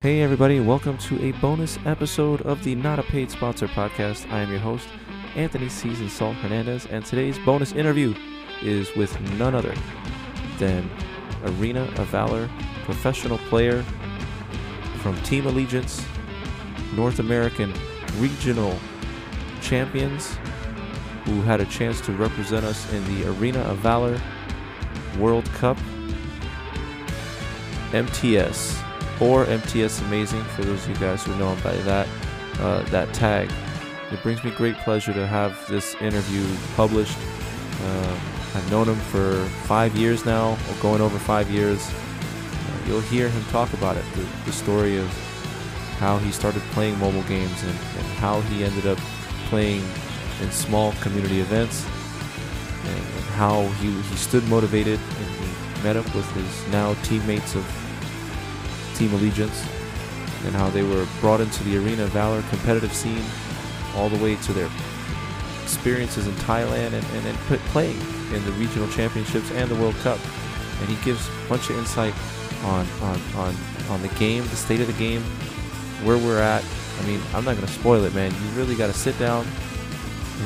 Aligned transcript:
Hey, 0.00 0.22
everybody, 0.22 0.60
welcome 0.60 0.96
to 0.98 1.20
a 1.24 1.32
bonus 1.40 1.76
episode 1.84 2.42
of 2.42 2.62
the 2.62 2.76
Not 2.76 3.00
a 3.00 3.02
Paid 3.02 3.32
Sponsor 3.32 3.66
podcast. 3.66 4.30
I 4.30 4.42
am 4.42 4.48
your 4.48 4.60
host, 4.60 4.86
Anthony 5.34 5.68
Season 5.68 6.08
Salt 6.08 6.36
Hernandez, 6.36 6.86
and 6.86 7.04
today's 7.04 7.36
bonus 7.40 7.72
interview 7.72 8.14
is 8.62 8.94
with 8.94 9.20
none 9.32 9.56
other 9.56 9.74
than 10.58 10.88
Arena 11.42 11.82
of 11.96 12.06
Valor 12.10 12.48
professional 12.84 13.38
player 13.48 13.82
from 15.02 15.20
Team 15.22 15.48
Allegiance, 15.48 16.06
North 16.94 17.18
American 17.18 17.74
regional 18.18 18.78
champions 19.60 20.38
who 21.24 21.42
had 21.42 21.60
a 21.60 21.66
chance 21.66 22.00
to 22.02 22.12
represent 22.12 22.64
us 22.64 22.88
in 22.92 23.04
the 23.16 23.28
Arena 23.30 23.62
of 23.62 23.78
Valor 23.78 24.20
World 25.18 25.46
Cup 25.46 25.76
MTS 27.92 28.80
or 29.20 29.46
MTS 29.46 30.00
Amazing 30.02 30.42
for 30.44 30.62
those 30.64 30.84
of 30.84 30.90
you 30.90 30.96
guys 30.96 31.24
who 31.24 31.34
know 31.36 31.54
him 31.54 31.62
by 31.62 31.74
that 31.82 32.08
uh, 32.60 32.82
that 32.90 33.12
tag. 33.14 33.50
It 34.12 34.22
brings 34.22 34.42
me 34.42 34.50
great 34.50 34.76
pleasure 34.78 35.12
to 35.12 35.26
have 35.26 35.56
this 35.68 35.94
interview 35.96 36.46
published. 36.74 37.16
Uh, 37.82 38.18
I've 38.54 38.70
known 38.70 38.88
him 38.88 38.96
for 38.96 39.44
five 39.66 39.94
years 39.94 40.24
now, 40.24 40.52
or 40.52 40.74
going 40.80 41.00
over 41.00 41.18
five 41.18 41.50
years. 41.50 41.86
Uh, 41.88 42.86
you'll 42.86 43.00
hear 43.00 43.28
him 43.28 43.44
talk 43.46 43.72
about 43.74 43.96
it, 43.96 44.04
the, 44.14 44.26
the, 44.46 44.52
story 44.52 44.96
of 44.96 45.06
how 45.98 46.16
he 46.18 46.32
started 46.32 46.62
playing 46.72 46.98
mobile 46.98 47.22
games 47.24 47.62
and, 47.62 47.70
and 47.70 48.06
how 48.18 48.40
he 48.42 48.64
ended 48.64 48.86
up 48.86 48.98
playing 49.48 49.82
in 50.40 50.50
small 50.50 50.92
community 51.00 51.40
events 51.40 51.86
and, 52.84 52.98
and 52.98 53.24
how 53.36 53.66
he, 53.80 53.90
he 53.90 54.16
stood 54.16 54.44
motivated 54.48 54.98
and 54.98 55.26
he 55.26 55.82
met 55.82 55.96
up 55.96 56.06
with 56.14 56.30
his 56.32 56.72
now 56.72 56.94
teammates 57.02 57.54
of 57.54 57.87
Team 58.98 59.14
Allegiance 59.14 59.64
and 60.44 60.54
how 60.54 60.68
they 60.70 60.82
were 60.82 61.06
brought 61.20 61.40
into 61.40 61.62
the 61.64 61.78
Arena 61.78 62.06
Valor 62.06 62.42
competitive 62.50 62.92
scene 62.92 63.22
all 63.94 64.08
the 64.08 64.22
way 64.22 64.34
to 64.36 64.52
their 64.52 64.68
experiences 65.62 66.26
in 66.26 66.32
Thailand 66.34 66.92
and, 66.92 67.04
and, 67.04 67.26
and 67.26 67.38
playing 67.66 67.98
in 68.32 68.44
the 68.44 68.52
regional 68.52 68.88
championships 68.88 69.50
and 69.52 69.70
the 69.70 69.76
World 69.76 69.94
Cup. 69.96 70.18
And 70.80 70.88
he 70.88 71.04
gives 71.04 71.28
a 71.28 71.48
bunch 71.48 71.70
of 71.70 71.78
insight 71.78 72.14
on, 72.64 72.86
on, 73.02 73.20
on, 73.36 73.54
on 73.88 74.02
the 74.02 74.08
game, 74.18 74.42
the 74.44 74.56
state 74.56 74.80
of 74.80 74.86
the 74.86 74.92
game, 74.94 75.22
where 76.04 76.18
we're 76.18 76.40
at. 76.40 76.64
I 76.98 77.06
mean, 77.06 77.20
I'm 77.34 77.44
not 77.44 77.54
going 77.54 77.66
to 77.66 77.72
spoil 77.72 78.04
it, 78.04 78.14
man. 78.14 78.32
You 78.32 78.48
really 78.50 78.74
got 78.74 78.88
to 78.88 78.92
sit 78.92 79.18
down, 79.18 79.46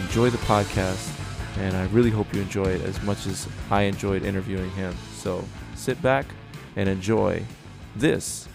enjoy 0.03 0.31
the 0.31 0.39
podcast, 0.39 1.11
and 1.59 1.77
I 1.77 1.87
really 1.87 2.11
hope 2.11 2.33
you 2.35 2.43
enjoy 2.43 2.67
it 2.67 2.83
as 2.83 3.01
much 3.03 3.27
as 3.27 3.49
I 3.71 3.83
enjoyed 3.83 4.25
interviewing 4.25 4.71
him. 4.73 4.95
So 5.15 5.45
sit 5.75 6.01
back 6.03 6.27
and 6.77 6.89
enjoy 6.89 7.43
this 7.97 8.49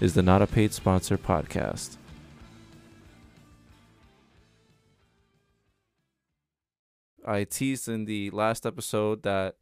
is 0.00 0.14
the 0.14 0.22
Not 0.22 0.42
a 0.42 0.46
Paid 0.46 0.72
Sponsor 0.72 1.18
podcast. 1.18 1.96
I 7.26 7.44
teased 7.44 7.88
in 7.88 8.04
the 8.04 8.30
last 8.30 8.66
episode 8.66 9.22
that 9.22 9.56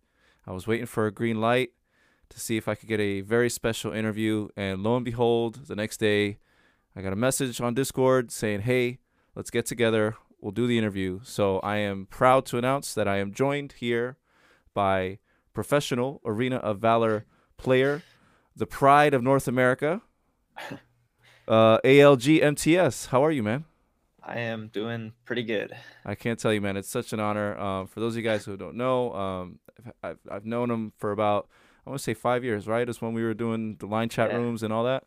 I 0.47 0.53
was 0.53 0.67
waiting 0.67 0.87
for 0.87 1.07
a 1.07 1.13
green 1.13 1.41
light 1.41 1.71
to 2.29 2.41
see 2.41 2.57
if 2.57 2.67
I 2.67 2.75
could 2.75 2.89
get 2.89 3.01
a 3.01 3.21
very 3.21 3.49
special 3.49 3.93
interview. 3.93 4.49
And 4.57 4.83
lo 4.83 4.97
and 4.97 5.05
behold, 5.05 5.67
the 5.67 5.77
next 5.77 5.99
day, 5.99 6.39
I 6.97 7.03
got 7.03 7.13
a 7.13 7.17
message 7.17 7.61
on 7.61 7.75
Discord 7.75 8.31
saying, 8.33 8.63
Hey, 8.63 8.99
let's 9.35 9.51
get 9.51 9.65
together. 9.65 10.17
We'll 10.41 10.53
do 10.53 10.67
the 10.67 10.79
interview. 10.79 11.21
So 11.23 11.61
I 11.61 11.77
am 11.77 12.07
proud 12.07 12.47
to 12.47 12.59
announce 12.59 12.95
that 12.95 13.07
I 13.07 13.19
am 13.19 13.33
joined 13.33 13.73
here 13.73 14.19
by 14.75 15.21
professional 15.55 16.21
Arena 16.25 16.57
of 16.57 16.81
Valor 16.81 17.25
player 17.57 18.03
the 18.56 18.67
pride 18.67 19.14
of 19.14 19.22
North 19.22 19.48
America, 19.48 20.03
uh, 21.48 21.78
ALG 21.78 22.42
MTS. 22.42 23.06
How 23.06 23.25
are 23.25 23.31
you, 23.31 23.42
man? 23.42 23.64
I 24.22 24.39
am 24.39 24.69
doing 24.69 25.12
pretty 25.25 25.42
good. 25.42 25.75
I 26.05 26.14
can't 26.14 26.39
tell 26.39 26.53
you, 26.53 26.61
man. 26.61 26.77
It's 26.77 26.89
such 26.89 27.12
an 27.12 27.20
honor. 27.20 27.58
Um, 27.58 27.86
for 27.86 28.00
those 28.00 28.12
of 28.12 28.19
you 28.19 28.23
guys 28.23 28.45
who 28.45 28.56
don't 28.56 28.77
know, 28.77 29.12
um, 29.14 29.58
I've, 30.02 30.18
I've 30.30 30.46
known 30.46 30.70
him 30.70 30.92
for 30.98 31.11
about, 31.11 31.48
I 31.85 31.91
want 31.91 31.98
to 31.98 32.05
say 32.05 32.14
five 32.14 32.45
years, 32.45 32.68
right? 32.68 32.89
It's 32.89 33.02
when 33.02 33.14
we 33.14 33.24
were 33.24 33.35
doing 33.35 33.77
the 33.79 33.86
line 33.86 34.08
chat 34.08 34.30
yeah. 34.30 34.36
rooms 34.36 34.62
and 34.62 34.73
all 34.73 34.85
that. 34.85 35.05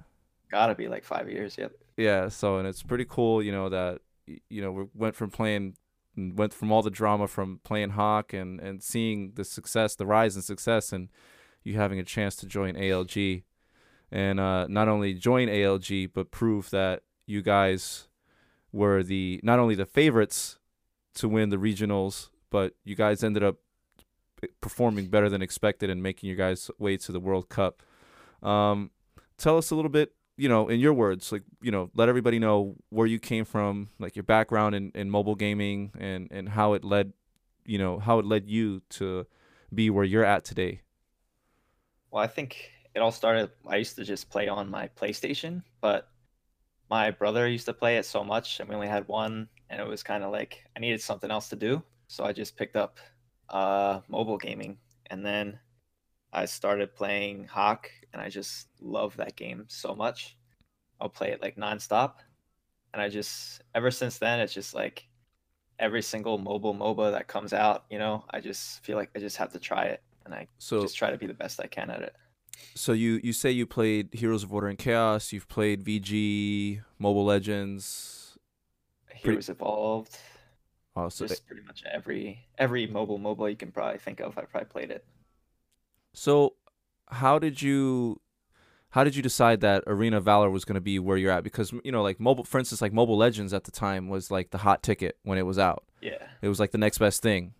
Gotta 0.51 0.75
be 0.75 0.89
like 0.89 1.05
five 1.05 1.29
years, 1.29 1.57
yep. 1.57 1.71
Yeah, 1.97 2.27
so, 2.27 2.57
and 2.57 2.67
it's 2.67 2.83
pretty 2.83 3.05
cool, 3.05 3.41
you 3.41 3.53
know, 3.53 3.69
that, 3.69 4.01
you 4.49 4.61
know, 4.61 4.71
we 4.71 4.85
went 4.93 5.15
from 5.15 5.31
playing, 5.31 5.75
went 6.17 6.53
from 6.53 6.71
all 6.71 6.81
the 6.81 6.91
drama 6.91 7.27
from 7.27 7.61
playing 7.63 7.91
Hawk 7.91 8.33
and, 8.33 8.59
and 8.59 8.83
seeing 8.83 9.31
the 9.35 9.45
success, 9.45 9.95
the 9.95 10.05
rise 10.05 10.35
in 10.35 10.41
success, 10.41 10.91
and, 10.91 11.09
you 11.65 11.75
having 11.75 11.99
a 11.99 12.03
chance 12.03 12.35
to 12.37 12.45
join 12.45 12.75
ALG 12.75 13.43
and 14.11 14.39
uh, 14.39 14.67
not 14.67 14.87
only 14.87 15.13
join 15.13 15.47
ALG 15.47 16.11
but 16.13 16.31
prove 16.31 16.69
that 16.69 17.01
you 17.25 17.41
guys 17.41 18.07
were 18.71 19.03
the 19.03 19.39
not 19.43 19.59
only 19.59 19.75
the 19.75 19.85
favorites 19.85 20.59
to 21.15 21.27
win 21.29 21.49
the 21.49 21.57
regionals, 21.57 22.29
but 22.49 22.73
you 22.83 22.95
guys 22.95 23.23
ended 23.23 23.43
up 23.43 23.55
performing 24.61 25.07
better 25.07 25.29
than 25.29 25.41
expected 25.41 25.89
and 25.89 26.03
making 26.03 26.27
your 26.27 26.37
guys' 26.37 26.69
way 26.77 26.97
to 26.97 27.11
the 27.11 27.19
World 27.19 27.49
Cup. 27.49 27.81
Um, 28.43 28.91
tell 29.37 29.57
us 29.57 29.71
a 29.71 29.75
little 29.75 29.89
bit, 29.89 30.13
you 30.37 30.49
know, 30.49 30.67
in 30.67 30.79
your 30.79 30.93
words, 30.93 31.31
like 31.31 31.43
you 31.61 31.71
know, 31.71 31.89
let 31.95 32.09
everybody 32.09 32.37
know 32.37 32.75
where 32.89 33.07
you 33.07 33.17
came 33.19 33.45
from, 33.45 33.89
like 33.97 34.15
your 34.15 34.23
background 34.23 34.75
in, 34.75 34.91
in 34.93 35.09
mobile 35.09 35.35
gaming, 35.35 35.91
and 35.97 36.27
and 36.29 36.49
how 36.49 36.73
it 36.73 36.83
led, 36.83 37.13
you 37.65 37.77
know, 37.77 37.97
how 37.97 38.19
it 38.19 38.25
led 38.25 38.47
you 38.47 38.81
to 38.89 39.25
be 39.73 39.89
where 39.89 40.05
you're 40.05 40.25
at 40.25 40.43
today. 40.43 40.81
Well, 42.15 42.23
I 42.23 42.27
think 42.27 42.71
it 42.93 42.99
all 42.99 43.11
started. 43.11 43.51
I 43.67 43.75
used 43.75 43.97
to 43.97 44.05
just 44.05 44.29
play 44.29 44.47
on 44.47 44.71
my 44.71 44.87
PlayStation, 44.95 45.61
but 45.81 46.07
my 46.89 47.11
brother 47.11 47.45
used 47.45 47.65
to 47.65 47.73
play 47.73 47.97
it 47.97 48.05
so 48.05 48.23
much, 48.23 48.61
and 48.61 48.69
we 48.69 48.75
only 48.75 48.87
had 48.87 49.05
one, 49.09 49.49
and 49.69 49.81
it 49.81 49.85
was 49.85 50.01
kind 50.01 50.23
of 50.23 50.31
like 50.31 50.63
I 50.77 50.79
needed 50.79 51.01
something 51.01 51.29
else 51.29 51.49
to 51.49 51.57
do, 51.57 51.83
so 52.07 52.23
I 52.23 52.31
just 52.31 52.55
picked 52.55 52.77
up 52.77 52.99
uh, 53.49 53.99
mobile 54.07 54.37
gaming, 54.37 54.77
and 55.07 55.25
then 55.25 55.59
I 56.31 56.45
started 56.45 56.95
playing 56.95 57.47
Hawk, 57.47 57.91
and 58.13 58.21
I 58.21 58.29
just 58.29 58.69
love 58.79 59.17
that 59.17 59.35
game 59.35 59.65
so 59.67 59.93
much. 59.93 60.37
I'll 61.01 61.09
play 61.09 61.31
it 61.31 61.41
like 61.41 61.57
nonstop, 61.57 62.19
and 62.93 63.01
I 63.01 63.09
just 63.09 63.61
ever 63.75 63.91
since 63.91 64.19
then 64.19 64.39
it's 64.39 64.53
just 64.53 64.73
like 64.73 65.05
every 65.79 66.01
single 66.01 66.37
mobile 66.37 66.73
MOBA 66.73 67.11
that 67.11 67.27
comes 67.27 67.51
out, 67.51 67.83
you 67.89 67.99
know, 67.99 68.23
I 68.29 68.39
just 68.39 68.85
feel 68.85 68.95
like 68.95 69.09
I 69.17 69.19
just 69.19 69.35
have 69.35 69.51
to 69.51 69.59
try 69.59 69.87
it 69.87 70.01
and 70.25 70.33
I 70.33 70.47
so, 70.57 70.81
just 70.81 70.97
try 70.97 71.11
to 71.11 71.17
be 71.17 71.27
the 71.27 71.33
best 71.33 71.59
I 71.59 71.67
can 71.67 71.89
at 71.89 72.01
it. 72.01 72.15
So 72.73 72.93
you 72.93 73.19
you 73.23 73.33
say 73.33 73.51
you 73.51 73.65
played 73.65 74.09
Heroes 74.13 74.43
of 74.43 74.53
Order 74.53 74.67
and 74.67 74.77
Chaos, 74.77 75.31
you've 75.31 75.47
played 75.47 75.83
VG, 75.83 76.81
Mobile 76.99 77.25
Legends, 77.25 78.37
Heroes 79.13 79.45
pretty... 79.45 79.57
Evolved. 79.57 80.17
Oh, 80.95 81.09
so 81.09 81.27
just 81.27 81.43
they... 81.43 81.47
pretty 81.47 81.65
much 81.65 81.83
every 81.91 82.47
every 82.57 82.87
mobile 82.87 83.19
MOBA 83.19 83.49
you 83.49 83.55
can 83.55 83.71
probably 83.71 83.99
think 83.99 84.19
of, 84.19 84.37
I 84.37 84.43
probably 84.43 84.67
played 84.67 84.91
it. 84.91 85.05
So, 86.13 86.55
how 87.09 87.39
did 87.39 87.61
you 87.61 88.21
how 88.89 89.03
did 89.03 89.15
you 89.15 89.21
decide 89.21 89.59
that 89.61 89.83
Arena 89.87 90.21
Valor 90.21 90.49
was 90.49 90.63
going 90.63 90.75
to 90.75 90.81
be 90.81 90.99
where 90.99 91.17
you're 91.17 91.31
at? 91.31 91.43
Because 91.43 91.73
you 91.83 91.91
know, 91.91 92.01
like 92.01 92.19
mobile, 92.19 92.45
for 92.45 92.59
instance, 92.59 92.81
like 92.81 92.93
Mobile 92.93 93.17
Legends 93.17 93.53
at 93.53 93.65
the 93.65 93.71
time 93.71 94.07
was 94.07 94.31
like 94.31 94.51
the 94.51 94.59
hot 94.59 94.81
ticket 94.81 95.17
when 95.23 95.37
it 95.37 95.45
was 95.45 95.59
out. 95.59 95.83
Yeah, 96.01 96.23
it 96.41 96.47
was 96.47 96.59
like 96.59 96.71
the 96.71 96.77
next 96.77 96.99
best 96.99 97.21
thing 97.21 97.53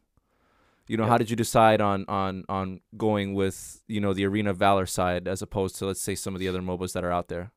you 0.87 0.97
know 0.97 1.03
yeah. 1.03 1.09
how 1.09 1.17
did 1.17 1.29
you 1.29 1.35
decide 1.35 1.81
on 1.81 2.05
on 2.07 2.43
on 2.49 2.79
going 2.97 3.33
with 3.33 3.81
you 3.87 3.99
know 3.99 4.13
the 4.13 4.25
arena 4.25 4.53
valor 4.53 4.85
side 4.85 5.27
as 5.27 5.41
opposed 5.41 5.75
to 5.77 5.85
let's 5.85 6.01
say 6.01 6.15
some 6.15 6.33
of 6.35 6.39
the 6.39 6.47
other 6.47 6.61
mobas 6.61 6.93
that 6.93 7.03
are 7.03 7.11
out 7.11 7.27
there 7.27 7.51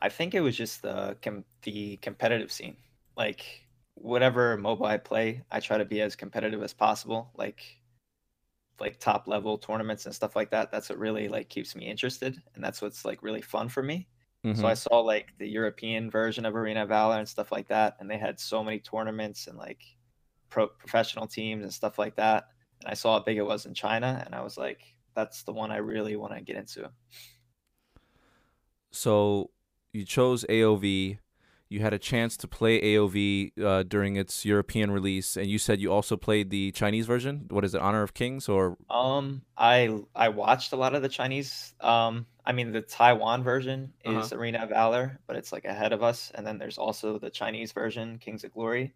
i 0.00 0.08
think 0.08 0.34
it 0.34 0.40
was 0.40 0.56
just 0.56 0.82
the 0.82 1.16
com- 1.22 1.44
the 1.62 1.96
competitive 1.98 2.52
scene 2.52 2.76
like 3.16 3.66
whatever 3.94 4.56
mobile 4.56 4.86
i 4.86 4.96
play 4.96 5.42
i 5.50 5.60
try 5.60 5.78
to 5.78 5.84
be 5.84 6.00
as 6.00 6.16
competitive 6.16 6.62
as 6.62 6.72
possible 6.72 7.30
like 7.36 7.80
like 8.80 8.98
top 8.98 9.28
level 9.28 9.56
tournaments 9.56 10.06
and 10.06 10.14
stuff 10.14 10.34
like 10.34 10.50
that 10.50 10.70
that's 10.70 10.88
what 10.88 10.98
really 10.98 11.28
like 11.28 11.48
keeps 11.48 11.76
me 11.76 11.86
interested 11.86 12.40
and 12.54 12.64
that's 12.64 12.82
what's 12.82 13.04
like 13.04 13.22
really 13.22 13.40
fun 13.40 13.68
for 13.68 13.82
me 13.82 14.08
mm-hmm. 14.44 14.60
so 14.60 14.66
i 14.66 14.74
saw 14.74 14.98
like 14.98 15.32
the 15.38 15.48
european 15.48 16.10
version 16.10 16.44
of 16.44 16.56
arena 16.56 16.84
valor 16.84 17.18
and 17.18 17.28
stuff 17.28 17.52
like 17.52 17.68
that 17.68 17.96
and 18.00 18.10
they 18.10 18.18
had 18.18 18.38
so 18.38 18.64
many 18.64 18.80
tournaments 18.80 19.46
and 19.46 19.56
like 19.56 19.80
pro 20.50 20.68
professional 20.68 21.26
teams 21.26 21.62
and 21.62 21.72
stuff 21.72 21.98
like 21.98 22.16
that. 22.16 22.48
And 22.80 22.90
I 22.90 22.94
saw 22.94 23.18
how 23.18 23.24
big 23.24 23.38
it 23.38 23.46
was 23.46 23.66
in 23.66 23.74
China, 23.74 24.22
and 24.24 24.34
I 24.34 24.42
was 24.42 24.56
like, 24.56 24.80
that's 25.14 25.42
the 25.44 25.52
one 25.52 25.70
I 25.70 25.76
really 25.76 26.16
want 26.16 26.34
to 26.34 26.40
get 26.40 26.56
into. 26.56 26.90
So 28.90 29.50
you 29.92 30.04
chose 30.04 30.44
AOV. 30.48 31.18
You 31.68 31.80
had 31.80 31.94
a 31.94 31.98
chance 31.98 32.36
to 32.36 32.48
play 32.48 32.80
AOV 32.80 33.58
uh, 33.60 33.82
during 33.84 34.16
its 34.16 34.44
European 34.44 34.90
release, 34.90 35.36
and 35.36 35.46
you 35.46 35.58
said 35.58 35.80
you 35.80 35.92
also 35.92 36.16
played 36.16 36.50
the 36.50 36.70
Chinese 36.72 37.06
version. 37.06 37.46
What 37.48 37.64
is 37.64 37.74
it, 37.74 37.80
Honor 37.80 38.02
of 38.02 38.14
Kings, 38.14 38.48
or? 38.48 38.76
Um, 38.90 39.42
I 39.56 40.00
I 40.14 40.28
watched 40.28 40.72
a 40.72 40.76
lot 40.76 40.94
of 40.94 41.02
the 41.02 41.08
Chinese. 41.08 41.74
Um, 41.80 42.26
I 42.44 42.52
mean 42.52 42.70
the 42.70 42.82
Taiwan 42.82 43.42
version 43.42 43.92
is 44.04 44.32
uh-huh. 44.32 44.36
Arena 44.36 44.58
of 44.58 44.68
Valor, 44.68 45.18
but 45.26 45.36
it's 45.36 45.52
like 45.52 45.64
ahead 45.64 45.92
of 45.92 46.02
us, 46.02 46.30
and 46.34 46.46
then 46.46 46.58
there's 46.58 46.78
also 46.78 47.18
the 47.18 47.30
Chinese 47.30 47.72
version, 47.72 48.18
Kings 48.18 48.44
of 48.44 48.52
Glory. 48.52 48.94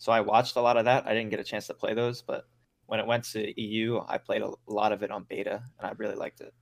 So 0.00 0.12
I 0.12 0.22
watched 0.22 0.56
a 0.56 0.62
lot 0.62 0.78
of 0.78 0.86
that. 0.86 1.06
I 1.06 1.12
didn't 1.12 1.28
get 1.28 1.40
a 1.40 1.44
chance 1.44 1.66
to 1.66 1.74
play 1.74 1.92
those, 1.92 2.22
but 2.22 2.46
when 2.86 3.00
it 3.00 3.06
went 3.06 3.24
to 3.32 3.60
EU, 3.60 4.00
I 4.08 4.16
played 4.16 4.40
a 4.40 4.50
lot 4.66 4.92
of 4.92 5.02
it 5.02 5.10
on 5.10 5.24
beta, 5.28 5.62
and 5.78 5.86
I 5.86 5.92
really 5.98 6.14
liked 6.14 6.40
it. 6.40 6.54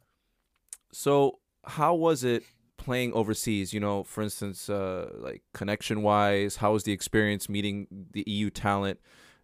So 0.92 1.38
how 1.64 1.94
was 1.94 2.24
it 2.24 2.42
playing 2.78 3.12
overseas? 3.12 3.72
You 3.72 3.78
know, 3.78 4.02
for 4.02 4.22
instance, 4.22 4.68
uh, 4.68 5.10
like 5.14 5.44
connection 5.54 6.02
wise, 6.02 6.56
how 6.56 6.72
was 6.72 6.82
the 6.82 6.90
experience 6.90 7.48
meeting 7.48 7.86
the 8.10 8.24
EU 8.26 8.50
talent? 8.50 8.98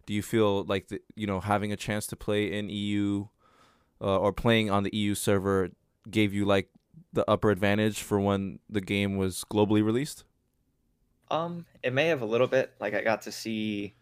Do 0.05 0.13
you 0.13 0.21
feel 0.21 0.65
like 0.65 0.89
the, 0.89 0.99
you 1.15 1.25
know 1.25 1.39
having 1.39 1.71
a 1.71 1.77
chance 1.77 2.05
to 2.07 2.17
play 2.17 2.51
in 2.51 2.67
EU 2.67 3.27
uh, 4.01 4.19
or 4.19 4.33
playing 4.33 4.69
on 4.69 4.83
the 4.83 4.93
EU 4.93 5.15
server 5.15 5.69
gave 6.11 6.33
you 6.33 6.43
like 6.43 6.69
the 7.13 7.23
upper 7.31 7.49
advantage 7.49 8.01
for 8.01 8.19
when 8.19 8.59
the 8.69 8.81
game 8.81 9.15
was 9.15 9.45
globally 9.49 9.81
released? 9.81 10.25
Um, 11.31 11.65
it 11.83 11.93
may 11.93 12.07
have 12.07 12.21
a 12.21 12.25
little 12.25 12.47
bit. 12.47 12.73
Like 12.79 12.93
I 12.93 13.01
got 13.01 13.23
to 13.23 13.31
see 13.31 13.95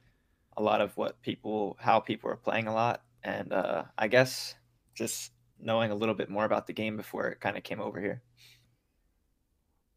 a 0.58 0.62
lot 0.62 0.82
of 0.82 0.96
what 0.98 1.22
people, 1.22 1.78
how 1.80 2.00
people 2.00 2.30
are 2.30 2.36
playing 2.36 2.68
a 2.68 2.74
lot, 2.74 3.02
and 3.24 3.54
uh, 3.54 3.84
I 3.98 4.08
guess 4.08 4.56
just 4.94 5.32
knowing 5.60 5.92
a 5.92 5.96
little 5.96 6.16
bit 6.16 6.30
more 6.30 6.46
about 6.46 6.68
the 6.68 6.74
game 6.74 6.98
before 6.98 7.28
it 7.28 7.40
kind 7.40 7.58
of 7.58 7.64
came 7.64 7.82
over 7.82 8.00
here. 8.00 8.22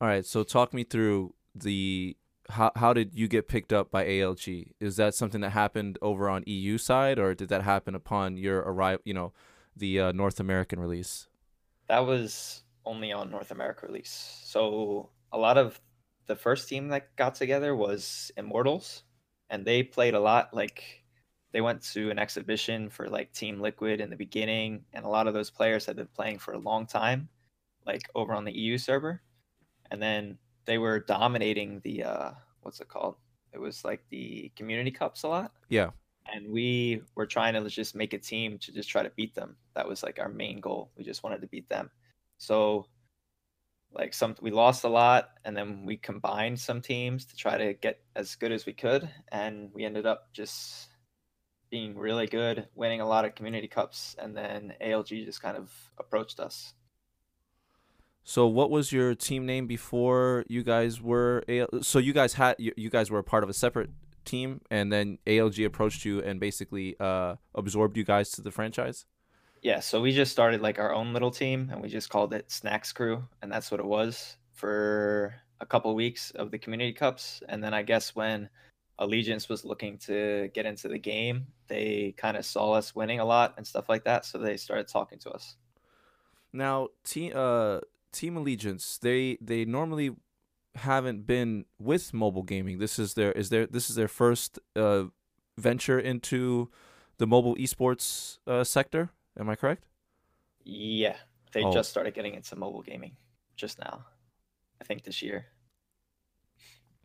All 0.00 0.08
right, 0.08 0.24
so 0.24 0.42
talk 0.42 0.72
me 0.72 0.84
through 0.84 1.34
the 1.54 2.16
how 2.50 2.70
how 2.76 2.92
did 2.92 3.14
you 3.14 3.28
get 3.28 3.48
picked 3.48 3.72
up 3.72 3.90
by 3.90 4.04
ALG? 4.04 4.72
Is 4.78 4.96
that 4.96 5.14
something 5.14 5.40
that 5.40 5.50
happened 5.50 5.98
over 6.00 6.28
on 6.28 6.44
EU 6.46 6.78
side, 6.78 7.18
or 7.18 7.34
did 7.34 7.48
that 7.48 7.62
happen 7.62 7.94
upon 7.94 8.36
your 8.36 8.58
arrival? 8.58 9.02
You 9.04 9.14
know, 9.14 9.32
the 9.76 10.00
uh, 10.00 10.12
North 10.12 10.38
American 10.38 10.78
release. 10.78 11.28
That 11.88 12.06
was 12.06 12.62
only 12.84 13.12
on 13.12 13.30
North 13.30 13.50
America 13.50 13.86
release. 13.86 14.40
So 14.44 15.10
a 15.32 15.38
lot 15.38 15.58
of 15.58 15.80
the 16.26 16.36
first 16.36 16.68
team 16.68 16.88
that 16.88 17.14
got 17.16 17.34
together 17.34 17.74
was 17.74 18.30
Immortals, 18.36 19.02
and 19.50 19.64
they 19.64 19.82
played 19.82 20.14
a 20.14 20.20
lot. 20.20 20.54
Like 20.54 21.04
they 21.52 21.60
went 21.60 21.82
to 21.92 22.10
an 22.10 22.18
exhibition 22.18 22.90
for 22.90 23.08
like 23.08 23.32
Team 23.32 23.60
Liquid 23.60 24.00
in 24.00 24.10
the 24.10 24.16
beginning, 24.16 24.84
and 24.92 25.04
a 25.04 25.08
lot 25.08 25.26
of 25.26 25.34
those 25.34 25.50
players 25.50 25.86
had 25.86 25.96
been 25.96 26.08
playing 26.08 26.38
for 26.38 26.52
a 26.52 26.58
long 26.58 26.86
time, 26.86 27.28
like 27.86 28.02
over 28.14 28.32
on 28.32 28.44
the 28.44 28.56
EU 28.56 28.78
server, 28.78 29.22
and 29.90 30.02
then 30.02 30.38
they 30.64 30.78
were 30.78 31.00
dominating 31.00 31.80
the 31.84 32.02
uh, 32.04 32.30
what's 32.62 32.80
it 32.80 32.88
called? 32.88 33.16
It 33.52 33.60
was 33.60 33.84
like 33.84 34.02
the 34.10 34.52
community 34.56 34.90
cups 34.90 35.22
a 35.22 35.28
lot. 35.28 35.52
Yeah. 35.68 35.90
And 36.32 36.50
we 36.50 37.02
were 37.14 37.26
trying 37.26 37.54
to 37.54 37.70
just 37.70 37.94
make 37.94 38.12
a 38.12 38.18
team 38.18 38.58
to 38.58 38.72
just 38.72 38.88
try 38.88 39.02
to 39.02 39.10
beat 39.10 39.34
them. 39.34 39.56
That 39.74 39.88
was 39.88 40.02
like 40.02 40.18
our 40.18 40.28
main 40.28 40.60
goal. 40.60 40.90
We 40.98 41.04
just 41.04 41.22
wanted 41.22 41.40
to 41.40 41.46
beat 41.46 41.68
them. 41.68 41.88
So 42.38 42.86
like 43.96 44.12
some 44.12 44.34
we 44.40 44.50
lost 44.50 44.84
a 44.84 44.88
lot 44.88 45.30
and 45.44 45.56
then 45.56 45.84
we 45.86 45.96
combined 45.96 46.60
some 46.60 46.80
teams 46.80 47.24
to 47.24 47.36
try 47.36 47.56
to 47.56 47.74
get 47.74 48.00
as 48.14 48.34
good 48.36 48.52
as 48.52 48.66
we 48.66 48.72
could 48.72 49.08
and 49.32 49.70
we 49.72 49.84
ended 49.84 50.06
up 50.06 50.32
just 50.32 50.88
being 51.70 51.96
really 51.96 52.26
good 52.26 52.68
winning 52.74 53.00
a 53.00 53.06
lot 53.06 53.24
of 53.24 53.34
community 53.34 53.68
cups 53.68 54.14
and 54.18 54.36
then 54.36 54.72
alg 54.80 55.24
just 55.24 55.42
kind 55.42 55.56
of 55.56 55.70
approached 55.98 56.38
us. 56.38 56.74
So 58.22 58.46
what 58.46 58.70
was 58.70 58.92
your 58.92 59.14
team 59.14 59.46
name 59.46 59.66
before 59.66 60.44
you 60.48 60.62
guys 60.62 61.00
were 61.00 61.44
so 61.80 61.98
you 61.98 62.12
guys 62.12 62.34
had 62.34 62.56
you 62.58 62.90
guys 62.90 63.10
were 63.10 63.20
a 63.20 63.24
part 63.24 63.44
of 63.44 63.50
a 63.50 63.54
separate 63.54 63.90
team 64.24 64.60
and 64.70 64.92
then 64.92 65.18
alg 65.26 65.64
approached 65.64 66.04
you 66.04 66.20
and 66.20 66.40
basically 66.40 66.96
uh, 66.98 67.36
absorbed 67.54 67.96
you 67.96 68.04
guys 68.04 68.30
to 68.30 68.42
the 68.42 68.50
franchise 68.50 69.06
yeah, 69.66 69.80
so 69.80 70.00
we 70.00 70.12
just 70.12 70.30
started 70.30 70.60
like 70.60 70.78
our 70.78 70.94
own 70.94 71.12
little 71.12 71.32
team 71.32 71.70
and 71.72 71.82
we 71.82 71.88
just 71.88 72.08
called 72.08 72.32
it 72.32 72.48
Snacks 72.52 72.92
Crew 72.92 73.24
and 73.42 73.50
that's 73.50 73.68
what 73.72 73.80
it 73.80 73.86
was 73.86 74.36
for 74.52 75.34
a 75.60 75.66
couple 75.66 75.92
weeks 75.96 76.30
of 76.36 76.52
the 76.52 76.58
community 76.58 76.92
cups 76.92 77.42
and 77.48 77.64
then 77.64 77.74
I 77.74 77.82
guess 77.82 78.14
when 78.14 78.48
Allegiance 79.00 79.48
was 79.48 79.64
looking 79.64 79.98
to 80.06 80.50
get 80.54 80.66
into 80.66 80.86
the 80.86 81.00
game, 81.00 81.48
they 81.66 82.14
kind 82.16 82.36
of 82.36 82.44
saw 82.44 82.74
us 82.74 82.94
winning 82.94 83.18
a 83.18 83.24
lot 83.24 83.54
and 83.56 83.66
stuff 83.66 83.88
like 83.88 84.04
that, 84.04 84.24
so 84.24 84.38
they 84.38 84.56
started 84.56 84.86
talking 84.86 85.18
to 85.18 85.30
us. 85.30 85.56
Now, 86.52 86.88
team 87.02 87.32
uh 87.34 87.80
Team 88.12 88.36
Allegiance, 88.36 88.98
they 89.02 89.36
they 89.40 89.64
normally 89.64 90.12
haven't 90.76 91.26
been 91.26 91.64
with 91.80 92.14
mobile 92.14 92.44
gaming. 92.44 92.78
This 92.78 93.00
is 93.00 93.14
their 93.14 93.32
is 93.32 93.48
their 93.48 93.66
this 93.66 93.90
is 93.90 93.96
their 93.96 94.08
first 94.08 94.60
uh 94.76 95.06
venture 95.58 95.98
into 95.98 96.70
the 97.18 97.26
mobile 97.26 97.56
esports 97.56 98.38
uh, 98.46 98.62
sector. 98.62 99.10
Am 99.38 99.48
I 99.48 99.56
correct? 99.56 99.84
Yeah, 100.64 101.16
they 101.52 101.62
oh. 101.62 101.72
just 101.72 101.90
started 101.90 102.14
getting 102.14 102.34
into 102.34 102.56
mobile 102.56 102.82
gaming 102.82 103.16
just 103.56 103.78
now. 103.78 104.04
I 104.80 104.84
think 104.84 105.04
this 105.04 105.22
year. 105.22 105.46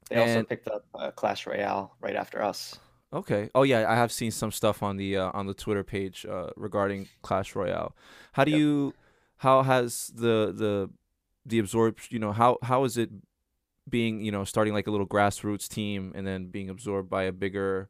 They 0.10 0.16
and... 0.16 0.30
also 0.30 0.44
picked 0.44 0.68
up 0.68 0.86
uh, 0.94 1.12
Clash 1.12 1.48
Royale 1.48 1.96
right 2.02 2.16
after 2.16 2.42
us. 2.42 2.80
Okay. 3.14 3.50
Oh 3.54 3.64
yeah, 3.64 3.90
I 3.90 3.96
have 3.96 4.12
seen 4.12 4.32
some 4.32 4.52
stuff 4.52 4.82
on 4.82 4.98
the 4.98 5.18
uh, 5.18 5.32
on 5.34 5.46
the 5.46 5.54
Twitter 5.54 5.84
page 5.84 6.26
uh, 6.26 6.50
regarding 6.56 7.08
Clash 7.22 7.56
Royale. 7.56 7.96
How 8.34 8.44
do 8.44 8.52
yep. 8.52 8.60
you? 8.60 8.94
How 9.38 9.64
has 9.64 10.12
the 10.16 10.54
the 10.56 10.90
the 11.46 11.60
absorbed? 11.60 12.12
You 12.12 12.20
know 12.20 12.32
how 12.32 12.58
how 12.64 12.84
is 12.86 12.98
it 12.98 13.10
being 13.90 14.22
you 14.22 14.32
know 14.32 14.46
starting 14.46 14.74
like 14.74 14.88
a 14.88 14.92
little 14.92 15.08
grassroots 15.08 15.68
team 15.68 16.14
and 16.16 16.26
then 16.26 16.48
being 16.48 16.70
absorbed 16.70 17.10
by 17.10 17.24
a 17.24 17.32
bigger 17.34 17.90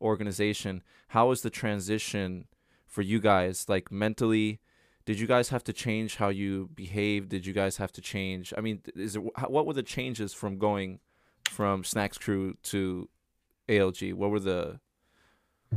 organization? 0.00 0.82
How 1.08 1.30
is 1.30 1.42
the 1.42 1.50
transition 1.50 2.46
for 2.86 3.02
you 3.02 3.20
guys 3.20 3.68
like 3.68 3.90
mentally 3.90 4.60
did 5.04 5.20
you 5.20 5.26
guys 5.26 5.50
have 5.50 5.62
to 5.62 5.72
change 5.72 6.16
how 6.16 6.28
you 6.28 6.68
behave 6.74 7.28
did 7.28 7.46
you 7.46 7.52
guys 7.52 7.76
have 7.76 7.92
to 7.92 8.00
change 8.00 8.52
i 8.56 8.60
mean 8.60 8.80
is 8.94 9.16
it 9.16 9.22
what 9.50 9.66
were 9.66 9.74
the 9.74 9.82
changes 9.82 10.32
from 10.32 10.58
going 10.58 11.00
from 11.48 11.84
snacks 11.84 12.18
crew 12.18 12.56
to 12.62 13.08
alg 13.68 14.14
what 14.14 14.30
were 14.30 14.40
the 14.40 14.78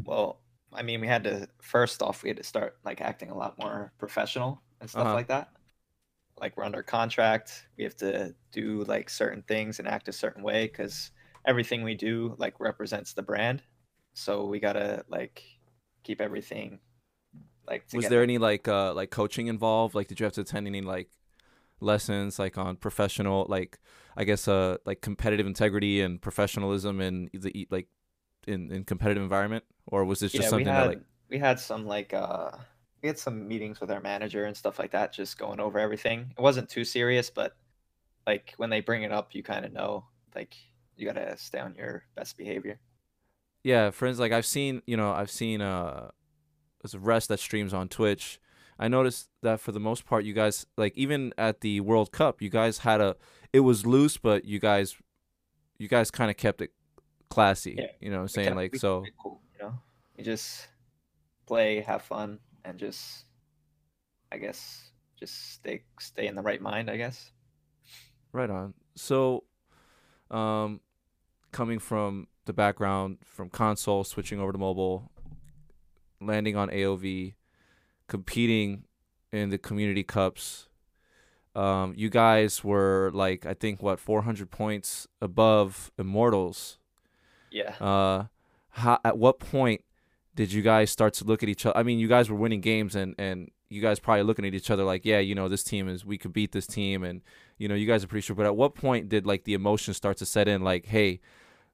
well 0.05 0.39
i 0.73 0.81
mean 0.81 1.01
we 1.01 1.07
had 1.07 1.23
to 1.23 1.47
first 1.61 2.01
off 2.01 2.23
we 2.23 2.29
had 2.29 2.37
to 2.37 2.43
start 2.43 2.77
like 2.85 3.01
acting 3.01 3.29
a 3.29 3.37
lot 3.37 3.57
more 3.57 3.91
professional 3.97 4.61
and 4.81 4.89
stuff 4.89 5.05
uh-huh. 5.05 5.13
like 5.13 5.27
that. 5.27 5.49
Like 6.39 6.55
we're 6.55 6.63
under 6.63 6.83
contract 6.83 7.67
we 7.77 7.83
have 7.83 7.97
to 7.97 8.33
do 8.51 8.83
like 8.85 9.09
certain 9.09 9.43
things 9.43 9.79
and 9.79 9.87
act 9.87 10.07
a 10.07 10.13
certain 10.13 10.43
way 10.43 10.67
because 10.67 11.11
everything 11.45 11.83
we 11.83 11.95
do 11.95 12.35
like 12.37 12.59
represents 12.59 13.13
the 13.13 13.21
brand. 13.21 13.61
So 14.13 14.45
we 14.45 14.59
gotta 14.59 15.03
like 15.09 15.43
keep 16.03 16.21
everything 16.21 16.79
like 17.69 17.85
was 17.93 18.07
there 18.07 18.23
any 18.23 18.37
like 18.37 18.67
uh 18.67 18.93
like 18.93 19.11
coaching 19.11 19.47
involved? 19.47 19.95
Like 19.95 20.07
did 20.07 20.19
you 20.19 20.23
have 20.25 20.33
to 20.33 20.41
attend 20.41 20.67
any 20.67 20.81
like 20.81 21.09
lessons 21.81 22.39
like 22.39 22.57
on 22.57 22.75
professional 22.75 23.45
like 23.49 23.79
i 24.17 24.25
guess 24.25 24.49
uh 24.49 24.77
like 24.85 25.01
competitive 25.01 25.47
integrity 25.47 26.01
and 26.01 26.21
professionalism 26.21 26.99
in 26.99 27.29
the 27.33 27.67
like 27.71 27.87
in 28.47 28.71
in 28.71 28.83
competitive 28.83 29.23
environment? 29.23 29.63
Or 29.87 30.05
was 30.05 30.19
this 30.19 30.33
just 30.33 30.43
yeah, 30.43 30.49
something 30.49 30.73
had, 30.73 30.87
that 30.87 30.87
like 30.87 31.01
we 31.29 31.37
had 31.39 31.59
some 31.59 31.85
like 31.85 32.13
uh 32.13 32.51
we 33.01 33.07
had 33.07 33.19
some 33.19 33.47
meetings 33.47 33.79
with 33.81 33.91
our 33.91 34.01
manager 34.01 34.45
and 34.45 34.57
stuff 34.57 34.79
like 34.79 34.91
that 34.91 35.13
just 35.13 35.37
going 35.37 35.59
over 35.59 35.79
everything. 35.79 36.33
It 36.37 36.41
wasn't 36.41 36.69
too 36.69 36.85
serious 36.85 37.29
but 37.29 37.55
like 38.27 38.53
when 38.57 38.69
they 38.69 38.81
bring 38.81 39.03
it 39.03 39.11
up 39.11 39.35
you 39.35 39.43
kind 39.43 39.65
of 39.65 39.73
know 39.73 40.05
like 40.35 40.55
you 40.97 41.07
gotta 41.07 41.37
stay 41.37 41.59
on 41.59 41.75
your 41.75 42.03
best 42.15 42.37
behavior. 42.37 42.79
Yeah 43.63 43.91
friends 43.91 44.19
like 44.19 44.31
i've 44.31 44.45
seen 44.45 44.81
you 44.85 44.95
know 44.97 45.11
i've 45.11 45.29
seen 45.29 45.61
uh 45.61 46.09
a 46.93 46.99
rest 46.99 47.29
that 47.29 47.39
streams 47.39 47.73
on 47.73 47.89
Twitch. 47.89 48.39
I 48.77 48.87
noticed 48.87 49.29
that 49.41 49.59
for 49.59 49.71
the 49.71 49.79
most 49.79 50.05
part, 50.05 50.23
you 50.23 50.33
guys 50.33 50.65
like 50.77 50.93
even 50.95 51.33
at 51.37 51.61
the 51.61 51.81
World 51.81 52.11
Cup, 52.11 52.41
you 52.41 52.49
guys 52.49 52.79
had 52.79 53.01
a 53.01 53.17
it 53.51 53.59
was 53.61 53.85
loose, 53.85 54.17
but 54.17 54.45
you 54.45 54.59
guys 54.59 54.95
you 55.77 55.87
guys 55.87 56.11
kind 56.11 56.31
of 56.31 56.37
kept 56.37 56.61
it 56.61 56.71
classy. 57.29 57.75
Yeah. 57.77 57.87
You 57.99 58.09
know, 58.11 58.17
what 58.17 58.21
I'm 58.23 58.27
saying 58.29 58.55
like 58.55 58.75
so. 58.75 59.03
Cool, 59.21 59.41
you 59.57 59.65
know, 59.65 59.73
you 60.17 60.23
just 60.23 60.67
play, 61.45 61.81
have 61.81 62.03
fun, 62.03 62.39
and 62.63 62.77
just 62.77 63.25
I 64.31 64.37
guess 64.37 64.91
just 65.19 65.55
stay 65.55 65.83
stay 65.99 66.27
in 66.27 66.35
the 66.35 66.41
right 66.41 66.61
mind. 66.61 66.89
I 66.89 66.97
guess. 66.97 67.31
Right 68.31 68.49
on. 68.49 68.75
So, 68.95 69.43
um, 70.29 70.81
coming 71.51 71.79
from 71.79 72.27
the 72.45 72.53
background 72.53 73.17
from 73.25 73.49
console, 73.49 74.03
switching 74.03 74.39
over 74.39 74.51
to 74.51 74.57
mobile, 74.57 75.11
landing 76.21 76.55
on 76.55 76.69
AOV, 76.69 77.33
competing 78.07 78.83
in 79.31 79.49
the 79.49 79.57
community 79.57 80.03
cups. 80.03 80.67
Um, 81.55 81.93
you 81.95 82.09
guys 82.09 82.63
were 82.63 83.11
like 83.13 83.45
I 83.45 83.53
think 83.53 83.81
what 83.81 83.99
400 83.99 84.51
points 84.51 85.07
above 85.21 85.91
Immortals. 85.97 86.77
Yeah. 87.51 87.71
Uh, 87.79 88.25
how 88.69 88.99
at 89.03 89.17
what 89.17 89.39
point 89.39 89.83
did 90.35 90.53
you 90.53 90.61
guys 90.61 90.91
start 90.91 91.13
to 91.15 91.25
look 91.25 91.43
at 91.43 91.49
each 91.49 91.65
other? 91.65 91.77
I 91.77 91.83
mean, 91.83 91.99
you 91.99 92.07
guys 92.07 92.29
were 92.29 92.35
winning 92.35 92.61
games 92.61 92.95
and 92.95 93.15
and 93.17 93.49
you 93.69 93.81
guys 93.81 93.99
probably 93.99 94.23
looking 94.23 94.45
at 94.45 94.53
each 94.53 94.71
other 94.71 94.83
like, 94.83 95.05
yeah, 95.05 95.19
you 95.19 95.35
know, 95.35 95.47
this 95.47 95.63
team 95.63 95.87
is 95.87 96.05
we 96.05 96.17
could 96.17 96.33
beat 96.33 96.51
this 96.51 96.67
team 96.67 97.03
and 97.03 97.21
you 97.57 97.67
know, 97.67 97.75
you 97.75 97.85
guys 97.85 98.03
are 98.03 98.07
pretty 98.07 98.25
sure. 98.25 98.35
But 98.35 98.45
at 98.45 98.55
what 98.55 98.75
point 98.75 99.09
did 99.09 99.25
like 99.25 99.43
the 99.43 99.53
emotion 99.53 99.93
start 99.93 100.17
to 100.17 100.25
set 100.25 100.47
in? 100.47 100.63
Like, 100.63 100.85
hey, 100.85 101.19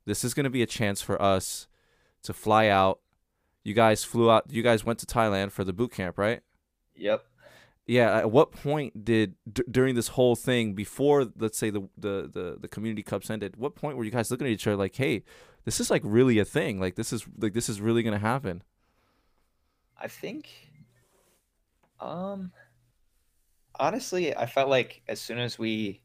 this 0.06 0.24
is 0.24 0.34
gonna 0.34 0.50
be 0.50 0.62
a 0.62 0.68
chance 0.68 1.02
for 1.02 1.22
us 1.22 1.68
to 2.24 2.34
fly 2.34 2.68
out 2.68 3.00
you 3.65 3.74
guys 3.74 4.03
flew 4.03 4.31
out. 4.31 4.45
You 4.50 4.62
guys 4.62 4.86
went 4.86 5.00
to 5.00 5.05
Thailand 5.07 5.51
for 5.51 5.63
the 5.63 5.74
boot 5.74 5.91
camp, 5.91 6.17
right? 6.17 6.41
Yep. 6.95 7.25
Yeah. 7.88 8.19
At 8.19 8.31
what 8.31 8.51
point 8.51 9.03
did 9.03 9.36
d- 9.51 9.63
during 9.69 9.95
this 9.95 10.10
whole 10.10 10.36
thing, 10.36 10.74
before 10.75 11.27
let's 11.38 11.57
say 11.57 11.72
the, 11.72 11.89
the 11.98 12.29
the 12.31 12.57
the 12.62 12.67
community 12.67 13.01
cups 13.01 13.29
ended, 13.29 13.57
what 13.57 13.75
point 13.75 13.98
were 13.98 14.03
you 14.03 14.12
guys 14.12 14.29
looking 14.29 14.45
at 14.45 14.53
each 14.53 14.67
other 14.67 14.77
like, 14.77 14.95
hey, 14.95 15.24
this 15.65 15.79
is 15.79 15.89
like 15.89 16.03
really 16.05 16.38
a 16.38 16.45
thing? 16.45 16.79
Like 16.79 16.95
this 16.95 17.12
is 17.12 17.25
like 17.39 17.53
this 17.53 17.67
is 17.67 17.81
really 17.81 18.03
gonna 18.03 18.19
happen? 18.19 18.62
I 20.00 20.10
think, 20.10 20.50
um, 22.00 22.51
honestly, 23.79 24.36
I 24.36 24.45
felt 24.45 24.69
like 24.69 25.01
as 25.07 25.19
soon 25.19 25.39
as 25.39 25.57
we 25.57 26.01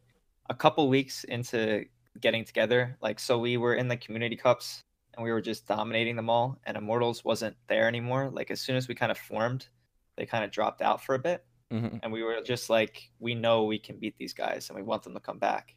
a 0.49 0.55
couple 0.55 0.88
weeks 0.88 1.25
into 1.25 1.85
getting 2.19 2.45
together, 2.45 2.97
like 3.02 3.21
so 3.21 3.38
we 3.38 3.59
were 3.59 3.75
in 3.75 3.88
the 3.88 3.99
community 3.99 4.37
cups 4.37 4.83
and 5.14 5.25
we 5.25 5.33
were 5.33 5.40
just 5.40 5.67
dominating 5.67 6.17
them 6.17 6.31
all 6.31 6.59
and 6.64 6.76
Immortals 6.76 7.25
wasn't 7.25 7.57
there 7.69 7.88
anymore. 7.88 8.31
Like 8.33 8.50
as 8.50 8.61
soon 8.61 8.76
as 8.76 8.88
we 8.88 8.95
kind 8.95 9.12
of 9.12 9.19
formed, 9.19 9.69
they 10.17 10.26
kind 10.26 10.45
of 10.45 10.50
dropped 10.50 10.83
out 10.83 11.02
for 11.02 11.14
a 11.14 11.19
bit. 11.19 11.45
Mm-hmm. 11.73 11.99
And 12.02 12.12
we 12.12 12.23
were 12.23 12.40
just 12.45 12.69
like, 12.69 13.11
we 13.19 13.35
know 13.35 13.64
we 13.64 13.79
can 13.79 13.99
beat 13.99 14.17
these 14.19 14.33
guys 14.33 14.69
and 14.69 14.76
we 14.76 14.83
want 14.83 15.02
them 15.02 15.14
to 15.14 15.21
come 15.21 15.38
back. 15.38 15.76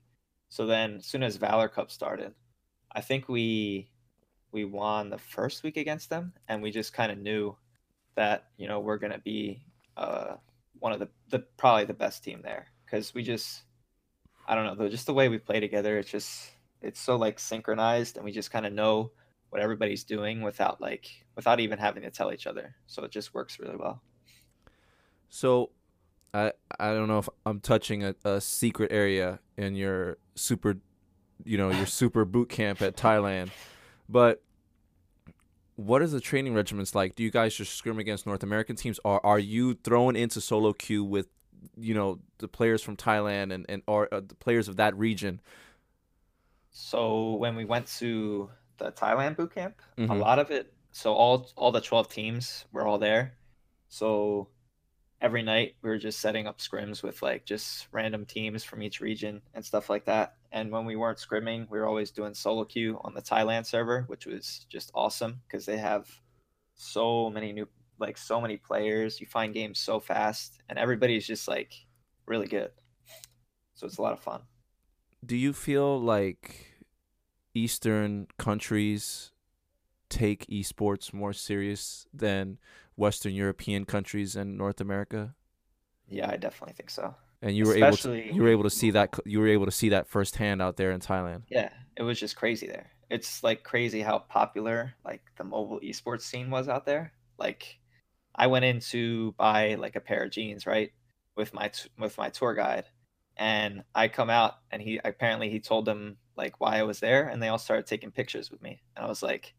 So 0.50 0.66
then 0.66 0.96
as 0.96 1.06
soon 1.06 1.24
as 1.24 1.38
Valor 1.38 1.68
Cup 1.68 1.92
started, 1.92 2.34
I 2.92 3.02
think 3.02 3.28
we 3.28 3.90
we 4.52 4.66
won 4.66 5.10
the 5.10 5.18
first 5.18 5.64
week 5.64 5.78
against 5.78 6.10
them 6.10 6.34
and 6.48 6.62
we 6.62 6.70
just 6.70 6.94
kind 6.94 7.12
of 7.12 7.18
knew 7.18 7.58
that, 8.16 8.50
you 8.58 8.68
know, 8.68 8.80
we're 8.80 8.98
gonna 8.98 9.22
be 9.24 9.66
uh 9.98 10.36
one 10.80 10.92
of 10.92 11.00
the, 11.00 11.10
the 11.30 11.40
probably 11.58 11.86
the 11.86 11.94
best 11.94 12.24
team 12.24 12.42
there. 12.44 12.68
Cause 12.90 13.14
we 13.14 13.24
just 13.24 13.64
I 14.46 14.56
don't 14.56 14.66
know, 14.66 14.76
though, 14.76 14.90
just 14.90 15.06
the 15.06 15.14
way 15.14 15.30
we 15.30 15.38
play 15.38 15.60
together, 15.60 15.98
it's 15.98 16.12
just 16.12 16.52
it's 16.82 17.00
so 17.00 17.16
like 17.16 17.40
synchronized 17.40 18.18
and 18.18 18.26
we 18.26 18.32
just 18.32 18.52
kind 18.52 18.66
of 18.66 18.74
know 18.74 19.12
what 19.54 19.62
everybody's 19.62 20.04
doing 20.04 20.42
without 20.42 20.82
like 20.82 21.08
without 21.36 21.60
even 21.60 21.78
having 21.78 22.02
to 22.02 22.10
tell 22.10 22.34
each 22.34 22.48
other. 22.48 22.76
So 22.88 23.04
it 23.04 23.12
just 23.12 23.36
works 23.36 23.60
really 23.60 23.76
well. 23.78 24.02
So, 25.30 25.70
I 26.34 26.54
I 26.80 26.88
don't 26.94 27.08
know 27.08 27.20
if 27.20 27.30
I'm 27.46 27.60
touching 27.60 28.04
a, 28.04 28.16
a 28.26 28.42
secret 28.42 28.92
area 28.92 29.40
in 29.56 29.76
your 29.76 30.18
super, 30.34 30.78
you 31.44 31.60
know, 31.60 31.70
your 31.70 31.86
super 31.86 32.26
boot 32.34 32.50
camp 32.50 32.82
at 32.82 32.98
Thailand, 32.98 33.52
but 34.10 34.42
what 35.76 36.02
is 36.02 36.12
the 36.12 36.20
training 36.20 36.54
regimens 36.54 36.96
like? 36.96 37.14
Do 37.14 37.22
you 37.22 37.30
guys 37.30 37.54
just 37.54 37.76
scrim 37.76 38.00
against 38.00 38.26
North 38.26 38.42
American 38.42 38.76
teams, 38.76 39.00
or 39.06 39.24
are 39.24 39.40
you 39.40 39.76
thrown 39.76 40.16
into 40.16 40.42
solo 40.42 40.74
queue 40.74 41.04
with, 41.04 41.28
you 41.78 41.94
know, 41.94 42.20
the 42.40 42.48
players 42.48 42.82
from 42.82 42.98
Thailand 42.98 43.54
and 43.54 43.68
and 43.70 43.84
or 43.86 44.12
uh, 44.12 44.22
the 44.28 44.36
players 44.36 44.68
of 44.68 44.78
that 44.78 44.98
region? 44.98 45.42
So 46.72 47.36
when 47.36 47.56
we 47.56 47.66
went 47.66 47.86
to 48.00 48.50
the 48.84 48.92
Thailand 48.92 49.38
boot 49.38 49.54
camp, 49.56 49.82
a 49.98 50.02
Mhm. 50.02 50.20
lot 50.20 50.40
of 50.40 50.52
it. 50.52 50.74
So 50.92 51.14
all 51.14 51.50
all 51.56 51.72
the 51.72 51.82
twelve 51.82 52.10
teams 52.10 52.66
were 52.72 52.86
all 52.86 53.00
there. 53.00 53.38
So 53.88 54.50
every 55.22 55.42
night 55.42 55.76
we 55.82 55.90
were 55.90 55.98
just 55.98 56.20
setting 56.20 56.48
up 56.48 56.60
scrims 56.60 57.02
with 57.02 57.22
like 57.22 57.46
just 57.46 57.88
random 57.92 58.26
teams 58.26 58.64
from 58.64 58.82
each 58.84 59.00
region 59.00 59.42
and 59.54 59.66
stuff 59.66 59.90
like 59.90 60.06
that. 60.06 60.36
And 60.52 60.72
when 60.72 60.86
we 60.86 60.96
weren't 60.98 61.18
scrimming, 61.18 61.70
we 61.70 61.80
were 61.80 61.88
always 61.88 62.12
doing 62.12 62.34
solo 62.34 62.66
queue 62.66 63.00
on 63.04 63.14
the 63.14 63.22
Thailand 63.22 63.66
server, 63.66 64.04
which 64.08 64.26
was 64.26 64.66
just 64.70 64.92
awesome 64.94 65.42
because 65.48 65.66
they 65.66 65.78
have 65.78 66.10
so 66.76 67.30
many 67.30 67.54
new 67.54 67.68
like 68.00 68.18
so 68.18 68.42
many 68.42 68.58
players. 68.58 69.22
You 69.22 69.28
find 69.28 69.54
games 69.54 69.80
so 69.80 70.00
fast 70.00 70.62
and 70.68 70.78
everybody's 70.78 71.26
just 71.26 71.48
like 71.48 71.74
really 72.26 72.48
good. 72.48 72.72
So 73.76 73.88
it's 73.88 73.98
a 73.98 74.02
lot 74.02 74.14
of 74.14 74.20
fun. 74.20 74.42
Do 75.26 75.38
you 75.38 75.54
feel 75.54 76.00
like 76.02 76.73
Eastern 77.54 78.28
countries 78.38 79.32
take 80.10 80.46
esports 80.48 81.14
more 81.14 81.34
serious 81.34 82.08
than 82.14 82.60
Western 82.96 83.34
European 83.34 83.86
countries 83.86 84.36
and 84.36 84.58
North 84.58 84.82
America? 84.82 85.36
Yeah, 86.08 86.30
I 86.30 86.38
definitely 86.38 86.74
think 86.74 86.90
so. 86.90 87.16
And 87.42 87.56
you 87.58 87.66
were 87.66 87.76
able 87.76 87.98
to 87.98 88.16
you 88.16 88.42
were 88.42 88.50
able 88.50 88.64
to 88.64 88.70
see 88.70 88.92
that 88.92 89.20
you 89.26 89.40
were 89.40 89.48
able 89.48 89.66
to 89.66 89.72
see 89.72 89.90
that 89.90 90.08
firsthand 90.08 90.62
out 90.62 90.78
there 90.78 90.92
in 90.92 91.00
Thailand. 91.02 91.44
Yeah, 91.50 91.70
it 91.98 92.04
was 92.04 92.20
just 92.20 92.36
crazy 92.36 92.68
there. 92.68 92.90
It's 93.10 93.44
like 93.44 93.64
crazy 93.64 94.02
how 94.02 94.20
popular 94.20 94.94
like 95.04 95.22
the 95.38 95.44
mobile 95.44 95.80
esports 95.82 96.22
scene 96.22 96.50
was 96.50 96.70
out 96.70 96.86
there. 96.86 97.12
Like 97.38 97.80
I 98.36 98.48
went 98.48 98.66
in 98.66 98.80
to 98.92 99.34
buy 99.34 99.76
like 99.76 99.96
a 99.96 100.02
pair 100.02 100.24
of 100.24 100.32
jeans, 100.32 100.66
right? 100.66 100.92
With 101.36 101.54
my 101.54 101.72
with 101.98 102.18
my 102.18 102.30
tour 102.30 102.54
guide. 102.54 102.86
And 103.36 103.84
I 103.94 104.08
come 104.08 104.30
out 104.30 104.54
and 104.72 104.82
he 104.82 105.00
apparently 105.04 105.50
he 105.50 105.60
told 105.60 105.86
them 105.86 106.18
like 106.36 106.60
why 106.60 106.78
I 106.78 106.84
was 106.84 107.00
there 107.00 107.28
and 107.28 107.42
they 107.42 107.48
all 107.48 107.58
started 107.58 107.86
taking 107.86 108.12
pictures 108.12 108.52
with 108.52 108.62
me. 108.62 108.82
And 108.96 109.06
I 109.06 109.10
was 109.10 109.24
like, 109.24 109.54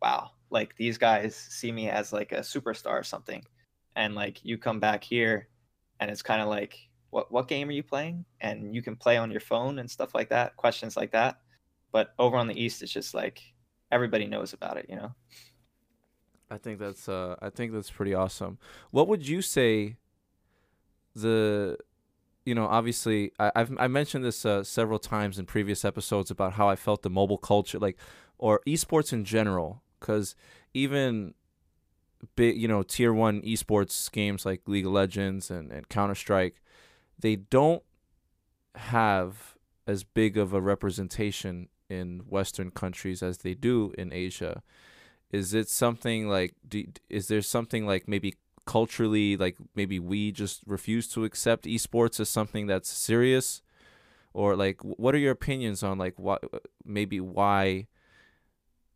wow, 0.00 0.30
like 0.50 0.76
these 0.76 0.98
guys 0.98 1.34
see 1.34 1.72
me 1.72 1.88
as 1.88 2.12
like 2.12 2.32
a 2.32 2.40
superstar 2.40 3.00
or 3.00 3.02
something. 3.02 3.44
And 3.96 4.14
like 4.14 4.44
you 4.44 4.58
come 4.58 4.80
back 4.80 5.02
here 5.04 5.48
and 6.00 6.10
it's 6.10 6.22
kind 6.22 6.42
of 6.42 6.48
like 6.48 6.78
what 7.10 7.30
what 7.30 7.48
game 7.48 7.68
are 7.68 7.72
you 7.72 7.82
playing? 7.82 8.24
And 8.40 8.74
you 8.74 8.82
can 8.82 8.96
play 8.96 9.16
on 9.16 9.30
your 9.30 9.40
phone 9.40 9.78
and 9.78 9.90
stuff 9.90 10.14
like 10.14 10.28
that, 10.30 10.56
questions 10.56 10.96
like 10.96 11.12
that. 11.12 11.38
But 11.92 12.12
over 12.18 12.36
on 12.36 12.48
the 12.48 12.60
east, 12.60 12.82
it's 12.82 12.92
just 12.92 13.14
like 13.14 13.40
everybody 13.92 14.26
knows 14.26 14.52
about 14.52 14.76
it, 14.76 14.86
you 14.88 14.96
know. 14.96 15.14
I 16.50 16.58
think 16.58 16.78
that's 16.78 17.08
uh 17.08 17.36
I 17.40 17.50
think 17.50 17.72
that's 17.72 17.90
pretty 17.90 18.14
awesome. 18.14 18.58
What 18.90 19.08
would 19.08 19.26
you 19.26 19.42
say 19.42 19.96
the 21.14 21.78
you 22.44 22.54
know, 22.54 22.66
obviously 22.66 23.32
I, 23.38 23.52
I've 23.56 23.76
I 23.78 23.88
mentioned 23.88 24.24
this 24.24 24.44
uh, 24.44 24.62
several 24.64 24.98
times 24.98 25.38
in 25.38 25.46
previous 25.46 25.84
episodes 25.84 26.30
about 26.30 26.54
how 26.54 26.68
I 26.68 26.76
felt 26.76 27.02
the 27.02 27.10
mobile 27.10 27.38
culture 27.38 27.78
like 27.78 27.98
or 28.38 28.60
esports 28.66 29.12
in 29.12 29.24
general 29.24 29.82
cuz 30.00 30.34
even 30.74 31.34
big 32.36 32.56
you 32.56 32.68
know 32.68 32.82
tier 32.82 33.12
1 33.12 33.42
esports 33.42 34.10
games 34.10 34.44
like 34.46 34.62
League 34.66 34.86
of 34.86 34.92
Legends 34.92 35.50
and, 35.50 35.70
and 35.70 35.88
Counter-Strike 35.88 36.62
they 37.18 37.36
don't 37.36 37.82
have 38.74 39.54
as 39.86 40.04
big 40.04 40.36
of 40.36 40.52
a 40.52 40.60
representation 40.60 41.68
in 41.88 42.20
western 42.28 42.70
countries 42.70 43.22
as 43.22 43.38
they 43.38 43.54
do 43.54 43.92
in 43.98 44.12
Asia. 44.12 44.62
Is 45.30 45.52
it 45.52 45.68
something 45.68 46.28
like 46.28 46.54
do, 46.66 46.86
is 47.08 47.28
there 47.28 47.42
something 47.42 47.86
like 47.86 48.08
maybe 48.08 48.34
culturally 48.66 49.36
like 49.36 49.56
maybe 49.74 49.98
we 49.98 50.32
just 50.32 50.62
refuse 50.66 51.08
to 51.08 51.24
accept 51.24 51.64
esports 51.64 52.20
as 52.20 52.28
something 52.28 52.66
that's 52.66 52.88
serious? 52.88 53.62
Or 54.32 54.56
like 54.56 54.80
what 54.82 55.14
are 55.14 55.18
your 55.18 55.32
opinions 55.32 55.82
on 55.82 55.98
like 55.98 56.18
what 56.18 56.42
maybe 56.84 57.20
why 57.20 57.86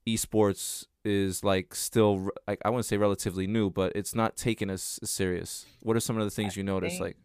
esports 0.07 0.87
is 1.05 1.45
like 1.45 1.75
still 1.75 2.31
like 2.47 2.61
I 2.65 2.71
wouldn't 2.71 2.87
say 2.87 2.97
relatively 2.97 3.47
new 3.47 3.71
but 3.71 3.93
it's 3.95 4.15
not 4.15 4.37
taken 4.37 4.71
as 4.71 4.99
serious? 5.05 5.67
What 5.81 5.97
are 5.97 6.01
some 6.01 6.19
of 6.19 6.25
the 6.25 6.31
things 6.31 6.57
you 6.57 6.65
notice 6.65 6.99
like? 7.01 7.17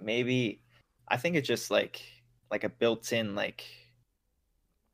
Maybe 0.00 0.60
I 1.08 1.16
think 1.16 1.36
it's 1.36 1.48
just 1.48 1.70
like 1.70 2.02
like 2.50 2.64
a 2.64 2.68
built-in 2.68 3.34
like 3.34 3.64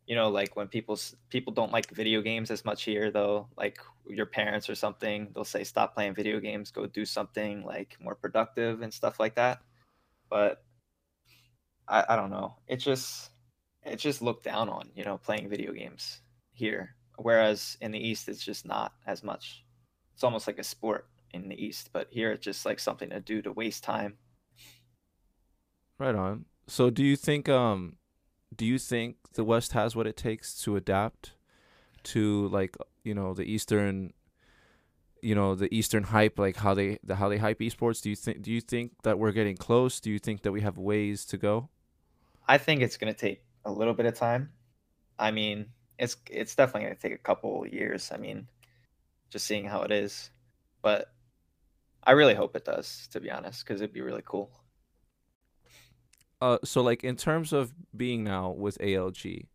you 0.07 0.17
know 0.17 0.29
like 0.29 0.57
when 0.57 0.69
people 0.69 0.99
people 1.29 1.53
don't 1.53 1.73
like 1.73 1.91
video 1.91 2.21
games 2.21 2.51
as 2.51 2.65
much 2.65 2.83
here 2.83 3.11
though 3.11 3.47
like 3.57 3.79
your 4.07 4.27
parents 4.27 4.69
or 4.69 4.75
something 4.75 5.29
they'll 5.35 5.45
say 5.45 5.63
stop 5.63 5.95
playing 5.95 6.15
video 6.15 6.41
games 6.41 6.71
go 6.71 6.87
do 6.87 7.05
something 7.05 7.65
like 7.65 7.97
more 8.01 8.15
productive 8.15 8.83
and 8.83 8.93
stuff 8.93 9.21
like 9.21 9.37
that. 9.37 9.61
But 10.29 10.65
i, 11.89 12.05
I 12.09 12.17
don't 12.17 12.31
know. 12.31 12.57
It 12.67 12.77
just 12.77 13.31
it 13.85 13.97
just 13.97 14.23
looked 14.23 14.45
down 14.45 14.69
on 14.69 14.91
you 14.95 15.05
know 15.05 15.19
playing 15.19 15.49
video 15.49 15.73
games 15.73 16.21
here 16.53 16.95
whereas 17.17 17.77
in 17.81 17.93
the 17.93 17.99
east 17.99 18.29
it's 18.29 18.45
just 18.45 18.67
not 18.67 18.93
as 19.07 19.23
much. 19.23 19.65
It's 20.15 20.25
almost 20.25 20.47
like 20.47 20.59
a 20.59 20.65
sport 20.65 21.07
in 21.33 21.49
the 21.49 21.65
east 21.65 21.91
but 21.93 22.09
here 22.11 22.33
it's 22.33 22.45
just 22.45 22.67
like 22.67 22.81
something 22.81 23.11
to 23.11 23.21
do 23.21 23.41
to 23.43 23.53
waste 23.53 23.85
time. 23.85 24.19
Right 25.99 26.15
on. 26.15 26.47
So 26.67 26.91
do 26.91 27.05
you 27.05 27.17
think 27.17 27.49
um 27.49 27.97
do 28.55 28.67
you 28.67 28.79
think 28.79 29.17
the 29.35 29.45
west 29.45 29.73
has 29.73 29.97
what 29.97 30.07
it 30.07 30.17
takes 30.17 30.61
to 30.63 30.77
adapt 30.77 31.33
to 32.03 32.49
like 32.49 32.77
you 33.05 33.15
know 33.15 33.35
the 33.35 33.45
eastern 33.45 34.13
you 35.21 35.35
know 35.35 35.55
the 35.55 35.73
eastern 35.75 36.03
hype 36.03 36.39
like 36.39 36.57
how 36.57 36.75
they 36.75 36.99
the 37.05 37.15
how 37.17 37.29
they 37.29 37.39
hype 37.39 37.61
esports 37.61 38.03
do 38.03 38.11
you 38.11 38.17
think 38.17 38.43
do 38.43 38.51
you 38.51 38.61
think 38.61 38.93
that 39.05 39.19
we're 39.19 39.33
getting 39.33 39.57
close 39.57 40.01
do 40.01 40.11
you 40.11 40.19
think 40.19 40.43
that 40.43 40.53
we 40.53 40.61
have 40.61 40.77
ways 40.79 41.25
to 41.25 41.37
go 41.37 41.69
I 42.49 42.59
think 42.59 42.83
it's 42.83 42.97
to 42.97 43.15
take 43.15 43.45
a 43.65 43.71
little 43.71 43.95
bit 43.95 44.07
of 44.07 44.15
time. 44.15 44.51
I 45.19 45.31
mean, 45.31 45.67
it's 45.99 46.17
it's 46.31 46.55
definitely 46.55 46.91
to 46.91 46.97
take 46.97 47.15
a 47.15 47.19
couple 47.19 47.67
years. 47.67 48.11
I 48.13 48.17
mean, 48.17 48.49
just 49.31 49.47
seeing 49.47 49.65
how 49.65 49.83
it 49.83 49.93
is, 49.93 50.31
but 50.83 51.13
I 52.05 52.13
really 52.13 52.35
hope 52.35 52.57
it 52.57 52.65
does. 52.65 53.09
To 53.13 53.21
be 53.21 53.31
honest, 53.31 53.65
because 53.65 53.81
it'd 53.81 53.95
be 53.95 54.01
really 54.01 54.23
cool. 54.25 54.51
Uh 56.43 56.59
so 56.65 56.83
like 56.83 57.03
in 57.05 57.17
terms 57.17 57.53
of 57.53 57.73
being 57.97 58.25
now 58.25 58.51
with 58.51 58.77
ALG 58.79 59.47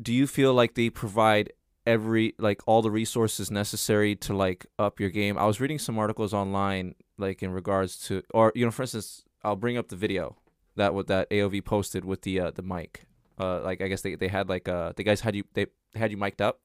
do 0.00 0.12
you 0.12 0.26
feel 0.26 0.52
like 0.54 0.74
they 0.74 0.90
provide 0.90 1.52
every 1.86 2.34
like 2.38 2.60
all 2.66 2.82
the 2.82 2.90
resources 2.90 3.50
necessary 3.50 4.14
to 4.16 4.34
like 4.34 4.66
up 4.78 5.00
your 5.00 5.10
game? 5.10 5.38
I 5.38 5.44
was 5.46 5.60
reading 5.60 5.78
some 5.78 5.98
articles 5.98 6.32
online 6.34 6.94
like 7.18 7.42
in 7.42 7.50
regards 7.52 7.96
to 8.06 8.22
or 8.32 8.52
you 8.54 8.64
know 8.64 8.70
for 8.70 8.82
instance 8.82 9.24
i'll 9.44 9.56
bring 9.56 9.76
up 9.76 9.88
the 9.88 9.96
video 9.96 10.36
that 10.76 10.94
what 10.94 11.06
that 11.06 11.28
aov 11.30 11.64
posted 11.64 12.04
with 12.04 12.22
the 12.22 12.40
uh 12.40 12.50
the 12.50 12.62
mic. 12.62 13.04
Uh 13.38 13.60
like 13.62 13.80
i 13.80 13.88
guess 13.88 14.02
they, 14.02 14.14
they 14.14 14.28
had 14.28 14.48
like 14.48 14.68
uh 14.68 14.92
the 14.96 15.02
guys 15.02 15.20
had 15.20 15.34
you 15.36 15.44
they 15.54 15.66
had 15.94 16.10
you 16.10 16.16
mic'd 16.16 16.42
up. 16.42 16.60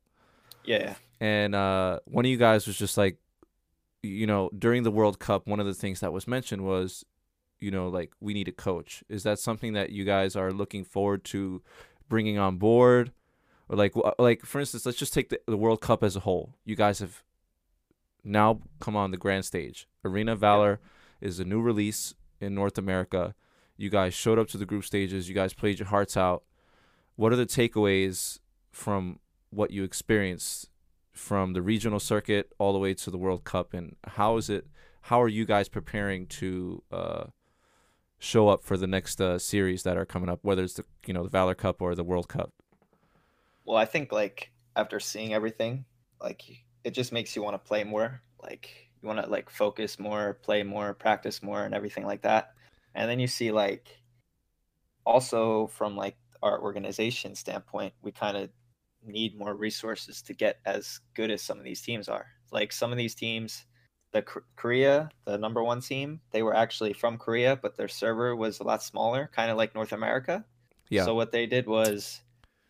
Yeah, 0.64 0.80
yeah. 0.80 0.96
and 1.20 1.54
uh, 1.54 2.00
one 2.06 2.26
of 2.26 2.32
you 2.32 2.38
guys 2.38 2.66
was 2.66 2.78
just 2.78 2.98
like, 2.98 3.18
you 4.02 4.26
know, 4.26 4.50
during 4.58 4.84
the 4.84 4.92
World 4.92 5.20
Cup, 5.20 5.48
one 5.48 5.60
of 5.60 5.68
the 5.68 5.76
things 5.76 6.00
that 6.00 6.12
was 6.12 6.28
mentioned 6.28 6.64
was, 6.64 7.06
you 7.66 7.72
know, 7.72 7.88
like 7.88 8.12
we 8.20 8.36
need 8.36 8.48
a 8.48 8.52
coach. 8.52 9.04
Is 9.10 9.24
that 9.24 9.40
something 9.40 9.74
that 9.74 9.90
you 9.90 10.06
guys 10.06 10.36
are 10.36 10.52
looking 10.52 10.84
forward 10.84 11.24
to 11.26 11.64
bringing 12.08 12.38
on 12.38 12.58
board, 12.58 13.12
or 13.68 13.76
like, 13.76 13.94
like 14.20 14.46
for 14.46 14.60
instance, 14.60 14.86
let's 14.86 15.00
just 15.00 15.16
take 15.16 15.30
the, 15.30 15.40
the 15.48 15.58
World 15.58 15.82
Cup 15.82 16.04
as 16.04 16.16
a 16.16 16.20
whole. 16.20 16.54
You 16.64 16.76
guys 16.76 17.00
have 17.00 17.24
now 18.24 18.60
come 18.80 18.96
on 18.96 19.10
the 19.10 19.18
grand 19.18 19.46
stage. 19.46 19.88
Arena 20.04 20.36
Valor 20.36 20.80
is 21.22 21.40
a 21.40 21.44
new 21.44 21.60
release 21.60 22.14
in 22.40 22.54
North 22.54 22.78
America. 22.78 23.34
You 23.78 23.90
guys 23.90 24.14
showed 24.14 24.38
up 24.38 24.48
to 24.50 24.60
the 24.60 24.66
group 24.68 24.86
stages. 24.86 25.28
You 25.28 25.34
guys 25.34 25.56
played 25.56 25.80
your 25.80 25.88
hearts 25.88 26.16
out. 26.16 26.44
What 27.16 27.34
are 27.34 27.36
the 27.36 27.48
takeaways 27.48 28.38
from 28.72 29.18
what 29.50 29.72
you 29.72 29.84
experienced 29.84 30.70
from 31.14 31.54
the 31.54 31.64
regional 31.64 32.00
circuit 32.00 32.52
all 32.60 32.74
the 32.74 32.80
way 32.80 32.94
to 32.94 33.10
the 33.10 33.18
World 33.18 33.44
Cup, 33.44 33.74
and 33.74 33.96
how 34.04 34.38
is 34.38 34.52
it? 34.52 34.68
How 35.02 35.20
are 35.20 35.28
you 35.28 35.46
guys 35.46 35.68
preparing 35.68 36.28
to 36.28 36.84
uh, 36.92 37.24
show 38.20 38.48
up 38.50 38.64
for 38.64 38.78
the 38.78 38.88
next 38.88 39.22
uh, 39.22 39.38
series 39.40 39.84
that 39.84 39.98
are 39.98 40.06
coming 40.06 40.30
up, 40.30 40.40
whether 40.42 40.64
it's 40.64 40.76
the 40.76 40.86
you 41.06 41.14
know 41.14 41.24
the 41.24 41.30
Valor 41.30 41.56
Cup 41.56 41.82
or 41.82 41.96
the 41.96 42.04
World 42.04 42.28
Cup? 42.28 42.52
Well, 43.66 43.78
I 43.78 43.86
think 43.86 44.12
like 44.12 44.52
after 44.76 45.00
seeing 45.00 45.34
everything, 45.34 45.86
like 46.22 46.44
it 46.84 46.92
just 46.92 47.12
makes 47.12 47.36
you 47.36 47.42
want 47.42 47.56
to 47.56 47.68
play 47.68 47.84
more. 47.84 48.22
Like 48.42 48.90
you 49.02 49.08
want 49.08 49.24
to 49.24 49.30
like 49.30 49.50
focus 49.50 50.00
more, 50.00 50.36
play 50.42 50.64
more, 50.64 50.94
practice 50.94 51.42
more, 51.42 51.64
and 51.64 51.74
everything 51.74 52.06
like 52.06 52.22
that. 52.22 52.54
And 52.94 53.10
then 53.10 53.20
you 53.20 53.28
see 53.28 53.52
like 53.52 54.02
also 55.06 55.68
from 55.68 55.96
like 55.96 56.18
our 56.42 56.62
organization 56.62 57.36
standpoint, 57.36 57.94
we 58.02 58.12
kind 58.12 58.38
of 58.38 58.50
need 59.06 59.38
more 59.38 59.56
resources 59.56 60.22
to 60.24 60.34
get 60.34 60.60
as 60.66 61.00
good 61.14 61.32
as 61.32 61.42
some 61.42 61.58
of 61.58 61.64
these 61.64 61.82
teams 61.82 62.10
are. 62.10 62.28
Like 62.52 62.72
some 62.72 62.92
of 62.92 62.98
these 62.98 63.16
teams, 63.16 63.66
the 64.16 64.22
Korea, 64.56 65.10
the 65.26 65.38
number 65.38 65.62
one 65.62 65.82
team, 65.82 66.22
they 66.32 66.42
were 66.42 66.56
actually 66.56 66.94
from 66.94 67.18
Korea, 67.18 67.60
but 67.62 67.76
their 67.76 67.90
server 67.90 68.34
was 68.34 68.62
a 68.62 68.64
lot 68.64 68.82
smaller, 68.82 69.30
kind 69.36 69.52
of 69.52 69.58
like 69.58 69.76
North 69.76 69.92
America. 69.92 70.46
Yeah. 70.90 71.04
So 71.04 71.16
what 71.16 71.34
they 71.34 71.46
did 71.46 71.68
was 71.68 72.22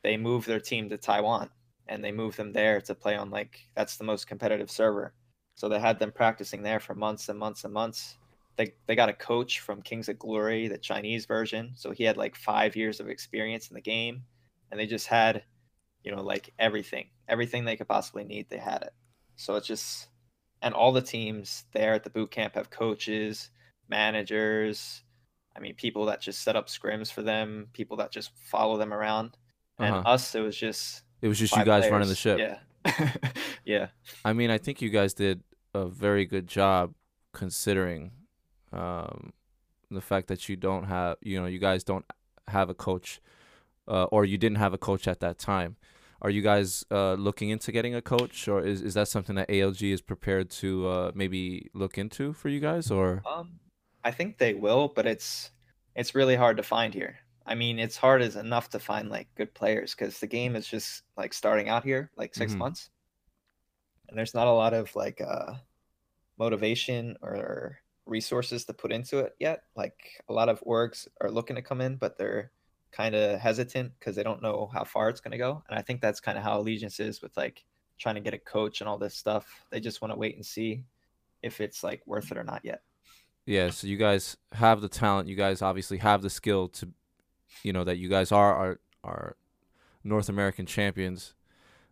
they 0.02 0.18
moved 0.18 0.48
their 0.48 0.60
team 0.60 0.90
to 0.90 0.98
Taiwan 0.98 1.52
and 1.88 2.04
they 2.04 2.12
moved 2.12 2.38
them 2.38 2.52
there 2.52 2.82
to 2.82 2.96
play 2.96 3.16
on 3.16 3.30
like 3.30 3.60
that's 3.76 3.98
the 3.98 4.04
most 4.04 4.26
competitive 4.26 4.72
server. 4.72 5.14
So 5.54 5.70
they 5.70 5.80
had 5.80 6.00
them 6.00 6.12
practicing 6.12 6.64
there 6.64 6.80
for 6.80 6.96
months 6.96 7.30
and 7.30 7.38
months 7.38 7.64
and 7.64 7.72
months. 7.72 8.18
They 8.56 8.74
they 8.88 8.96
got 8.96 9.10
a 9.10 9.14
coach 9.14 9.60
from 9.60 9.84
Kings 9.84 10.10
of 10.10 10.18
Glory, 10.18 10.68
the 10.68 10.80
Chinese 10.80 11.28
version. 11.28 11.74
So 11.76 11.92
he 11.92 12.06
had 12.06 12.18
like 12.18 12.36
five 12.36 12.76
years 12.76 13.00
of 13.00 13.08
experience 13.08 13.70
in 13.70 13.76
the 13.76 13.82
game, 13.82 14.24
and 14.72 14.80
they 14.80 14.88
just 14.88 15.06
had 15.06 15.44
you 16.06 16.16
know, 16.16 16.22
like 16.22 16.54
everything, 16.60 17.10
everything 17.28 17.66
they 17.66 17.76
could 17.76 17.88
possibly 17.88 18.24
need, 18.24 18.48
they 18.50 18.60
had 18.60 18.84
it. 18.84 18.94
So 19.36 19.56
it's 19.56 19.68
just, 19.68 20.08
and 20.62 20.74
all 20.74 20.92
the 20.92 21.02
teams 21.02 21.66
there 21.74 21.94
at 21.94 22.04
the 22.04 22.10
boot 22.10 22.32
camp 22.32 22.56
have 22.56 22.70
coaches, 22.70 23.50
managers. 23.90 25.04
I 25.56 25.60
mean, 25.60 25.76
people 25.76 26.06
that 26.06 26.22
just 26.22 26.42
set 26.42 26.56
up 26.56 26.68
scrims 26.68 27.12
for 27.12 27.22
them, 27.22 27.68
people 27.74 27.98
that 27.98 28.12
just 28.12 28.32
follow 28.36 28.78
them 28.78 28.94
around. 28.94 29.38
And 29.80 29.96
uh-huh. 29.96 30.10
us, 30.10 30.36
it 30.36 30.42
was 30.42 30.58
just, 30.58 31.04
it 31.22 31.28
was 31.28 31.40
just 31.40 31.56
you 31.56 31.64
guys 31.64 31.82
players. 31.82 31.92
running 31.92 32.10
the 32.10 32.16
ship. 32.16 32.40
Yeah. 32.40 32.60
yeah. 33.66 33.88
I 34.24 34.34
mean, 34.34 34.50
I 34.50 34.58
think 34.58 34.82
you 34.82 34.90
guys 34.90 35.14
did 35.14 35.42
a 35.74 35.86
very 35.86 36.26
good 36.26 36.48
job 36.48 36.94
considering 37.34 38.12
um, 38.72 39.34
the 39.92 40.02
fact 40.02 40.28
that 40.28 40.50
you 40.50 40.56
don't 40.56 40.86
have, 40.86 41.18
you 41.22 41.40
know, 41.40 41.48
you 41.48 41.60
guys 41.60 41.84
don't 41.84 42.06
have 42.48 42.70
a 42.70 42.74
coach 42.74 43.22
uh, 43.88 44.06
or 44.06 44.26
you 44.26 44.38
didn't 44.38 44.58
have 44.58 44.74
a 44.74 44.78
coach 44.78 45.08
at 45.08 45.20
that 45.20 45.38
time. 45.38 45.76
Are 46.22 46.30
you 46.30 46.42
guys 46.42 46.84
uh, 46.92 47.14
looking 47.14 47.50
into 47.50 47.72
getting 47.72 47.96
a 47.96 48.02
coach, 48.02 48.48
or 48.48 48.62
is, 48.62 48.82
is 48.82 48.94
that 48.94 49.08
something 49.08 49.36
that 49.36 49.50
ALG 49.50 49.92
is 49.92 50.02
prepared 50.02 50.50
to 50.52 50.88
uh, 50.88 51.12
maybe 51.14 51.70
look 51.74 51.98
into 51.98 52.34
for 52.34 52.50
you 52.50 52.60
guys? 52.60 52.90
Or 52.90 53.22
um, 53.30 53.60
I 54.04 54.12
think 54.12 54.38
they 54.38 54.54
will, 54.54 54.88
but 54.88 55.06
it's 55.06 55.52
it's 55.96 56.16
really 56.16 56.36
hard 56.36 56.58
to 56.58 56.64
find 56.64 56.94
here. 56.94 57.18
I 57.46 57.56
mean, 57.56 57.80
it's 57.80 57.98
hard 57.98 58.22
as 58.22 58.36
enough 58.36 58.70
to 58.72 58.80
find 58.80 59.10
like 59.10 59.28
good 59.36 59.54
players 59.54 59.94
because 59.94 60.20
the 60.20 60.28
game 60.28 60.56
is 60.56 60.68
just 60.68 61.04
like 61.16 61.34
starting 61.34 61.70
out 61.70 61.84
here, 61.84 62.10
like 62.18 62.34
6 62.34 62.52
mm-hmm. 62.52 62.60
months, 62.60 62.90
and 64.10 64.18
there's 64.18 64.34
not 64.34 64.48
a 64.48 64.52
lot 64.52 64.74
of 64.74 64.96
like 64.96 65.22
uh, 65.22 65.54
motivation 66.40 67.18
or 67.22 67.78
resources 68.06 68.66
to 68.66 68.74
put 68.74 68.92
into 68.92 69.20
it 69.20 69.36
yet. 69.40 69.64
Like 69.76 70.24
a 70.30 70.34
lot 70.34 70.50
of 70.50 70.62
orgs 70.62 71.08
are 71.22 71.32
looking 71.32 71.56
to 71.56 71.62
come 71.62 71.82
in, 71.82 71.98
but 71.98 72.18
they're 72.18 72.52
kind 72.96 73.14
of 73.14 73.40
hesitant 73.40 73.92
because 74.00 74.16
they 74.16 74.24
don't 74.24 74.42
know 74.42 74.70
how 74.74 74.84
far 74.84 75.10
it's 75.10 75.20
going 75.20 75.34
to 75.34 75.38
go. 75.38 75.62
And 75.70 75.78
I 75.78 75.82
think 75.82 76.00
that's 76.00 76.20
kind 76.20 76.38
of 76.38 76.44
how 76.44 76.60
Allegiance 76.60 77.00
is 77.00 77.22
with 77.22 77.36
like 77.36 77.66
trying 78.00 78.16
to 78.16 78.22
get 78.22 78.34
a 78.34 78.38
coach 78.38 78.80
and 78.82 78.88
all 78.88 78.98
this 78.98 79.16
stuff. 79.16 79.66
They 79.70 79.80
just 79.80 80.02
want 80.02 80.14
to 80.14 80.18
wait 80.18 80.36
and 80.36 80.46
see 80.46 80.84
if 81.44 81.60
it's 81.60 81.84
like 81.84 82.02
worth 82.06 82.32
it 82.32 82.38
or 82.38 82.44
not 82.44 82.62
yet. 82.64 82.82
Yeah, 83.46 83.70
so 83.70 83.88
you 83.88 83.98
guys 83.98 84.38
have 84.54 84.82
the 84.82 84.90
talent. 84.90 85.28
You 85.28 85.36
guys 85.36 85.62
obviously 85.62 85.98
have 85.98 86.22
the 86.22 86.30
skill 86.30 86.70
to, 86.70 86.90
you 87.64 87.74
know, 87.74 87.84
that 87.84 87.98
you 87.98 88.10
guys 88.10 88.32
are 88.32 88.56
are, 88.56 88.80
are 89.04 89.36
North 90.04 90.30
American 90.30 90.66
champions. 90.66 91.34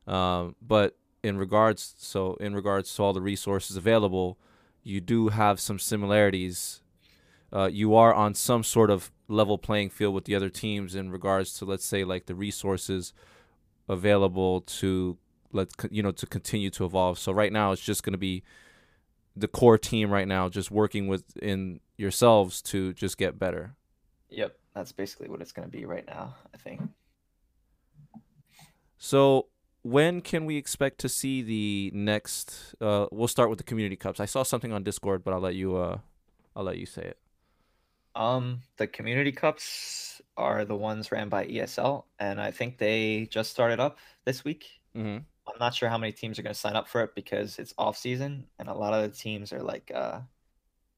Um, 0.07 0.55
but 0.61 0.97
in 1.21 1.37
regards, 1.37 1.95
so 1.97 2.35
in 2.35 2.55
regards 2.55 2.93
to 2.95 3.03
all 3.03 3.13
the 3.13 3.21
resources 3.21 3.77
available, 3.77 4.37
you 4.83 4.99
do 4.99 5.29
have 5.29 5.59
some 5.59 5.79
similarities 5.79 6.81
uh, 7.53 7.69
you 7.71 7.93
are 7.95 8.13
on 8.13 8.33
some 8.33 8.63
sort 8.63 8.89
of 8.89 9.11
level 9.33 9.57
playing 9.57 9.89
field 9.89 10.13
with 10.13 10.25
the 10.25 10.35
other 10.35 10.49
teams 10.49 10.95
in 10.95 11.11
regards 11.11 11.53
to 11.55 11.65
let's 11.65 11.85
say 11.85 12.03
like 12.03 12.27
the 12.27 12.35
resources 12.35 13.13
available 13.89 14.61
to 14.61 15.17
let 15.51 15.69
you 15.91 16.01
know 16.01 16.11
to 16.11 16.25
continue 16.25 16.69
to 16.71 16.85
evolve. 16.85 17.19
So 17.19 17.31
right 17.31 17.51
now 17.51 17.71
it's 17.71 17.81
just 17.81 18.03
going 18.03 18.13
to 18.13 18.17
be 18.19 18.43
the 19.35 19.47
core 19.47 19.77
team 19.77 20.11
right 20.11 20.27
now 20.27 20.49
just 20.49 20.71
working 20.71 21.07
within 21.07 21.79
yourselves 21.97 22.61
to 22.61 22.93
just 22.93 23.17
get 23.17 23.39
better. 23.39 23.75
Yep, 24.29 24.55
that's 24.73 24.91
basically 24.91 25.29
what 25.29 25.41
it's 25.41 25.51
going 25.51 25.67
to 25.69 25.71
be 25.71 25.85
right 25.85 26.05
now, 26.05 26.35
I 26.53 26.57
think. 26.57 26.81
So 28.97 29.47
when 29.81 30.21
can 30.21 30.45
we 30.45 30.57
expect 30.57 30.99
to 30.99 31.09
see 31.09 31.41
the 31.41 31.91
next 31.93 32.73
uh, 32.79 33.07
we'll 33.11 33.27
start 33.27 33.49
with 33.49 33.57
the 33.57 33.63
community 33.63 33.95
cups. 33.95 34.19
I 34.19 34.25
saw 34.25 34.43
something 34.43 34.71
on 34.71 34.83
Discord, 34.83 35.23
but 35.23 35.33
I'll 35.33 35.41
let 35.41 35.55
you 35.55 35.75
uh 35.75 35.99
I'll 36.55 36.63
let 36.63 36.77
you 36.77 36.85
say 36.85 37.03
it. 37.03 37.17
Um, 38.15 38.61
the 38.77 38.87
community 38.87 39.31
cups 39.31 40.21
are 40.37 40.65
the 40.65 40.75
ones 40.75 41.11
ran 41.11 41.29
by 41.29 41.45
ESL, 41.45 42.05
and 42.19 42.39
I 42.39 42.51
think 42.51 42.77
they 42.77 43.27
just 43.31 43.51
started 43.51 43.79
up 43.79 43.97
this 44.25 44.43
week. 44.43 44.65
Mm-hmm. 44.95 45.23
I'm 45.47 45.59
not 45.59 45.73
sure 45.73 45.89
how 45.89 45.97
many 45.97 46.11
teams 46.11 46.39
are 46.39 46.43
going 46.43 46.53
to 46.53 46.59
sign 46.59 46.75
up 46.75 46.87
for 46.87 47.01
it 47.01 47.15
because 47.15 47.59
it's 47.59 47.73
off 47.77 47.97
season, 47.97 48.45
and 48.59 48.69
a 48.69 48.73
lot 48.73 48.93
of 48.93 49.01
the 49.01 49.17
teams 49.17 49.51
are 49.51 49.61
like 49.61 49.91
uh, 49.93 50.19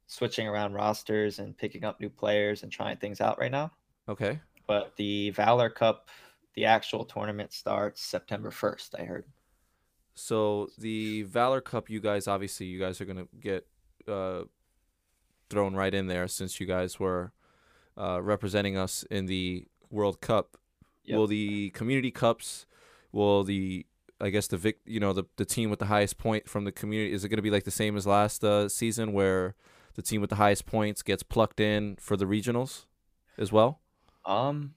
switching 0.08 0.48
around 0.48 0.74
rosters 0.74 1.40
and 1.40 1.58
picking 1.58 1.84
up 1.84 2.00
new 2.00 2.10
players 2.10 2.64
and 2.64 2.72
trying 2.72 2.98
things 2.98 3.22
out 3.22 3.40
right 3.40 3.52
now. 3.52 3.72
Okay. 4.08 4.40
But 4.68 4.96
the 4.98 5.32
Valor 5.32 5.70
Cup, 5.70 6.10
the 6.56 6.66
actual 6.66 7.06
tournament 7.06 7.54
starts 7.54 8.02
September 8.02 8.52
1st. 8.52 9.00
I 9.00 9.04
heard. 9.06 9.26
So 10.16 10.70
the 10.78 11.24
Valor 11.24 11.62
Cup, 11.62 11.90
you 11.90 12.00
guys 12.00 12.28
obviously 12.28 12.68
you 12.68 12.80
guys 12.80 13.02
are 13.02 13.06
gonna 13.06 13.28
get 13.40 13.68
uh, 14.08 14.44
thrown 15.50 15.76
right 15.76 15.94
in 15.94 16.08
there 16.08 16.28
since 16.28 16.60
you 16.60 16.66
guys 16.66 17.00
were 17.00 17.32
uh, 17.98 18.22
representing 18.22 18.78
us 18.78 19.04
in 19.10 19.26
the 19.26 19.68
World 19.90 20.22
Cup. 20.22 20.58
Yep. 21.06 21.18
Will 21.18 21.28
the 21.28 21.70
community 21.72 22.12
cups? 22.12 22.66
Will 23.12 23.44
the 23.44 23.86
I 24.20 24.30
guess 24.30 24.48
the 24.48 24.58
vic, 24.58 24.80
you 24.86 25.00
know, 25.00 25.14
the 25.14 25.26
the 25.36 25.46
team 25.46 25.70
with 25.70 25.80
the 25.80 25.86
highest 25.86 26.18
point 26.18 26.50
from 26.50 26.64
the 26.64 26.72
community 26.72 27.14
is 27.14 27.24
it 27.24 27.30
going 27.30 27.38
to 27.38 27.44
be 27.44 27.52
like 27.52 27.64
the 27.64 27.72
same 27.72 27.98
as 27.98 28.08
last 28.08 28.44
uh, 28.44 28.70
season 28.70 29.14
where 29.14 29.56
the 29.96 30.02
team 30.02 30.22
with 30.22 30.30
the 30.30 30.38
highest 30.38 30.66
points 30.66 31.02
gets 31.02 31.24
plucked 31.24 31.60
in 31.60 31.98
for 32.00 32.18
the 32.18 32.26
regionals 32.26 32.86
as 33.38 33.52
well? 33.52 33.80
Um, 34.26 34.74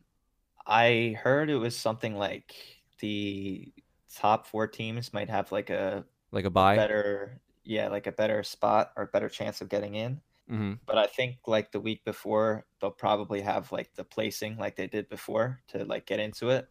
I 0.66 1.16
heard 1.22 1.50
it 1.50 1.57
was 1.57 1.76
something 1.76 2.16
like 2.16 2.54
the 3.00 3.72
top 4.14 4.46
four 4.46 4.66
teams 4.66 5.12
might 5.12 5.31
have 5.31 5.52
like 5.52 5.70
a 5.70 6.04
like 6.33 6.44
a 6.44 6.50
buy 6.50 6.76
better 6.76 7.40
yeah 7.64 7.88
like 7.88 8.07
a 8.07 8.12
better 8.12 8.42
spot 8.42 8.92
or 8.96 9.07
better 9.07 9.28
chance 9.28 9.61
of 9.61 9.68
getting 9.68 9.94
in 9.94 10.20
Mm-hmm. 10.50 10.74
But 10.87 10.98
I 10.98 11.06
think 11.06 11.37
like 11.46 11.72
the 11.72 11.80
week 11.80 12.04
before, 12.04 12.64
they'll 12.80 12.90
probably 12.90 13.40
have 13.42 13.70
like 13.70 13.94
the 13.94 14.04
placing 14.04 14.56
like 14.56 14.76
they 14.76 14.87
did 14.87 15.08
before 15.08 15.61
to 15.68 15.84
like 15.84 16.06
get 16.06 16.20
into 16.20 16.50
it. 16.50 16.68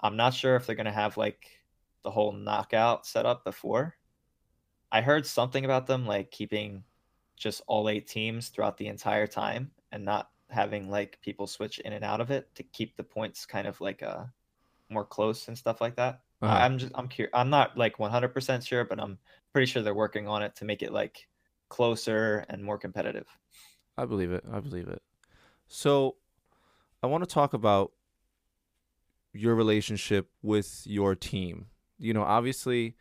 I'm 0.00 0.16
not 0.16 0.34
sure 0.34 0.56
if 0.56 0.66
they're 0.66 0.76
gonna 0.76 0.92
have 0.92 1.16
like 1.16 1.46
the 2.04 2.10
whole 2.10 2.32
knockout 2.32 3.06
set 3.06 3.26
up 3.26 3.44
before. 3.44 3.96
I 4.92 5.00
heard 5.00 5.26
something 5.26 5.64
about 5.64 5.86
them 5.86 6.06
like 6.06 6.30
keeping 6.30 6.84
just 7.36 7.62
all 7.66 7.88
eight 7.88 8.06
teams 8.06 8.48
throughout 8.48 8.76
the 8.76 8.86
entire 8.86 9.26
time 9.26 9.70
and 9.92 10.04
not 10.04 10.30
having 10.50 10.88
like 10.88 11.18
people 11.20 11.46
switch 11.46 11.78
in 11.80 11.92
and 11.92 12.04
out 12.04 12.20
of 12.20 12.30
it 12.30 12.54
to 12.54 12.62
keep 12.62 12.96
the 12.96 13.02
points 13.02 13.44
kind 13.44 13.66
of 13.66 13.80
like 13.80 14.02
uh 14.02 14.24
more 14.90 15.04
close 15.04 15.48
and 15.48 15.58
stuff 15.58 15.80
like 15.80 15.96
that. 15.96 16.20
Uh-huh. 16.40 16.54
I'm 16.54 16.78
just 16.78 16.92
I'm 16.94 17.08
curious. 17.08 17.32
I'm 17.34 17.50
not 17.50 17.76
like 17.76 17.98
100% 17.98 18.66
sure, 18.66 18.84
but 18.84 19.00
I'm 19.00 19.18
pretty 19.52 19.66
sure 19.66 19.82
they're 19.82 19.94
working 19.94 20.28
on 20.28 20.42
it 20.42 20.54
to 20.56 20.64
make 20.64 20.82
it 20.82 20.92
like 20.92 21.26
closer 21.68 22.44
and 22.48 22.64
more 22.64 22.78
competitive. 22.78 23.26
I 23.96 24.04
believe 24.04 24.32
it. 24.32 24.44
I 24.52 24.60
believe 24.60 24.88
it. 24.88 25.02
So, 25.66 26.16
I 27.02 27.06
want 27.06 27.22
to 27.22 27.32
talk 27.32 27.52
about 27.52 27.92
your 29.32 29.54
relationship 29.54 30.28
with 30.42 30.82
your 30.84 31.14
team. 31.14 31.66
You 31.98 32.14
know, 32.14 32.22
obviously, 32.22 32.96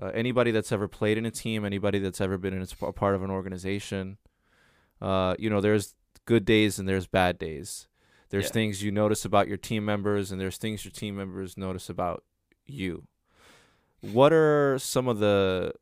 uh, 0.00 0.10
anybody 0.14 0.50
that's 0.50 0.72
ever 0.72 0.88
played 0.88 1.18
in 1.18 1.26
a 1.26 1.30
team, 1.30 1.64
anybody 1.64 1.98
that's 1.98 2.20
ever 2.20 2.38
been 2.38 2.54
in 2.54 2.66
a 2.82 2.92
part 2.92 3.14
of 3.14 3.22
an 3.22 3.30
organization, 3.30 4.18
uh, 5.00 5.34
you 5.38 5.50
know, 5.50 5.60
there's 5.60 5.94
good 6.24 6.44
days 6.44 6.78
and 6.78 6.88
there's 6.88 7.06
bad 7.06 7.38
days. 7.38 7.88
There's 8.30 8.46
yeah. 8.46 8.52
things 8.52 8.82
you 8.82 8.90
notice 8.90 9.24
about 9.24 9.48
your 9.48 9.58
team 9.58 9.84
members, 9.84 10.32
and 10.32 10.40
there's 10.40 10.56
things 10.56 10.84
your 10.84 10.92
team 10.92 11.16
members 11.16 11.58
notice 11.58 11.90
about 11.90 12.24
you. 12.64 13.06
What 14.00 14.32
are 14.32 14.78
some 14.78 15.06
of 15.06 15.18
the 15.18 15.74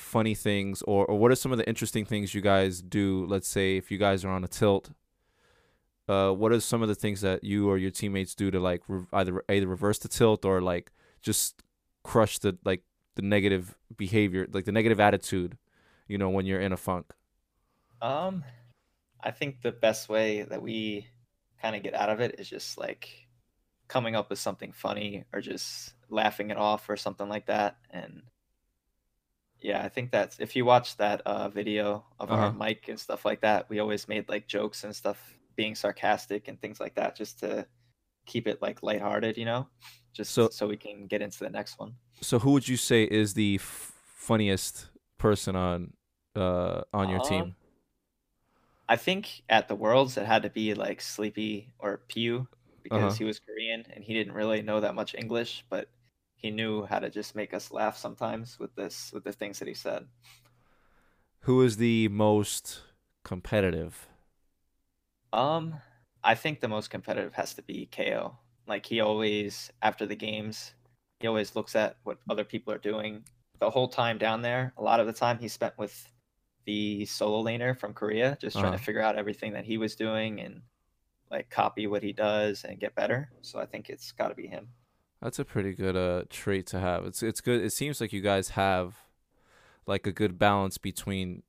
funny 0.00 0.34
things 0.34 0.82
or, 0.82 1.04
or 1.06 1.18
what 1.18 1.30
are 1.30 1.36
some 1.36 1.52
of 1.52 1.58
the 1.58 1.68
interesting 1.68 2.04
things 2.04 2.34
you 2.34 2.40
guys 2.40 2.80
do 2.80 3.24
let's 3.26 3.48
say 3.48 3.76
if 3.76 3.90
you 3.90 3.98
guys 3.98 4.24
are 4.24 4.30
on 4.30 4.44
a 4.44 4.48
tilt 4.48 4.90
uh, 6.08 6.32
what 6.32 6.50
are 6.50 6.58
some 6.58 6.82
of 6.82 6.88
the 6.88 6.94
things 6.94 7.20
that 7.20 7.44
you 7.44 7.68
or 7.70 7.78
your 7.78 7.90
teammates 7.90 8.34
do 8.34 8.50
to 8.50 8.58
like 8.58 8.82
re- 8.88 9.06
either 9.12 9.44
either 9.48 9.66
reverse 9.66 9.98
the 9.98 10.08
tilt 10.08 10.44
or 10.44 10.60
like 10.60 10.90
just 11.22 11.62
crush 12.02 12.38
the 12.38 12.58
like 12.64 12.82
the 13.14 13.22
negative 13.22 13.76
behavior, 13.96 14.46
like 14.52 14.64
the 14.64 14.72
negative 14.72 15.00
attitude, 15.00 15.56
you 16.08 16.18
know, 16.18 16.30
when 16.30 16.46
you're 16.46 16.60
in 16.60 16.72
a 16.72 16.76
funk? 16.76 17.12
Um, 18.00 18.44
I 19.22 19.30
think 19.30 19.62
the 19.62 19.72
best 19.72 20.08
way 20.08 20.42
that 20.42 20.62
we 20.62 21.06
kind 21.60 21.76
of 21.76 21.82
get 21.82 21.94
out 21.94 22.08
of 22.08 22.20
it 22.20 22.36
is 22.38 22.48
just 22.48 22.78
like 22.78 23.28
coming 23.88 24.16
up 24.16 24.30
with 24.30 24.38
something 24.38 24.72
funny 24.72 25.24
or 25.32 25.40
just 25.40 25.94
laughing 26.08 26.50
it 26.50 26.56
off 26.56 26.88
or 26.88 26.96
something 26.96 27.28
like 27.28 27.46
that. 27.46 27.76
And 27.90 28.22
yeah, 29.62 29.82
I 29.84 29.88
think 29.88 30.10
that's 30.10 30.38
if 30.40 30.56
you 30.56 30.64
watch 30.64 30.96
that 30.96 31.20
uh, 31.26 31.48
video 31.48 32.04
of 32.18 32.30
our 32.30 32.48
Uh-huh. 32.48 32.52
mic 32.66 32.88
and 32.88 32.98
stuff 32.98 33.24
like 33.24 33.40
that, 33.42 33.68
we 33.68 33.78
always 33.80 34.08
made 34.08 34.28
like 34.28 34.46
jokes 34.48 34.84
and 34.84 34.94
stuff, 34.94 35.18
being 35.56 35.74
sarcastic 35.74 36.48
and 36.48 36.60
things 36.60 36.80
like 36.80 36.94
that, 36.94 37.16
just 37.16 37.38
to 37.40 37.66
keep 38.26 38.46
it 38.46 38.62
like 38.62 38.82
lighthearted, 38.82 39.36
you 39.36 39.44
know, 39.44 39.68
just 40.12 40.32
So- 40.32 40.48
so, 40.50 40.66
we 40.66 40.76
can 40.76 41.06
get 41.06 41.22
into 41.22 41.38
the 41.40 41.50
next 41.50 41.78
one. 41.78 41.94
So 42.20 42.38
who 42.38 42.52
would 42.52 42.68
you 42.68 42.76
say 42.76 43.04
is 43.04 43.34
the 43.34 43.56
f- 43.56 43.92
funniest 44.04 44.88
person 45.18 45.56
on 45.56 45.92
uh 46.36 46.82
on 46.92 47.08
your 47.08 47.20
team? 47.20 47.42
Um, 47.42 47.54
I 48.88 48.96
think 48.96 49.42
at 49.48 49.68
the 49.68 49.74
Worlds 49.74 50.16
it 50.16 50.26
had 50.26 50.42
to 50.42 50.50
be 50.50 50.74
like 50.74 51.00
Sleepy 51.00 51.72
or 51.78 51.98
Pew 52.08 52.48
because 52.82 53.02
Uh-huh. 53.02 53.14
he 53.18 53.24
was 53.24 53.38
Korean 53.40 53.84
and 53.94 54.02
he 54.04 54.14
didn't 54.14 54.34
really 54.34 54.62
know 54.62 54.80
that 54.80 54.94
much 54.94 55.14
English, 55.14 55.64
but 55.70 55.88
he 56.40 56.50
knew 56.50 56.84
how 56.86 56.98
to 56.98 57.10
just 57.10 57.34
make 57.36 57.54
us 57.54 57.70
laugh 57.72 57.96
sometimes 57.96 58.58
with 58.58 58.74
this 58.74 59.12
with 59.12 59.24
the 59.24 59.32
things 59.32 59.58
that 59.60 59.68
he 59.68 59.74
said. 59.74 60.08
Who 61.40 61.60
is 61.62 61.76
the 61.76 62.08
most 62.08 62.82
competitive? 63.24 64.08
Um, 65.32 65.80
I 66.22 66.34
think 66.34 66.60
the 66.60 66.68
most 66.68 66.90
competitive 66.90 67.34
has 67.34 67.54
to 67.54 67.62
be 67.62 67.86
KO. 67.86 68.36
Like 68.66 68.86
he 68.86 69.00
always 69.00 69.70
after 69.82 70.06
the 70.06 70.16
games, 70.16 70.74
he 71.20 71.26
always 71.26 71.56
looks 71.56 71.74
at 71.76 71.96
what 72.04 72.18
other 72.28 72.44
people 72.44 72.72
are 72.72 72.78
doing. 72.78 73.24
The 73.58 73.70
whole 73.70 73.88
time 73.88 74.18
down 74.18 74.42
there, 74.42 74.72
a 74.76 74.82
lot 74.82 75.00
of 75.00 75.06
the 75.06 75.12
time 75.12 75.38
he 75.38 75.48
spent 75.48 75.76
with 75.78 76.10
the 76.66 77.04
solo 77.06 77.42
laner 77.44 77.78
from 77.78 77.94
Korea, 77.94 78.38
just 78.40 78.58
trying 78.58 78.72
Uh-huh. 78.72 78.78
to 78.78 78.78
figure 78.78 79.02
out 79.02 79.16
everything 79.18 79.52
that 79.54 79.64
he 79.64 79.78
was 79.78 79.96
doing 79.96 80.40
and 80.40 80.62
like 81.30 81.50
copy 81.50 81.86
what 81.88 82.02
he 82.02 82.12
does 82.12 82.64
and 82.64 82.80
get 82.80 82.94
better. 82.96 83.30
So 83.42 83.60
I 83.60 83.66
think 83.66 83.90
it's 83.90 84.12
got 84.12 84.28
to 84.28 84.34
be 84.34 84.46
him. 84.48 84.68
That's 85.22 85.38
a 85.38 85.44
pretty 85.44 85.74
good 85.74 85.96
uh 85.96 86.22
trait 86.30 86.66
to 86.68 86.80
have. 86.80 87.04
It's 87.04 87.22
it's 87.22 87.40
good. 87.40 87.62
It 87.62 87.72
seems 87.72 88.00
like 88.00 88.12
you 88.12 88.20
guys 88.22 88.50
have 88.50 88.96
like 89.86 90.06
a 90.06 90.12
good 90.12 90.38
balance 90.38 90.78
between 90.78 91.42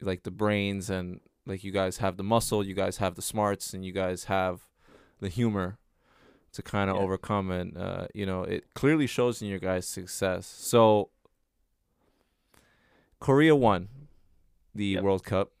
like 0.00 0.24
the 0.24 0.30
brains 0.30 0.90
and 0.90 1.20
like 1.46 1.62
you 1.64 1.70
guys 1.72 1.98
have 1.98 2.16
the 2.16 2.22
muscle, 2.24 2.64
you 2.66 2.74
guys 2.74 2.96
have 2.98 3.14
the 3.14 3.22
smarts, 3.22 3.72
and 3.74 3.84
you 3.84 3.92
guys 3.92 4.24
have 4.24 4.62
the 5.20 5.28
humor 5.28 5.78
to 6.52 6.62
kind 6.62 6.90
of 6.90 6.96
Yeah. 6.96 7.02
overcome. 7.02 7.50
And 7.50 7.76
uh, 7.76 8.06
you 8.14 8.26
know, 8.26 8.42
it 8.42 8.74
clearly 8.74 9.06
shows 9.06 9.40
in 9.42 9.48
your 9.48 9.58
guys' 9.60 9.86
success. 9.86 10.46
So 10.46 11.10
Korea 13.20 13.54
won 13.54 13.88
the 14.74 14.94
Yep. 14.94 15.02
World 15.04 15.24
Cup. 15.24 15.52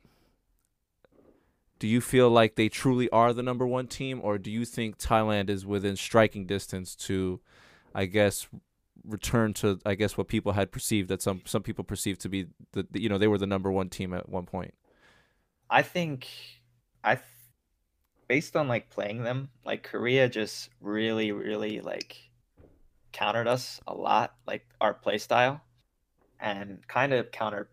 Do 1.82 1.88
you 1.88 2.00
feel 2.00 2.30
like 2.30 2.54
they 2.54 2.68
truly 2.68 3.10
are 3.10 3.32
the 3.32 3.42
number 3.42 3.66
one 3.66 3.88
team, 3.88 4.20
or 4.22 4.38
do 4.38 4.52
you 4.52 4.64
think 4.64 4.98
Thailand 4.98 5.50
is 5.50 5.66
within 5.66 5.96
striking 5.96 6.46
distance 6.46 6.94
to, 6.94 7.40
I 7.92 8.04
guess, 8.04 8.46
return 9.04 9.52
to 9.54 9.80
I 9.84 9.96
guess 9.96 10.16
what 10.16 10.28
people 10.28 10.52
had 10.52 10.70
perceived 10.70 11.08
that 11.08 11.20
some 11.20 11.42
some 11.44 11.64
people 11.64 11.82
perceived 11.82 12.20
to 12.20 12.28
be 12.28 12.46
the, 12.70 12.86
the 12.88 13.02
you 13.02 13.08
know 13.08 13.18
they 13.18 13.26
were 13.26 13.36
the 13.36 13.48
number 13.48 13.68
one 13.72 13.88
team 13.88 14.14
at 14.14 14.28
one 14.28 14.46
point. 14.46 14.74
I 15.68 15.82
think 15.82 16.28
I 17.02 17.18
based 18.28 18.54
on 18.54 18.68
like 18.68 18.88
playing 18.88 19.24
them, 19.24 19.48
like 19.64 19.82
Korea 19.82 20.28
just 20.28 20.70
really 20.80 21.32
really 21.32 21.80
like 21.80 22.16
countered 23.10 23.48
us 23.48 23.80
a 23.88 23.92
lot, 23.92 24.36
like 24.46 24.64
our 24.80 24.94
play 24.94 25.18
style 25.18 25.60
and 26.38 26.86
kind 26.86 27.12
of 27.12 27.32
countered 27.32 27.66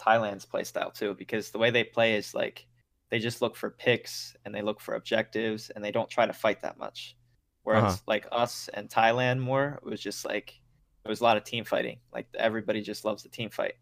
Thailand's 0.00 0.44
play 0.44 0.64
style 0.64 0.90
too 0.90 1.14
because 1.14 1.52
the 1.52 1.58
way 1.58 1.70
they 1.70 1.84
play 1.84 2.16
is 2.16 2.34
like 2.34 2.66
they 3.10 3.18
just 3.18 3.42
look 3.42 3.56
for 3.56 3.70
picks 3.70 4.36
and 4.44 4.54
they 4.54 4.62
look 4.62 4.80
for 4.80 4.94
objectives 4.94 5.70
and 5.70 5.84
they 5.84 5.90
don't 5.92 6.10
try 6.10 6.26
to 6.26 6.32
fight 6.32 6.60
that 6.62 6.78
much. 6.78 7.16
Whereas 7.62 7.84
Uh-huh. 7.84 7.96
like 8.06 8.26
us 8.32 8.68
and 8.74 8.88
Thailand 8.88 9.40
more, 9.40 9.78
it 9.82 9.84
was 9.84 10.00
just 10.00 10.24
like 10.24 10.60
it 11.04 11.08
was 11.08 11.20
a 11.20 11.24
lot 11.24 11.36
of 11.36 11.44
team 11.44 11.64
fighting. 11.64 12.00
Like 12.12 12.28
everybody 12.34 12.82
just 12.82 13.04
loves 13.04 13.22
the 13.22 13.28
team 13.28 13.50
fight. 13.50 13.74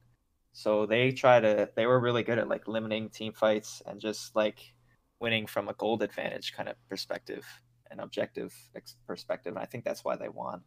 So 0.53 0.87
they 0.87 1.13
try 1.13 1.41
to 1.41 1.71
they 1.77 1.87
were 1.87 2.01
really 2.01 2.23
good 2.23 2.39
at 2.39 2.49
like 2.49 2.69
limiting 2.69 3.11
team 3.11 3.33
fights 3.33 3.83
and 3.87 4.01
just 4.01 4.35
like 4.37 4.75
winning 5.21 5.47
from 5.47 5.69
a 5.69 5.75
gold 5.75 6.03
advantage 6.03 6.53
kind 6.55 6.69
of 6.69 6.77
perspective 6.89 7.47
and 7.91 8.01
objective 8.01 8.55
ex- 8.75 8.97
perspective. 9.07 9.55
And 9.55 9.63
I 9.63 9.67
think 9.67 9.85
that's 9.85 10.05
why 10.05 10.17
they 10.17 10.29
won. 10.29 10.63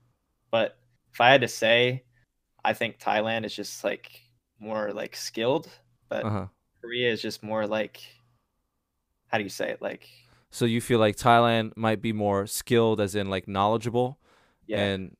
But 0.51 0.77
if 1.13 1.21
I 1.21 1.29
had 1.31 1.41
to 1.41 1.47
say, 1.47 2.03
I 2.63 2.73
think 2.73 2.99
Thailand 2.99 3.45
is 3.45 3.55
just 3.55 3.83
like 3.83 4.21
more 4.59 4.91
like 4.93 5.15
skilled, 5.15 5.69
but 6.09 6.25
Uh 6.25 6.29
huh. 6.29 6.47
Korea 6.81 7.11
is 7.11 7.21
just 7.21 7.43
more 7.43 7.67
like 7.67 8.01
how 9.29 9.37
do 9.37 9.43
you 9.43 9.49
say 9.49 9.69
it? 9.71 9.81
Like 9.81 10.09
So 10.51 10.65
you 10.65 10.81
feel 10.81 10.99
like 10.99 11.15
Thailand 11.15 11.73
might 11.75 12.01
be 12.01 12.13
more 12.13 12.47
skilled, 12.47 12.99
as 13.01 13.15
in 13.15 13.29
like 13.29 13.47
knowledgeable, 13.47 14.19
yeah, 14.67 14.77
and 14.77 15.15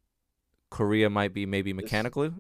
Korea 0.72 1.10
might 1.10 1.34
be 1.34 1.46
maybe 1.46 1.74
mechanically. 1.74 2.32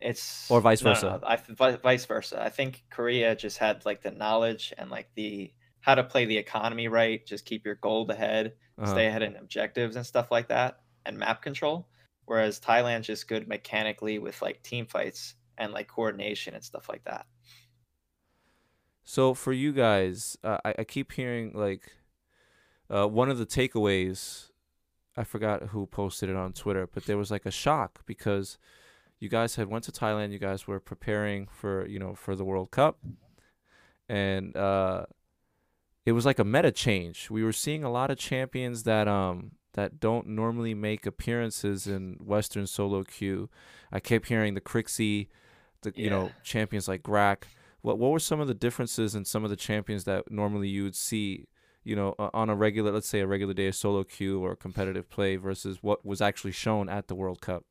it's 0.00 0.50
or 0.50 0.60
vice 0.60 0.82
no, 0.82 0.90
versa. 0.90 1.20
no, 1.22 1.26
I 1.26 1.36
vice 1.82 2.04
versa. 2.06 2.42
I 2.42 2.50
think 2.50 2.84
Korea 2.90 3.34
just 3.34 3.58
had 3.58 3.84
like 3.86 4.02
the 4.02 4.10
knowledge 4.10 4.72
and 4.78 4.90
like 4.90 5.08
the 5.14 5.52
how 5.80 5.94
to 5.94 6.04
play 6.04 6.24
the 6.24 6.36
economy 6.38 6.88
right, 6.88 7.24
just 7.26 7.44
keep 7.44 7.64
your 7.64 7.76
gold 7.76 8.10
ahead, 8.10 8.54
Uh-huh. 8.78 8.90
stay 8.90 9.06
ahead 9.06 9.22
in 9.22 9.36
objectives 9.36 9.96
and 9.96 10.04
stuff 10.06 10.30
like 10.30 10.48
that, 10.48 10.80
and 11.06 11.18
map 11.18 11.42
control. 11.42 11.88
Whereas 12.26 12.58
Thailand's 12.60 13.06
just 13.06 13.28
good 13.28 13.46
mechanically 13.48 14.18
with 14.18 14.40
like 14.42 14.62
team 14.62 14.86
fights 14.86 15.34
and 15.58 15.72
like 15.72 15.88
coordination 15.88 16.54
and 16.54 16.64
stuff 16.64 16.88
like 16.88 17.04
that. 17.04 17.26
So 19.04 19.34
for 19.34 19.52
you 19.52 19.72
guys, 19.72 20.36
uh, 20.42 20.58
I 20.64 20.74
I 20.80 20.84
keep 20.84 21.12
hearing 21.12 21.52
like, 21.54 21.92
uh, 22.90 23.06
one 23.06 23.30
of 23.30 23.38
the 23.38 23.46
takeaways, 23.46 24.50
I 25.16 25.24
forgot 25.24 25.68
who 25.68 25.86
posted 25.86 26.30
it 26.30 26.36
on 26.36 26.52
Twitter, 26.52 26.88
but 26.92 27.04
there 27.04 27.18
was 27.18 27.30
like 27.30 27.46
a 27.46 27.50
shock 27.50 28.00
because 28.06 28.58
you 29.20 29.28
guys 29.28 29.56
had 29.56 29.68
went 29.68 29.84
to 29.84 29.92
Thailand. 29.92 30.32
You 30.32 30.38
guys 30.38 30.66
were 30.66 30.80
preparing 30.80 31.46
for 31.46 31.86
you 31.86 31.98
know 31.98 32.14
for 32.14 32.34
the 32.34 32.44
World 32.44 32.70
Cup, 32.70 32.98
and 34.08 34.56
uh, 34.56 35.06
it 36.06 36.12
was 36.12 36.26
like 36.26 36.38
a 36.38 36.44
meta 36.44 36.72
change. 36.72 37.30
We 37.30 37.44
were 37.44 37.52
seeing 37.52 37.84
a 37.84 37.90
lot 37.90 38.10
of 38.10 38.18
champions 38.18 38.82
that 38.84 39.06
um 39.06 39.52
that 39.74 40.00
don't 40.00 40.28
normally 40.28 40.72
make 40.74 41.04
appearances 41.04 41.86
in 41.86 42.16
Western 42.24 42.66
solo 42.66 43.02
queue. 43.04 43.50
I 43.92 44.00
kept 44.00 44.28
hearing 44.28 44.54
the 44.54 44.60
Krixi, 44.60 45.28
the 45.82 45.92
you 45.94 46.10
know 46.10 46.30
champions 46.42 46.88
like 46.88 47.02
Grakk. 47.02 47.44
What 47.84 47.98
what 47.98 48.12
were 48.12 48.18
some 48.18 48.40
of 48.40 48.48
the 48.48 48.54
differences 48.54 49.14
in 49.14 49.26
some 49.26 49.44
of 49.44 49.50
the 49.50 49.56
champions 49.56 50.04
that 50.04 50.30
normally 50.30 50.68
you 50.68 50.84
would 50.84 50.96
see, 50.96 51.48
you 51.82 51.94
know, 51.94 52.14
uh, 52.18 52.30
on 52.32 52.48
a 52.48 52.54
regular, 52.54 52.90
let's 52.90 53.06
say 53.06 53.20
a 53.20 53.26
regular 53.26 53.52
day 53.52 53.66
of 53.66 53.74
solo 53.74 54.04
queue 54.04 54.42
or 54.42 54.56
competitive 54.56 55.10
play 55.10 55.36
versus 55.36 55.82
what 55.82 56.02
was 56.02 56.22
actually 56.22 56.52
shown 56.52 56.88
at 56.88 57.08
the 57.08 57.14
World 57.14 57.42
Cup? 57.42 57.66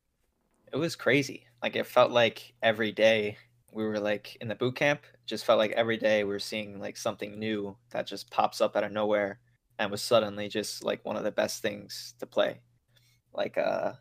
It 0.71 0.77
was 0.77 0.95
crazy. 0.95 1.47
Like 1.63 1.75
it 1.75 1.87
felt 1.87 2.11
like 2.11 2.53
every 2.61 2.91
day 2.91 3.39
we 3.71 3.85
were 3.85 3.99
like 3.99 4.37
in 4.39 4.49
the 4.49 4.53
boot 4.53 4.75
camp. 4.75 5.01
Just 5.25 5.45
felt 5.45 5.57
like 5.57 5.71
every 5.71 5.97
day 5.97 6.23
we 6.23 6.29
were 6.29 6.37
seeing 6.37 6.79
like 6.79 6.95
something 6.95 7.39
new 7.39 7.75
that 7.89 8.05
just 8.05 8.29
pops 8.29 8.61
up 8.61 8.75
out 8.75 8.83
of 8.83 8.91
nowhere 8.91 9.39
and 9.79 9.89
was 9.89 10.03
suddenly 10.03 10.47
just 10.47 10.83
like 10.83 11.03
one 11.03 11.17
of 11.17 11.23
the 11.23 11.31
best 11.31 11.63
things 11.63 12.13
to 12.19 12.27
play. 12.27 12.61
Like 13.33 13.57
uh 13.57 13.93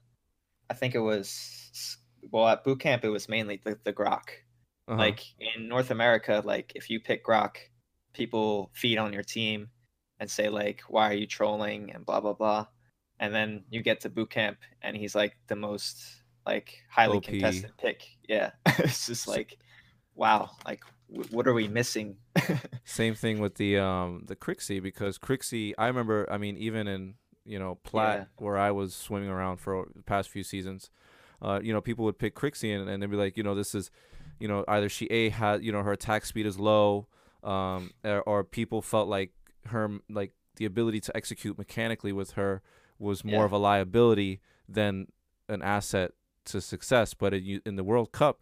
I 0.69 0.75
think 0.75 0.95
it 0.95 1.01
was 1.01 1.97
well 2.31 2.49
at 2.49 2.65
boot 2.65 2.81
camp 2.81 3.03
it 3.03 3.09
was 3.09 3.31
mainly 3.31 3.63
the, 3.65 3.79
the 3.83 3.95
Grakk. 3.95 4.42
Uh-huh. 4.89 4.99
Like 4.99 5.25
in 5.39 5.69
North 5.69 5.91
America, 5.91 6.43
like 6.45 6.73
if 6.75 6.91
you 6.91 7.01
pick 7.01 7.25
Grakk, 7.25 7.57
people 8.13 8.71
feed 8.75 8.99
on 8.99 9.13
your 9.13 9.23
team 9.23 9.69
and 10.21 10.31
say 10.31 10.49
like 10.49 10.83
why 10.89 11.11
are 11.11 11.15
you 11.15 11.27
trolling 11.27 11.91
and 11.93 12.05
blah 12.05 12.21
blah 12.21 12.33
blah. 12.35 12.67
And 13.21 13.33
then 13.35 13.65
you 13.71 13.83
get 13.83 14.01
to 14.01 14.11
boot 14.11 14.31
camp 14.31 14.59
and 14.83 14.97
he's 14.97 15.15
like 15.15 15.37
the 15.47 15.57
most 15.57 16.03
like 16.45 16.83
highly 16.91 17.19
OP. 17.19 17.25
contested 17.25 17.73
pick. 17.79 18.03
Yeah. 18.29 18.51
it's 18.79 19.07
just 19.07 19.29
like 19.29 19.59
wow, 20.15 20.51
like 20.67 20.83
w- 21.11 21.29
what 21.31 21.47
are 21.47 21.55
we 21.55 21.69
missing? 21.69 22.17
Same 22.85 23.15
thing 23.15 23.39
with 23.41 23.55
the 23.55 23.79
um 23.79 24.25
the 24.27 24.37
Krixi 24.37 24.83
because 24.83 25.19
Krixi, 25.19 25.73
I 25.79 25.87
remember. 25.87 26.27
I 26.31 26.39
mean, 26.39 26.57
even 26.57 26.89
in 26.89 27.15
you 27.45 27.59
know 27.59 27.77
Platt 27.85 28.19
Yeah. 28.19 28.25
where 28.45 28.59
I 28.59 28.73
was 28.73 28.95
swimming 28.95 29.29
around 29.31 29.59
for 29.59 29.87
the 29.95 30.03
past 30.03 30.29
few 30.29 30.43
seasons, 30.43 30.91
uh, 31.41 31.61
you 31.63 31.73
know, 31.73 31.81
people 31.81 32.05
would 32.05 32.19
pick 32.19 32.35
Krixi 32.35 32.75
and, 32.75 32.89
and 32.89 33.03
they'd 33.03 33.11
be 33.11 33.17
like, 33.17 33.37
you 33.37 33.43
know, 33.43 33.55
this 33.55 33.75
is, 33.75 33.91
you 34.43 34.49
know, 34.49 34.65
either 34.69 34.89
she 34.89 35.07
a 35.07 35.29
had 35.31 35.63
you 35.65 35.73
know 35.75 35.83
her 35.83 35.93
attack 35.93 36.23
speed 36.27 36.47
is 36.47 36.59
low, 36.59 37.07
um, 37.53 37.91
or, 38.05 38.21
or 38.31 38.45
people 38.45 38.81
felt 38.83 39.09
like 39.09 39.31
her 39.67 39.85
like 40.11 40.33
the 40.57 40.65
ability 40.73 41.01
to 41.07 41.17
execute 41.17 41.57
mechanically 41.59 42.13
with 42.21 42.31
her 42.33 42.61
was 42.99 43.25
more 43.25 43.41
Yeah. 43.43 43.45
of 43.49 43.53
a 43.53 43.59
liability 43.59 44.41
than 44.69 45.07
an 45.49 45.63
asset 45.63 46.11
to 46.51 46.61
success. 46.61 47.15
But 47.15 47.31
in, 47.35 47.61
in 47.65 47.77
the 47.77 47.85
World 47.85 48.11
Cup, 48.13 48.41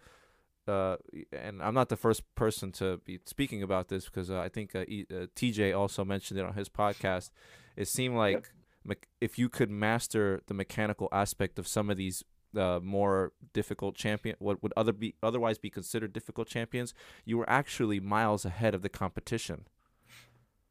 uh, 0.66 0.96
and 1.32 1.62
I'm 1.62 1.74
not 1.74 1.88
the 1.88 1.96
first 1.96 2.22
person 2.34 2.72
to 2.72 2.98
be 3.04 3.18
speaking 3.26 3.62
about 3.62 3.88
this 3.88 4.04
because 4.06 4.30
uh, 4.30 4.38
I 4.40 4.48
think 4.48 4.74
uh, 4.74 4.84
e- 4.88 5.06
uh, 5.10 5.26
TJ 5.36 5.76
also 5.76 6.04
mentioned 6.04 6.38
it 6.40 6.46
on 6.46 6.54
his 6.54 6.68
podcast. 6.68 7.30
It 7.76 7.88
seemed 7.88 8.16
like 8.16 8.34
Yep. 8.34 8.46
me- 8.84 9.08
if 9.20 9.38
you 9.38 9.48
could 9.48 9.70
master 9.70 10.40
the 10.46 10.54
mechanical 10.54 11.08
aspect 11.12 11.58
of 11.58 11.66
some 11.68 11.90
of 11.90 11.96
these 11.96 12.24
uh, 12.56 12.80
more 12.82 13.32
difficult 13.52 13.94
champion, 13.94 14.36
what 14.38 14.62
would 14.62 14.72
other 14.76 14.92
be 14.92 15.14
otherwise 15.22 15.58
be 15.58 15.70
considered 15.70 16.12
difficult 16.12 16.48
champions, 16.48 16.94
you 17.24 17.38
were 17.38 17.48
actually 17.48 18.00
miles 18.00 18.44
ahead 18.44 18.74
of 18.74 18.82
the 18.82 18.88
competition. 18.88 19.66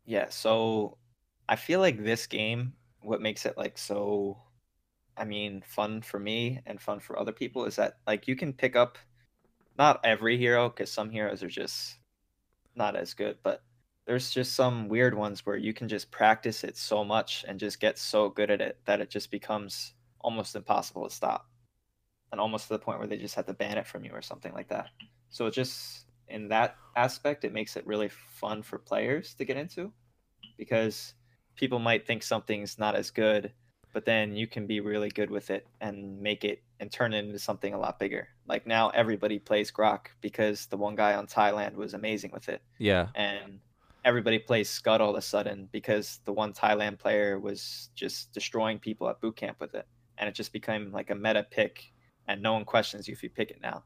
Yeah, 0.05 0.29
so 0.29 0.97
I 1.47 1.55
feel 1.55 1.79
like 1.79 2.03
this 2.03 2.27
game, 2.27 2.73
what 3.01 3.21
makes 3.21 3.45
it 3.45 3.57
like 3.57 3.77
so, 3.77 4.37
I 5.17 5.25
mean, 5.25 5.63
fun 5.65 6.01
for 6.01 6.19
me 6.19 6.59
and 6.65 6.81
fun 6.81 6.99
for 6.99 7.17
other 7.19 7.31
people 7.31 7.65
is 7.65 7.75
that 7.75 7.97
like 8.07 8.27
you 8.27 8.35
can 8.35 8.53
pick 8.53 8.75
up 8.75 8.97
not 9.77 9.99
every 10.03 10.37
hero 10.37 10.69
because 10.69 10.91
some 10.91 11.09
heroes 11.09 11.43
are 11.43 11.49
just 11.49 11.97
not 12.75 12.95
as 12.95 13.13
good, 13.13 13.37
but 13.43 13.63
there's 14.05 14.31
just 14.31 14.55
some 14.55 14.89
weird 14.89 15.13
ones 15.13 15.45
where 15.45 15.55
you 15.55 15.73
can 15.73 15.87
just 15.87 16.09
practice 16.09 16.63
it 16.63 16.75
so 16.75 17.03
much 17.05 17.45
and 17.47 17.59
just 17.59 17.79
get 17.79 17.97
so 17.97 18.29
good 18.29 18.49
at 18.49 18.61
it 18.61 18.79
that 18.85 19.01
it 19.01 19.09
just 19.09 19.29
becomes 19.29 19.93
almost 20.21 20.55
impossible 20.55 21.07
to 21.07 21.13
stop. 21.13 21.47
And 22.31 22.39
almost 22.39 22.67
to 22.67 22.73
the 22.73 22.79
point 22.79 22.99
where 22.99 23.07
they 23.07 23.17
just 23.17 23.35
had 23.35 23.47
to 23.47 23.53
ban 23.53 23.77
it 23.77 23.87
from 23.87 24.03
you 24.05 24.11
or 24.11 24.21
something 24.21 24.53
like 24.53 24.69
that. 24.69 24.89
So 25.29 25.47
it 25.47 25.53
just 25.53 26.05
in 26.27 26.47
that 26.49 26.75
aspect, 26.95 27.43
it 27.43 27.53
makes 27.53 27.75
it 27.75 27.85
really 27.87 28.09
fun 28.09 28.61
for 28.61 28.77
players 28.77 29.33
to 29.35 29.45
get 29.45 29.57
into 29.57 29.91
because 30.57 31.15
people 31.55 31.79
might 31.79 32.05
think 32.05 32.23
something's 32.23 32.77
not 32.77 32.95
as 32.95 33.09
good, 33.11 33.51
but 33.93 34.05
then 34.05 34.35
you 34.35 34.47
can 34.47 34.67
be 34.67 34.79
really 34.79 35.09
good 35.09 35.31
with 35.31 35.49
it 35.49 35.67
and 35.81 36.21
make 36.21 36.43
it 36.43 36.61
and 36.79 36.91
turn 36.91 37.13
it 37.13 37.25
into 37.25 37.39
something 37.39 37.73
a 37.73 37.79
lot 37.79 37.99
bigger. 37.99 38.27
Like 38.47 38.67
now, 38.67 38.89
everybody 38.89 39.39
plays 39.39 39.71
Grakk 39.71 40.07
because 40.21 40.67
the 40.67 40.77
one 40.77 40.95
guy 40.95 41.15
on 41.15 41.27
Thailand 41.27 41.75
was 41.75 41.93
amazing 41.93 42.31
with 42.31 42.49
it, 42.49 42.61
Yeah, 42.77 43.07
and 43.15 43.59
everybody 44.05 44.39
plays 44.39 44.69
Skud 44.69 44.99
all 44.99 45.11
of 45.11 45.15
a 45.15 45.21
sudden 45.21 45.67
because 45.71 46.19
the 46.25 46.33
one 46.33 46.53
Thailand 46.53 46.99
player 46.99 47.39
was 47.39 47.89
just 47.95 48.31
destroying 48.31 48.79
people 48.79 49.09
at 49.09 49.19
boot 49.19 49.35
camp 49.35 49.59
with 49.59 49.75
it, 49.75 49.87
and 50.17 50.29
it 50.29 50.35
just 50.35 50.53
became 50.53 50.91
like 50.91 51.09
a 51.09 51.15
meta 51.15 51.45
pick, 51.49 51.91
and 52.29 52.41
no 52.41 52.53
one 52.53 52.63
questions 52.63 53.07
you 53.07 53.11
if 53.11 53.23
you 53.23 53.29
pick 53.29 53.49
it 53.49 53.59
now. 53.61 53.83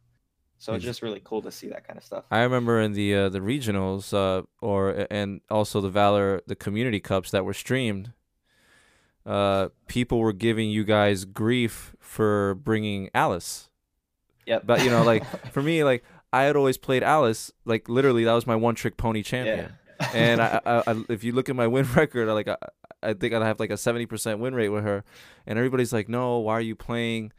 So 0.60 0.74
it's 0.74 0.86
just 0.86 1.02
really 1.02 1.22
cool 1.24 1.42
to 1.42 1.52
see 1.52 1.68
that 1.70 1.86
kind 1.86 1.98
of 1.98 2.06
stuff. 2.06 2.24
I 2.32 2.44
remember 2.44 2.80
in 2.80 2.94
the 2.94 3.14
uh, 3.16 3.30
the 3.30 3.40
regionals, 3.40 4.14
uh, 4.14 4.44
or 4.62 5.08
and 5.12 5.42
also 5.50 5.82
the 5.82 5.90
Valor 5.90 6.42
the 6.48 6.56
community 6.56 7.02
cups 7.02 7.32
that 7.32 7.44
were 7.44 7.54
streamed. 7.54 8.14
Uh, 9.26 9.70
people 9.88 10.20
were 10.20 10.32
giving 10.32 10.70
you 10.70 10.86
guys 10.86 11.26
grief 11.26 11.96
for 12.00 12.56
bringing 12.56 13.10
Alice. 13.14 13.70
Yep. 14.46 14.66
But 14.66 14.84
you 14.86 14.90
know, 14.90 15.04
like 15.04 15.26
for 15.52 15.62
me, 15.62 15.84
like 15.84 16.06
I 16.32 16.44
had 16.44 16.56
always 16.56 16.78
played 16.78 17.04
Alice. 17.04 17.52
Like 17.66 17.90
literally, 17.90 18.24
that 18.24 18.34
was 18.34 18.48
my 18.48 18.56
one 18.56 18.76
trick 18.76 18.96
pony 18.96 19.22
champion. 19.22 19.74
yeah. 20.00 20.10
and 20.14 20.42
I, 20.42 20.62
I, 20.66 20.84
I, 20.88 21.04
if 21.10 21.26
you 21.26 21.34
look 21.34 21.50
at 21.50 21.58
my 21.58 21.68
win 21.68 21.86
record, 21.96 22.30
I 22.30 22.34
like 22.34 22.48
I, 22.48 22.58
I 23.02 23.14
think 23.14 23.34
I 23.34 23.46
have 23.46 23.60
like 23.60 23.72
a 23.72 23.78
seventy 23.78 24.06
percent 24.06 24.40
win 24.40 24.56
rate 24.56 24.70
with 24.70 24.86
her, 24.86 25.04
and 25.46 25.60
everybody's 25.60 25.92
like, 25.92 26.08
"No, 26.08 26.38
why 26.38 26.54
are 26.54 26.62
you 26.62 26.76
playing? 26.76 27.34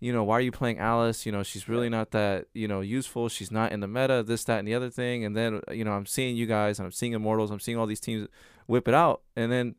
You 0.00 0.12
know, 0.12 0.22
why 0.22 0.34
are 0.34 0.40
you 0.40 0.52
playing 0.52 0.78
Alice? 0.78 1.26
You 1.26 1.32
know, 1.32 1.42
she's 1.42 1.68
really 1.68 1.88
not 1.88 2.12
that 2.12 2.46
you 2.54 2.68
know 2.68 2.80
useful. 2.80 3.28
She's 3.28 3.50
not 3.50 3.72
in 3.72 3.80
the 3.80 3.88
meta. 3.88 4.22
This, 4.22 4.44
that, 4.44 4.58
and 4.58 4.68
the 4.68 4.74
other 4.74 4.90
thing." 4.90 5.24
And 5.24 5.36
then 5.36 5.60
you 5.72 5.84
know, 5.84 5.92
I'm 5.92 6.06
seeing 6.06 6.36
you 6.36 6.46
guys, 6.46 6.78
and 6.78 6.86
I'm 6.86 6.92
seeing 6.92 7.12
Immortals, 7.12 7.50
I'm 7.50 7.60
seeing 7.60 7.78
all 7.78 7.86
these 7.86 8.00
teams 8.00 8.28
whip 8.66 8.86
it 8.86 8.94
out, 8.94 9.22
and 9.34 9.50
then 9.50 9.74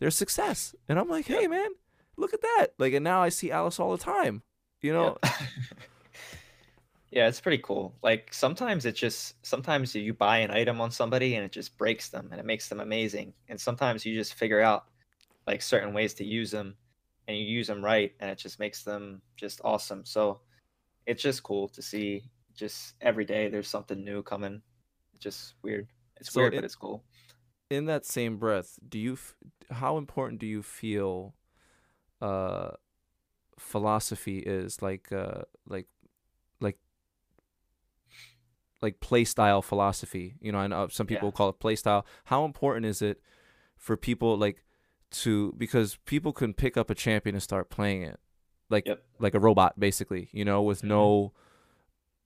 there's 0.00 0.16
success, 0.16 0.74
and 0.88 0.98
I'm 0.98 1.08
like, 1.08 1.26
"Hey, 1.26 1.46
man, 1.46 1.70
look 2.16 2.34
at 2.34 2.42
that!" 2.42 2.68
Like, 2.78 2.94
and 2.94 3.04
now 3.04 3.22
I 3.22 3.28
see 3.28 3.50
Alice 3.50 3.78
all 3.78 3.92
the 3.92 4.02
time. 4.02 4.42
You 4.82 4.92
know, 4.92 5.18
Yep. 5.22 5.32
yeah, 7.14 7.28
it's 7.28 7.40
pretty 7.40 7.62
cool. 7.62 7.94
Like 8.02 8.34
sometimes 8.34 8.84
it 8.86 8.96
just 8.96 9.34
sometimes 9.46 9.94
you 9.94 10.12
buy 10.12 10.38
an 10.38 10.50
item 10.50 10.80
on 10.80 10.90
somebody 10.90 11.36
and 11.36 11.44
it 11.44 11.52
just 11.52 11.78
breaks 11.78 12.08
them 12.08 12.28
and 12.32 12.40
it 12.40 12.44
makes 12.44 12.68
them 12.68 12.80
amazing. 12.80 13.32
And 13.48 13.60
sometimes 13.60 14.04
you 14.04 14.16
just 14.16 14.34
figure 14.34 14.60
out 14.60 14.86
like 15.46 15.62
certain 15.62 15.94
ways 15.94 16.12
to 16.14 16.24
use 16.24 16.50
them 16.50 16.74
and 17.28 17.36
you 17.36 17.44
use 17.44 17.66
them 17.68 17.84
right 17.84 18.12
and 18.20 18.30
it 18.30 18.38
just 18.38 18.58
makes 18.58 18.82
them 18.84 19.22
just 19.36 19.60
awesome. 19.64 20.04
So 20.04 20.40
it's 21.06 21.22
just 21.22 21.42
cool 21.42 21.68
to 21.70 21.82
see 21.82 22.30
just 22.54 22.94
every 23.00 23.24
day 23.24 23.48
there's 23.48 23.68
something 23.68 24.04
new 24.04 24.22
coming. 24.22 24.62
It's 25.14 25.24
just 25.24 25.54
weird. 25.62 25.88
It's 26.20 26.30
So 26.30 26.40
weird, 26.40 26.54
it- 26.54 26.56
but 26.56 26.64
it's 26.64 26.76
cool. 26.76 27.04
in 27.70 27.86
that 27.86 28.04
same 28.04 28.36
breath, 28.38 28.78
do 28.88 28.98
you 28.98 29.18
how 29.70 29.96
important 29.96 30.40
do 30.40 30.46
you 30.46 30.62
feel 30.62 31.34
uh 32.20 32.70
philosophy 33.58 34.38
is 34.40 34.82
like 34.82 35.12
uh 35.12 35.42
like 35.66 35.86
like 36.60 36.78
like 38.82 39.00
play 39.00 39.24
style 39.24 39.62
philosophy? 39.62 40.34
You 40.40 40.52
know, 40.52 40.58
I 40.58 40.66
know 40.66 40.88
some 40.88 41.06
people 41.06 41.28
Yeah. 41.28 41.36
call 41.36 41.48
it 41.50 41.58
play 41.60 41.76
style. 41.76 42.06
How 42.24 42.44
important 42.44 42.86
is 42.86 43.02
it 43.02 43.20
for 43.76 43.96
people 43.96 44.36
like 44.36 44.64
to 45.14 45.54
because 45.56 45.96
people 46.04 46.32
can 46.32 46.52
pick 46.54 46.76
up 46.76 46.90
a 46.90 46.94
champion 46.94 47.34
and 47.34 47.42
start 47.42 47.70
playing 47.70 48.02
it 48.02 48.18
like 48.70 48.86
Yep. 48.86 49.02
like 49.18 49.34
a 49.34 49.40
robot 49.40 49.78
basically, 49.78 50.28
you 50.32 50.44
know, 50.44 50.62
with 50.62 50.82
Mhm. 50.82 50.88
no 50.88 51.32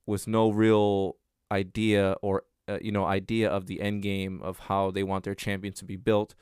with 0.06 0.26
no 0.26 0.50
real 0.50 1.16
idea 1.52 2.16
or 2.22 2.44
uh, 2.68 2.78
you 2.82 2.92
know 2.92 3.04
idea 3.04 3.48
of 3.50 3.66
the 3.66 3.80
end 3.80 4.02
game 4.02 4.40
of 4.42 4.58
how 4.60 4.90
they 4.90 5.02
want 5.02 5.24
their 5.24 5.34
champion 5.34 5.72
to 5.74 5.84
be 5.84 5.96
built 5.96 6.34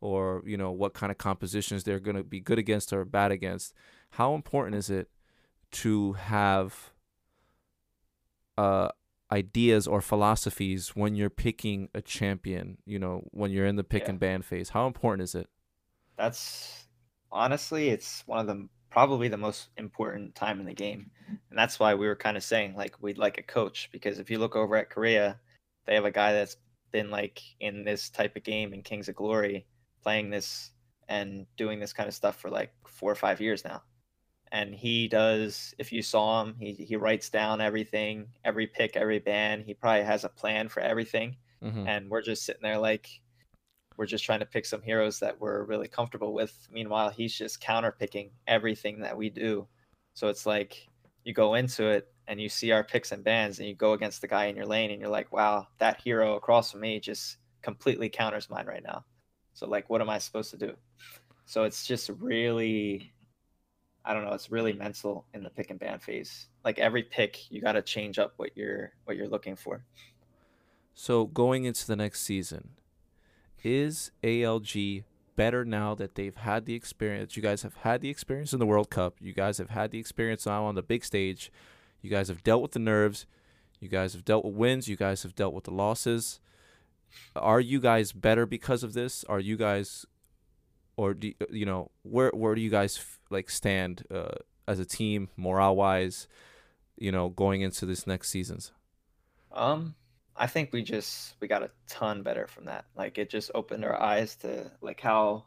or 0.00 0.42
you 0.46 0.56
know 0.56 0.70
what 0.70 0.92
kind 0.94 1.10
of 1.10 1.18
compositions 1.18 1.84
they're 1.84 2.00
going 2.00 2.16
to 2.16 2.22
be 2.24 2.40
good 2.40 2.58
against 2.58 2.92
or 2.92 3.04
bad 3.04 3.30
against 3.32 3.72
how 4.12 4.34
important 4.34 4.74
is 4.76 4.90
it 4.90 5.08
to 5.70 6.12
have 6.14 6.92
uh 8.58 8.88
ideas 9.32 9.86
or 9.86 10.00
philosophies 10.00 10.90
when 10.96 11.14
you're 11.14 11.30
picking 11.30 11.88
a 11.94 12.02
champion 12.02 12.78
you 12.84 12.98
know 12.98 13.22
when 13.30 13.50
you're 13.50 13.66
in 13.66 13.76
the 13.76 13.84
pick 13.84 14.02
Yeah. 14.02 14.10
and 14.10 14.20
ban 14.20 14.42
phase 14.42 14.70
how 14.70 14.86
important 14.86 15.22
is 15.22 15.34
it 15.34 15.48
That's 16.20 16.84
honestly, 17.32 17.88
it's 17.88 18.22
one 18.26 18.38
of 18.38 18.46
the 18.46 18.68
probably 18.90 19.28
the 19.28 19.36
most 19.36 19.68
important 19.76 20.34
time 20.34 20.60
in 20.60 20.66
the 20.66 20.74
game. 20.74 21.10
And 21.28 21.58
that's 21.58 21.78
why 21.78 21.94
we 21.94 22.06
were 22.06 22.16
kind 22.16 22.36
of 22.36 22.42
saying 22.42 22.74
like 22.74 23.00
we'd 23.00 23.18
like 23.18 23.38
a 23.38 23.42
coach 23.42 23.88
because 23.92 24.18
if 24.18 24.30
you 24.30 24.38
look 24.38 24.56
over 24.56 24.76
at 24.76 24.90
Korea, 24.90 25.38
they 25.86 25.94
have 25.94 26.04
a 26.04 26.10
guy 26.10 26.32
that's 26.32 26.56
been 26.92 27.10
like 27.10 27.40
in 27.60 27.84
this 27.84 28.10
type 28.10 28.36
of 28.36 28.42
game 28.42 28.74
in 28.74 28.82
Kings 28.82 29.08
of 29.08 29.14
Glory, 29.14 29.66
playing 30.02 30.28
this 30.28 30.72
and 31.08 31.46
doing 31.56 31.80
this 31.80 31.92
kind 31.92 32.08
of 32.08 32.14
stuff 32.14 32.36
for 32.36 32.50
like 32.50 32.72
four 32.86 33.10
or 33.10 33.16
five 33.16 33.40
years 33.40 33.64
now. 33.64 33.82
And 34.52 34.74
he 34.74 35.06
does, 35.06 35.72
if 35.78 35.92
you 35.92 36.02
saw 36.02 36.42
him, 36.42 36.56
he, 36.58 36.72
he 36.72 36.96
writes 36.96 37.30
down 37.30 37.60
everything, 37.60 38.26
every 38.44 38.66
pick, 38.66 38.96
every 38.96 39.20
ban. 39.20 39.62
He 39.64 39.74
probably 39.74 40.02
has 40.02 40.24
a 40.24 40.28
plan 40.28 40.68
for 40.68 40.80
everything 40.80 41.36
mm-hmm. 41.62 41.86
and 41.86 42.10
we're 42.10 42.22
just 42.22 42.44
sitting 42.44 42.62
there 42.62 42.78
like 42.78 43.19
we're 44.00 44.06
just 44.06 44.24
trying 44.24 44.40
to 44.40 44.46
pick 44.46 44.64
some 44.64 44.80
heroes 44.80 45.18
that 45.18 45.38
we're 45.38 45.64
really 45.64 45.86
comfortable 45.86 46.32
with. 46.32 46.66
Meanwhile, 46.72 47.10
he's 47.10 47.36
just 47.36 47.60
counter 47.60 47.92
picking 47.92 48.30
everything 48.46 48.98
that 49.00 49.14
we 49.14 49.28
do. 49.28 49.68
So 50.14 50.28
it's 50.28 50.46
like 50.46 50.88
you 51.24 51.34
go 51.34 51.52
into 51.52 51.84
it 51.86 52.10
and 52.26 52.40
you 52.40 52.48
see 52.48 52.72
our 52.72 52.82
picks 52.82 53.12
and 53.12 53.22
bans 53.22 53.58
and 53.58 53.68
you 53.68 53.74
go 53.74 53.92
against 53.92 54.22
the 54.22 54.26
guy 54.26 54.46
in 54.46 54.56
your 54.56 54.64
lane 54.64 54.90
and 54.90 55.02
you're 55.02 55.10
like, 55.10 55.30
wow, 55.34 55.68
that 55.80 56.00
hero 56.00 56.36
across 56.36 56.72
from 56.72 56.80
me 56.80 56.98
just 56.98 57.36
completely 57.60 58.08
counters 58.08 58.48
mine 58.48 58.64
right 58.64 58.82
now. 58.82 59.04
So 59.52 59.68
like 59.68 59.90
what 59.90 60.00
am 60.00 60.08
I 60.08 60.16
supposed 60.16 60.50
to 60.52 60.56
do? 60.56 60.72
So 61.44 61.64
it's 61.64 61.86
just 61.86 62.08
really 62.08 63.12
I 64.06 64.14
don't 64.14 64.24
know, 64.24 64.32
it's 64.32 64.50
really 64.50 64.72
mental 64.72 65.26
in 65.34 65.42
the 65.42 65.50
pick 65.50 65.68
and 65.68 65.78
ban 65.78 65.98
phase. 65.98 66.46
Like 66.64 66.78
every 66.78 67.02
pick 67.02 67.50
you 67.50 67.60
gotta 67.60 67.82
change 67.82 68.18
up 68.18 68.32
what 68.38 68.56
you're 68.56 68.94
what 69.04 69.18
you're 69.18 69.28
looking 69.28 69.56
for. 69.56 69.84
So 70.94 71.26
going 71.26 71.64
into 71.64 71.86
the 71.86 71.96
next 71.96 72.22
season, 72.22 72.70
is 73.64 74.10
ALG 74.22 75.04
better 75.36 75.64
now 75.64 75.94
that 75.94 76.14
they've 76.14 76.36
had 76.36 76.66
the 76.66 76.74
experience? 76.74 77.36
You 77.36 77.42
guys 77.42 77.62
have 77.62 77.74
had 77.76 78.00
the 78.00 78.10
experience 78.10 78.52
in 78.52 78.58
the 78.58 78.66
World 78.66 78.90
Cup. 78.90 79.16
You 79.20 79.32
guys 79.32 79.58
have 79.58 79.70
had 79.70 79.90
the 79.90 79.98
experience 79.98 80.46
now 80.46 80.64
on 80.64 80.74
the 80.74 80.82
big 80.82 81.04
stage. 81.04 81.50
You 82.02 82.10
guys 82.10 82.28
have 82.28 82.42
dealt 82.42 82.62
with 82.62 82.72
the 82.72 82.78
nerves. 82.78 83.26
You 83.80 83.88
guys 83.88 84.12
have 84.12 84.24
dealt 84.24 84.44
with 84.44 84.54
wins. 84.54 84.88
You 84.88 84.96
guys 84.96 85.22
have 85.22 85.34
dealt 85.34 85.54
with 85.54 85.64
the 85.64 85.70
losses. 85.70 86.40
Are 87.34 87.60
you 87.60 87.80
guys 87.80 88.12
better 88.12 88.46
because 88.46 88.82
of 88.82 88.92
this? 88.92 89.24
Are 89.24 89.40
you 89.40 89.56
guys, 89.56 90.06
or 90.96 91.14
do 91.14 91.32
you, 91.50 91.66
know 91.66 91.90
where 92.02 92.30
where 92.30 92.54
do 92.54 92.60
you 92.60 92.70
guys 92.70 93.04
like 93.30 93.50
stand 93.50 94.04
uh, 94.10 94.36
as 94.68 94.78
a 94.78 94.84
team 94.84 95.28
morale 95.36 95.74
wise? 95.74 96.28
You 96.96 97.10
know, 97.10 97.30
going 97.30 97.62
into 97.62 97.86
this 97.86 98.06
next 98.06 98.28
seasons. 98.28 98.72
Um, 99.52 99.94
I 100.36 100.46
think 100.46 100.72
we 100.72 100.82
just 100.82 101.34
we 101.40 101.48
got 101.48 101.62
a 101.62 101.70
ton 101.88 102.22
better 102.22 102.46
from 102.46 102.64
that. 102.66 102.86
Like 102.96 103.18
it 103.18 103.30
just 103.30 103.50
opened 103.54 103.84
our 103.84 104.00
eyes 104.00 104.36
to 104.36 104.70
like 104.80 105.00
how 105.00 105.44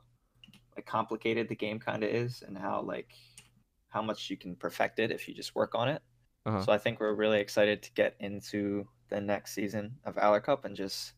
like 0.75 0.85
complicated 0.85 1.49
the 1.49 1.55
game 1.55 1.79
kind 1.79 2.03
of 2.03 2.09
is 2.09 2.43
and 2.45 2.57
how 2.57 2.81
like 2.81 3.09
how 3.89 4.01
much 4.01 4.29
you 4.29 4.37
can 4.37 4.55
perfect 4.55 4.99
it 4.99 5.11
if 5.11 5.27
you 5.27 5.33
just 5.33 5.55
work 5.55 5.75
on 5.75 5.89
it. 5.89 6.01
Uh-huh. 6.45 6.61
So 6.63 6.71
I 6.71 6.77
think 6.77 6.99
we're 6.99 7.13
really 7.13 7.39
excited 7.39 7.81
to 7.83 7.91
get 7.93 8.15
into 8.19 8.87
the 9.09 9.21
next 9.21 9.53
season 9.53 9.95
of 10.05 10.15
Valor 10.15 10.41
Cup 10.41 10.65
and 10.65 10.75
just 10.75 11.13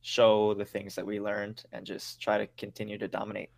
show 0.00 0.54
the 0.54 0.64
things 0.64 0.94
that 0.94 1.04
we 1.04 1.20
learned 1.20 1.64
and 1.72 1.84
just 1.84 2.20
try 2.20 2.38
to 2.38 2.46
continue 2.56 2.96
to 2.98 3.08
dominate. 3.08 3.50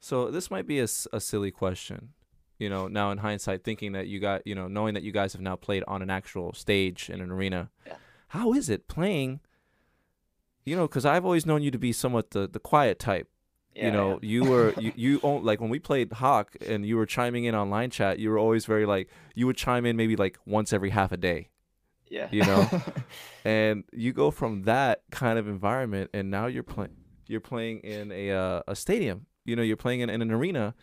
So 0.00 0.30
this 0.30 0.50
might 0.50 0.66
be 0.66 0.80
a, 0.80 0.88
a 1.12 1.20
silly 1.20 1.50
question, 1.50 2.10
you 2.58 2.68
know, 2.68 2.88
now 2.88 3.10
in 3.10 3.18
hindsight, 3.18 3.64
thinking 3.64 3.92
that 3.92 4.08
you 4.08 4.20
got, 4.20 4.46
you 4.46 4.54
know, 4.54 4.68
knowing 4.68 4.94
that 4.94 5.02
you 5.02 5.12
guys 5.12 5.32
have 5.32 5.42
now 5.42 5.56
played 5.56 5.84
on 5.88 6.02
an 6.02 6.10
actual 6.10 6.52
stage 6.52 7.08
in 7.08 7.20
an 7.20 7.30
arena. 7.30 7.70
Yeah. 7.86 7.94
How 8.32 8.54
is 8.54 8.70
it 8.70 8.88
playing? 8.88 9.40
You 10.64 10.74
know, 10.74 10.88
because 10.88 11.04
I've 11.04 11.26
always 11.26 11.44
known 11.44 11.62
you 11.62 11.70
to 11.70 11.78
be 11.78 11.92
somewhat 11.92 12.30
the, 12.30 12.48
the 12.48 12.58
quiet 12.58 12.98
type. 12.98 13.28
Yeah, 13.74 13.84
you 13.84 13.90
know, 13.90 14.18
you 14.22 14.44
were 14.44 14.72
you 14.78 14.92
you 14.96 15.20
own, 15.22 15.44
like 15.44 15.60
when 15.60 15.68
we 15.68 15.78
played 15.78 16.10
Hawk 16.14 16.56
and 16.66 16.86
you 16.86 16.96
were 16.96 17.04
chiming 17.04 17.44
in 17.44 17.54
on 17.54 17.68
line 17.68 17.90
chat, 17.90 18.18
you 18.18 18.30
were 18.30 18.38
always 18.38 18.64
very 18.64 18.86
like 18.86 19.10
you 19.34 19.46
would 19.46 19.58
chime 19.58 19.84
in 19.84 19.98
maybe 19.98 20.16
like 20.16 20.38
once 20.46 20.72
every 20.72 20.88
half 20.88 21.12
a 21.12 21.18
day. 21.18 21.50
yeah, 22.08 22.28
you 22.30 22.42
know? 22.42 22.66
and 23.44 23.84
you 23.92 24.14
go 24.14 24.30
from 24.30 24.62
that 24.62 25.02
kind 25.10 25.38
of 25.38 25.46
environment 25.46 26.08
and 26.14 26.30
now 26.30 26.46
you're 26.46 26.62
playing 26.62 26.96
you're 27.28 27.40
playing 27.40 27.80
in 27.80 28.10
a 28.12 28.30
uh, 28.30 28.62
a 28.66 28.74
stadium 28.74 29.26
you 29.44 29.56
know 29.56 29.62
you're 29.62 29.76
playing 29.76 30.00
in, 30.00 30.08
in 30.08 30.22
an 30.22 30.30
arena 30.30 30.74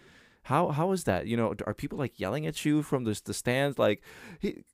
how 0.43 0.69
how 0.69 0.91
is 0.91 1.04
that? 1.06 1.28
You 1.28 1.38
know 1.38 1.54
are 1.67 1.73
people 1.73 1.97
like 1.97 2.19
yelling 2.19 2.47
at 2.47 2.65
you 2.65 2.82
from 2.84 3.04
the, 3.04 3.19
the 3.23 3.34
stands? 3.34 3.78
Like 3.80 4.04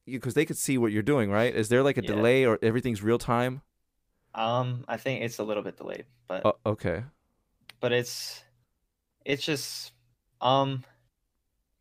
because 0.05 0.33
they 0.33 0.45
could 0.45 0.57
see 0.57 0.77
what 0.77 0.91
you're 0.91 1.03
doing 1.03 1.29
right? 1.31 1.53
Is 1.53 1.69
there 1.69 1.83
like 1.83 1.97
a 1.97 2.01
Yeah. 2.01 2.11
delay 2.13 2.45
or 2.45 2.59
everything's 2.61 3.03
real 3.03 3.17
time? 3.19 3.61
Um, 4.33 4.83
I 4.87 4.97
think 4.97 5.23
it's 5.23 5.39
a 5.39 5.43
little 5.43 5.63
bit 5.63 5.77
delayed, 5.77 6.05
but 6.27 6.45
uh, 6.45 6.53
okay. 6.65 7.03
but 7.79 7.91
it's 7.91 8.43
it's 9.25 9.43
just 9.45 9.93
um 10.41 10.83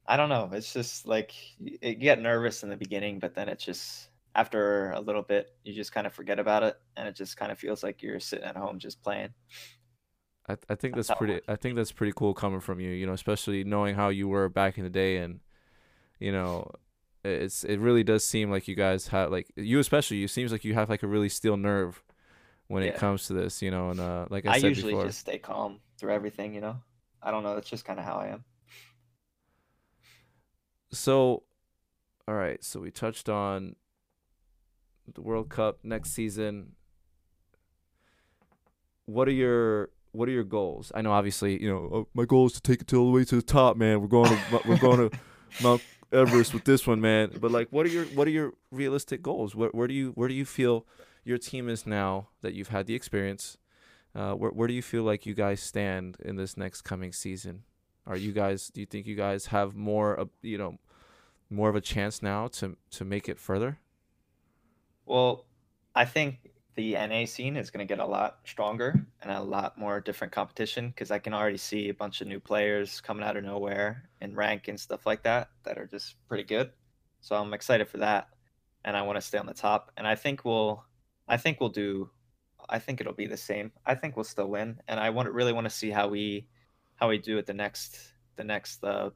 i 0.06 0.16
don't 0.16 0.28
know. 0.28 0.50
It's 0.52 0.72
just 0.72 1.06
like 1.06 1.32
you 1.58 1.94
get 1.94 2.20
nervous 2.20 2.62
in 2.62 2.68
the 2.68 2.76
beginning 2.76 3.18
but 3.18 3.34
then 3.34 3.48
it's 3.48 3.64
just 3.64 4.08
after 4.34 4.90
a 4.92 5.00
little 5.00 5.22
bit 5.22 5.54
you 5.64 5.72
just 5.72 5.92
kind 5.92 6.06
of 6.06 6.12
forget 6.12 6.38
about 6.38 6.62
it 6.62 6.76
and 6.96 7.08
it 7.08 7.14
just 7.16 7.36
kind 7.36 7.52
of 7.52 7.58
feels 7.58 7.82
like 7.82 8.02
you're 8.02 8.20
sitting 8.20 8.44
at 8.44 8.56
home 8.56 8.78
just 8.78 9.02
playing 9.02 9.30
I, 10.48 10.56
I 10.68 10.74
think 10.74 10.94
That's 10.94 11.08
that's 11.08 11.08
how 11.08 11.14
it 11.14 11.18
pretty 11.18 11.40
I 11.48 11.56
think 11.56 11.76
that's 11.76 11.92
pretty 11.92 12.12
cool 12.14 12.34
coming 12.34 12.60
from 12.60 12.80
you 12.80 12.90
you 12.90 13.06
know 13.06 13.12
especially 13.12 13.64
knowing 13.64 13.94
how 13.94 14.08
you 14.08 14.28
were 14.28 14.48
back 14.48 14.78
in 14.78 14.84
the 14.84 14.90
day 14.90 15.18
and 15.18 15.40
you 16.20 16.32
know 16.32 16.70
it's 17.24 17.64
it 17.64 17.78
really 17.80 18.04
does 18.04 18.26
seem 18.26 18.50
like 18.50 18.68
you 18.68 18.74
guys 18.74 19.08
have 19.08 19.30
like 19.30 19.50
you 19.56 19.78
especially 19.78 20.18
you 20.18 20.28
seems 20.28 20.52
like 20.52 20.64
you 20.64 20.74
have 20.74 20.90
like 20.90 21.02
a 21.02 21.06
really 21.06 21.28
steel 21.28 21.56
nerve 21.56 22.02
when 22.68 22.82
it 22.82 22.94
comes 22.94 23.26
to 23.26 23.32
this 23.32 23.62
you 23.62 23.70
know 23.70 23.90
and 23.90 24.00
uh 24.00 24.26
like 24.30 24.46
I, 24.46 24.54
i, 24.54 24.56
usually 24.56 24.92
before 24.92 25.06
just 25.06 25.20
stay 25.20 25.38
calm 25.38 25.80
through 25.98 26.12
everything 26.12 26.54
you 26.54 26.60
know 26.60 26.76
i 27.22 27.30
don't 27.30 27.42
know 27.42 27.54
that's 27.54 27.68
just 27.68 27.84
kind 27.84 27.98
of 27.98 28.04
how 28.04 28.16
i 28.16 28.26
am 28.28 28.44
So, 30.94 31.42
all 32.28 32.34
right. 32.34 32.62
So 32.62 32.80
we 32.80 32.90
touched 32.90 33.28
on 33.28 33.76
the 35.12 35.20
World 35.20 35.48
Cup 35.48 35.80
next 35.82 36.12
season. 36.12 36.76
What 39.06 39.28
are 39.28 39.32
your 39.32 39.90
What 40.14 40.28
are 40.28 40.32
your 40.32 40.44
goals? 40.44 40.92
I 40.94 41.02
know, 41.02 41.12
obviously, 41.12 41.62
you 41.62 41.68
know, 41.68 42.00
uh, 42.00 42.04
my 42.14 42.24
goal 42.24 42.46
is 42.46 42.52
to 42.54 42.60
take 42.60 42.82
it 42.82 42.92
all 42.94 43.06
the 43.06 43.12
way 43.12 43.24
to 43.24 43.36
the 43.36 43.42
top, 43.42 43.76
man. 43.76 44.00
We're 44.00 44.08
going 44.08 44.28
to 44.28 44.60
we're 44.66 44.78
going 44.78 45.10
to 45.10 45.18
Mount 45.62 45.82
Everest 46.12 46.54
with 46.54 46.64
this 46.64 46.86
one, 46.86 47.00
man. 47.00 47.32
But 47.40 47.50
like, 47.50 47.68
what 47.70 47.86
are 47.86 47.88
your 47.88 48.04
What 48.06 48.26
are 48.28 48.30
your 48.30 48.52
realistic 48.70 49.22
goals? 49.22 49.54
Where 49.54 49.70
Where 49.70 49.88
do 49.88 49.94
you 49.94 50.12
Where 50.12 50.28
do 50.28 50.34
you 50.34 50.44
feel 50.44 50.86
your 51.24 51.38
team 51.38 51.68
is 51.68 51.86
now 51.86 52.28
that 52.42 52.54
you've 52.54 52.68
had 52.68 52.86
the 52.86 52.94
experience? 52.94 53.58
Uh, 54.14 54.34
where 54.34 54.50
Where 54.50 54.68
do 54.68 54.74
you 54.74 54.82
feel 54.82 55.02
like 55.02 55.26
you 55.26 55.34
guys 55.34 55.60
stand 55.60 56.16
in 56.24 56.36
this 56.36 56.56
next 56.56 56.82
coming 56.82 57.12
season? 57.12 57.64
Are 58.06 58.16
you 58.16 58.32
guys? 58.32 58.68
Do 58.68 58.80
you 58.80 58.86
think 58.86 59.06
you 59.06 59.16
guys 59.16 59.46
have 59.46 59.74
more, 59.74 60.20
uh, 60.20 60.26
you 60.42 60.58
know, 60.58 60.78
more 61.50 61.68
of 61.68 61.76
a 61.76 61.80
chance 61.80 62.22
now 62.22 62.48
to 62.48 62.76
to 62.90 63.04
make 63.04 63.28
it 63.28 63.38
further? 63.38 63.78
well 65.06 65.44
i 65.94 66.04
think 66.04 66.38
the 66.74 66.92
na 66.92 67.24
scene 67.24 67.56
is 67.56 67.70
going 67.70 67.86
to 67.86 67.92
get 67.92 68.02
a 68.02 68.06
lot 68.06 68.38
stronger 68.44 69.06
and 69.22 69.30
a 69.30 69.40
lot 69.40 69.78
more 69.78 70.00
different 70.00 70.32
competition 70.32 70.88
because 70.88 71.10
i 71.10 71.18
can 71.18 71.34
already 71.34 71.56
see 71.56 71.88
a 71.88 71.94
bunch 71.94 72.20
of 72.20 72.26
new 72.26 72.40
players 72.40 73.00
coming 73.00 73.24
out 73.24 73.36
of 73.36 73.44
nowhere 73.44 74.08
in 74.20 74.34
rank 74.34 74.68
and 74.68 74.78
stuff 74.78 75.06
like 75.06 75.22
that 75.22 75.48
that 75.64 75.78
are 75.78 75.86
just 75.86 76.16
pretty 76.28 76.44
good. 76.44 76.70
So 77.20 77.36
i'm 77.36 77.54
excited 77.54 77.88
for 77.88 77.98
that 77.98 78.28
and 78.84 78.96
i 78.96 79.02
want 79.02 79.16
to 79.16 79.22
stay 79.22 79.38
on 79.38 79.46
the 79.46 79.54
top 79.54 79.90
and 79.96 80.06
i 80.06 80.14
think 80.14 80.44
we'll 80.44 80.84
i 81.28 81.36
think 81.36 81.60
we'll 81.60 81.70
do 81.70 82.10
i 82.68 82.78
think 82.78 83.00
it'll 83.00 83.12
be 83.12 83.26
the 83.26 83.36
same. 83.36 83.72
I 83.86 83.94
think 83.94 84.16
we'll 84.16 84.24
still 84.24 84.48
win 84.48 84.80
and 84.88 85.00
i 85.00 85.10
want 85.10 85.30
really 85.32 85.52
want 85.52 85.64
to 85.64 85.70
see 85.70 85.90
how 85.90 86.08
we 86.08 86.48
how 86.96 87.08
we 87.08 87.18
do 87.18 87.38
at 87.38 87.46
the 87.46 87.54
next 87.54 87.98
the 88.36 88.44
next 88.44 88.82
uh, 88.84 89.10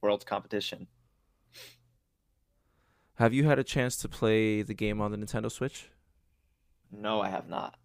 world 0.00 0.26
competition. 0.26 0.86
Have 3.16 3.34
you 3.34 3.44
had 3.44 3.58
a 3.58 3.64
chance 3.64 3.96
to 3.98 4.08
play 4.08 4.62
the 4.62 4.74
game 4.74 5.00
on 5.00 5.12
the 5.12 5.18
Nintendo 5.18 5.50
Switch? 5.50 5.90
No 6.92 7.20
i 7.20 7.28
have 7.28 7.48
not 7.48 7.76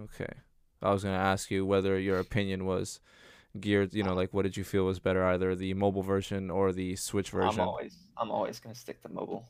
Okay. 0.00 0.32
I 0.80 0.90
was 0.92 1.04
gonna 1.04 1.16
ask 1.16 1.50
you 1.50 1.64
whether 1.66 1.98
your 1.98 2.18
opinion 2.18 2.64
was 2.64 3.00
geared. 3.60 3.94
You 3.94 4.02
know, 4.02 4.14
like 4.14 4.32
what 4.32 4.42
did 4.42 4.56
you 4.56 4.64
feel 4.64 4.84
was 4.84 4.98
better, 4.98 5.24
either 5.24 5.54
the 5.54 5.74
mobile 5.74 6.02
version 6.02 6.50
or 6.50 6.72
the 6.72 6.96
Switch 6.96 7.30
version? 7.30 7.60
i'm 7.60 7.68
always 7.68 7.96
i'm 8.16 8.30
always 8.30 8.58
going 8.60 8.74
to 8.74 8.80
stick 8.80 9.02
to 9.02 9.08
mobile 9.08 9.46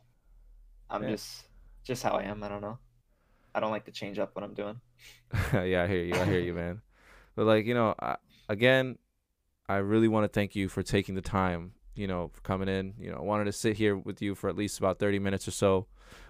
i'm 0.90 1.02
Yeah. 1.02 1.10
just 1.10 1.44
just 1.84 2.02
how 2.02 2.12
i 2.12 2.22
am 2.22 2.42
i 2.42 2.48
don't 2.48 2.60
know 2.60 2.78
i 3.54 3.60
don't 3.60 3.70
like 3.70 3.84
to 3.84 3.92
change 3.92 4.18
up 4.18 4.34
what 4.34 4.44
i'm 4.44 4.54
doing 4.54 4.80
yeah, 5.52 5.84
I 5.84 5.86
hear 5.88 6.02
you. 6.04 6.14
I 6.20 6.24
hear 6.24 6.40
you, 6.40 6.54
man. 6.54 6.82
But 7.34 7.46
like, 7.46 7.64
you 7.66 7.74
know, 7.74 7.94
I, 7.98 8.16
again, 8.48 8.98
I 9.68 9.76
really 9.76 10.08
want 10.08 10.24
to 10.24 10.28
thank 10.28 10.54
you 10.54 10.68
for 10.68 10.82
taking 10.82 11.14
the 11.14 11.22
time. 11.22 11.72
You 11.94 12.06
know, 12.06 12.28
for 12.32 12.40
coming 12.40 12.68
in. 12.68 12.94
You 12.98 13.10
know, 13.10 13.18
I 13.18 13.22
wanted 13.22 13.44
to 13.44 13.52
sit 13.52 13.76
here 13.76 13.96
with 13.96 14.22
you 14.22 14.34
for 14.34 14.48
at 14.48 14.56
least 14.56 14.78
about 14.78 14.98
thirty 14.98 15.18
minutes 15.18 15.46
or 15.46 15.50
so. 15.50 15.86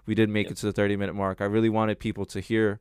We 0.06 0.14
did 0.14 0.28
make 0.28 0.46
Yep. 0.46 0.52
it 0.52 0.56
to 0.58 0.66
the 0.66 0.72
thirty 0.72 0.96
minute 0.96 1.14
mark. 1.14 1.40
I 1.40 1.44
really 1.44 1.68
wanted 1.68 1.98
people 2.00 2.24
to 2.26 2.40
hear 2.40 2.80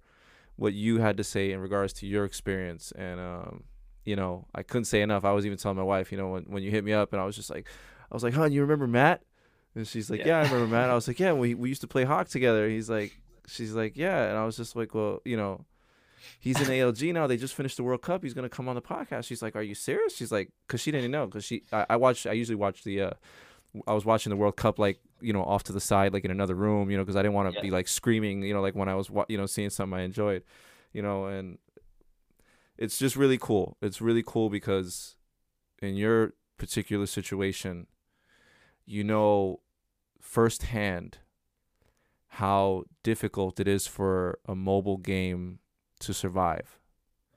what 0.55 0.73
you 0.73 0.99
had 0.99 1.17
to 1.17 1.23
say 1.23 1.51
in 1.51 1.59
regards 1.59 1.93
to 1.93 2.07
your 2.07 2.25
experience, 2.25 2.91
and 2.93 3.19
um, 3.19 3.63
you 4.05 4.15
know, 4.15 4.47
I 4.55 4.63
couldn't 4.63 4.85
say 4.85 5.01
enough. 5.01 5.23
I 5.25 5.31
was 5.31 5.45
even 5.45 5.57
telling 5.57 5.77
my 5.77 5.83
wife, 5.83 6.11
you 6.11 6.17
know, 6.17 6.29
when 6.29 6.43
when 6.45 6.63
you 6.63 6.71
hit 6.71 6.83
me 6.83 6.93
up, 6.93 7.13
and 7.13 7.21
I 7.21 7.25
was 7.25 7.35
just 7.35 7.49
like, 7.51 7.67
I 8.11 8.15
was 8.15 8.23
like, 8.23 8.33
"Hon, 8.33 8.51
you 8.51 8.61
remember 8.61 8.87
Matt?" 8.87 9.21
And 9.75 9.87
she's 9.87 10.09
like, 10.09 10.19
Yeah. 10.21 10.27
"Yeah, 10.27 10.39
I 10.39 10.43
remember 10.43 10.67
Matt." 10.67 10.89
I 10.89 10.95
was 11.01 11.07
like, 11.07 11.19
"Yeah, 11.19 11.33
we 11.33 11.53
we 11.53 11.69
used 11.69 11.81
to 11.81 11.87
play 11.87 12.03
Hawk 12.03 12.27
together." 12.29 12.67
He's 12.67 12.89
like, 12.89 13.15
she's 13.47 13.73
like, 13.73 13.95
"Yeah," 13.95 14.27
and 14.29 14.37
I 14.37 14.45
was 14.45 14.57
just 14.57 14.75
like, 14.75 14.95
"Well, 14.95 15.21
you 15.23 15.37
know." 15.37 15.65
He's 16.39 16.59
in 16.59 16.67
ALG 16.69 17.13
now. 17.13 17.27
They 17.27 17.37
just 17.37 17.53
finished 17.55 17.77
the 17.77 17.83
World 17.83 18.01
Cup. 18.01 18.23
He's 18.23 18.33
gonna 18.33 18.49
come 18.49 18.67
on 18.69 18.75
the 18.75 18.81
podcast. 18.81 19.25
She's 19.25 19.41
like, 19.41 19.55
"Are 19.55 19.61
you 19.61 19.75
serious?" 19.75 20.15
She's 20.15 20.31
like, 20.31 20.49
"Cause 20.67 20.81
she 20.81 20.91
didn't 20.91 21.11
know. 21.11 21.27
Cause 21.27 21.43
she, 21.43 21.63
I, 21.71 21.85
I 21.91 21.95
watch. 21.97 22.25
I 22.25 22.33
usually 22.33 22.55
watch 22.55 22.83
the. 22.83 23.01
uh 23.01 23.11
I 23.87 23.93
was 23.93 24.03
watching 24.03 24.31
the 24.31 24.35
World 24.35 24.57
Cup 24.57 24.79
like 24.79 24.99
you 25.21 25.31
know 25.31 25.43
off 25.43 25.63
to 25.63 25.71
the 25.73 25.79
side, 25.79 26.11
like 26.13 26.25
in 26.25 26.31
another 26.31 26.55
room, 26.55 26.91
you 26.91 26.97
know, 26.97 27.03
because 27.03 27.15
I 27.15 27.21
didn't 27.21 27.35
want 27.35 27.49
to 27.51 27.55
Yeah. 27.55 27.61
be 27.61 27.71
like 27.71 27.87
screaming, 27.87 28.43
you 28.43 28.53
know, 28.53 28.61
like 28.61 28.75
when 28.75 28.89
I 28.89 28.95
was 28.95 29.09
you 29.29 29.37
know 29.37 29.45
seeing 29.45 29.69
something 29.69 29.97
I 29.97 30.01
enjoyed, 30.03 30.43
you 30.91 31.01
know, 31.01 31.25
and 31.27 31.57
it's 32.77 32.97
just 32.97 33.15
really 33.15 33.37
cool. 33.37 33.77
It's 33.81 34.01
really 34.01 34.23
cool 34.25 34.49
because 34.49 35.15
in 35.81 35.95
your 35.95 36.33
particular 36.57 37.05
situation, 37.05 37.87
you 38.85 39.03
know 39.05 39.61
firsthand 40.19 41.19
how 42.35 42.83
difficult 43.03 43.59
it 43.59 43.67
is 43.67 43.87
for 43.87 44.37
a 44.47 44.55
mobile 44.55 44.97
game 44.97 45.59
to 46.01 46.13
survive. 46.13 46.79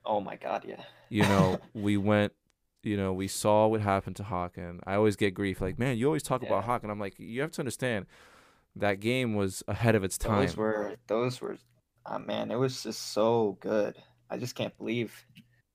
oh 0.05 0.21
my 0.21 0.35
god 0.35 0.63
yeah 0.67 0.83
You 1.09 1.23
know, 1.23 1.59
we 1.73 1.97
went, 1.97 2.33
you 2.83 2.97
know, 2.97 3.13
we 3.13 3.27
saw 3.27 3.67
what 3.67 3.81
happened 3.81 4.15
to 4.17 4.23
Hawk, 4.23 4.57
and 4.57 4.79
I 4.85 4.95
always 4.95 5.15
get 5.15 5.33
grief. 5.33 5.61
Like, 5.61 5.77
man, 5.79 5.97
you 5.97 6.05
always 6.07 6.23
talk 6.23 6.41
about 6.43 6.61
Yeah. 6.61 6.67
Hawk, 6.69 6.83
and 6.83 6.91
I'm 6.91 6.99
like, 6.99 7.15
you 7.19 7.41
have 7.41 7.51
to 7.51 7.61
understand, 7.61 8.05
that 8.75 8.99
game 8.99 9.35
was 9.35 9.63
ahead 9.67 9.95
of 9.95 10.03
its 10.03 10.17
time. 10.17 10.41
those 10.45 10.57
were 10.57 10.95
those 11.07 11.41
were 11.41 11.57
uh, 12.05 12.19
man 12.19 12.51
it 12.51 12.59
was 12.59 12.83
just 12.83 13.13
so 13.13 13.57
good 13.61 13.95
i 14.29 14.37
just 14.37 14.53
can't 14.53 14.77
believe 14.77 15.25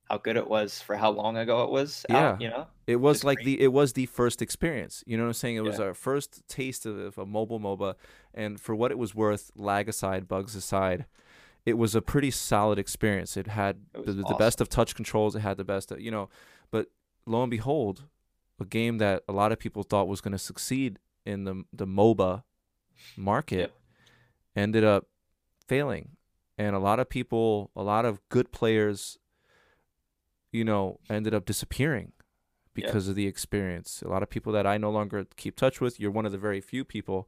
how 0.09 0.17
good 0.17 0.37
it 0.37 0.47
was 0.47 0.81
for 0.81 0.95
how 0.95 1.09
long 1.09 1.35
ago 1.37 1.63
it 1.63 1.71
was 1.71 2.05
out, 2.09 2.15
Yeah. 2.15 2.37
you 2.39 2.49
know 2.53 2.67
It 2.87 2.97
was 2.97 3.17
Just 3.17 3.23
like 3.25 3.37
great. 3.39 3.45
the 3.57 3.61
it 3.67 3.71
was 3.73 3.93
the 3.93 4.05
first 4.07 4.41
experience. 4.41 5.03
You 5.07 5.15
know 5.17 5.23
what 5.23 5.29
I'm 5.29 5.41
saying? 5.43 5.55
It 5.55 5.63
was 5.63 5.79
our 5.79 5.93
first 5.93 6.31
taste 6.49 6.85
of, 6.85 6.97
of 6.99 7.17
a 7.17 7.25
mobile 7.25 7.59
MOBA, 7.59 7.95
and 8.33 8.59
for 8.59 8.75
what 8.75 8.91
it 8.91 8.97
was 8.97 9.15
worth, 9.15 9.49
lag 9.55 9.87
aside, 9.89 10.27
bugs 10.27 10.53
aside, 10.55 11.05
it 11.65 11.77
was 11.77 11.93
a 11.95 12.01
pretty 12.01 12.31
solid 12.31 12.79
experience. 12.79 13.37
It 13.37 13.47
had 13.47 13.77
It 13.93 14.05
the, 14.05 14.13
was 14.13 14.15
the 14.15 14.35
best 14.39 14.61
of 14.61 14.69
touch 14.69 14.95
controls. 14.95 15.35
It 15.35 15.39
had 15.41 15.57
the 15.57 15.63
best, 15.63 15.91
of, 15.91 16.01
you 16.01 16.11
know. 16.11 16.29
But 16.71 16.87
lo 17.25 17.41
and 17.43 17.51
behold, 17.51 18.05
a 18.59 18.65
game 18.65 18.97
that 18.99 19.23
a 19.27 19.31
lot 19.33 19.51
of 19.51 19.59
people 19.59 19.83
thought 19.83 20.07
was 20.07 20.21
going 20.21 20.31
to 20.31 20.37
succeed 20.39 20.99
in 21.25 21.43
the 21.43 21.63
the 21.71 21.85
MOBA 21.85 22.43
market 23.15 23.59
Yep. 23.59 23.71
ended 24.55 24.83
up 24.83 25.07
failing, 25.67 26.17
and 26.57 26.75
a 26.75 26.79
lot 26.79 26.99
of 26.99 27.09
people, 27.09 27.71
a 27.75 27.83
lot 27.83 28.05
of 28.05 28.19
good 28.29 28.51
players, 28.51 29.17
you 30.51 30.63
know, 30.63 30.99
ended 31.09 31.33
up 31.33 31.45
disappearing 31.45 32.11
because 32.73 33.07
of 33.07 33.15
the 33.15 33.27
experience. 33.27 34.01
A 34.05 34.07
lot 34.07 34.23
of 34.23 34.29
people 34.29 34.51
that 34.53 34.65
I 34.65 34.77
no 34.77 34.89
longer 34.89 35.25
keep 35.35 35.55
touch 35.55 35.81
with. 35.81 35.99
You're 35.99 36.11
one 36.11 36.25
of 36.25 36.31
the 36.31 36.37
very 36.37 36.61
few 36.61 36.83
people 36.85 37.27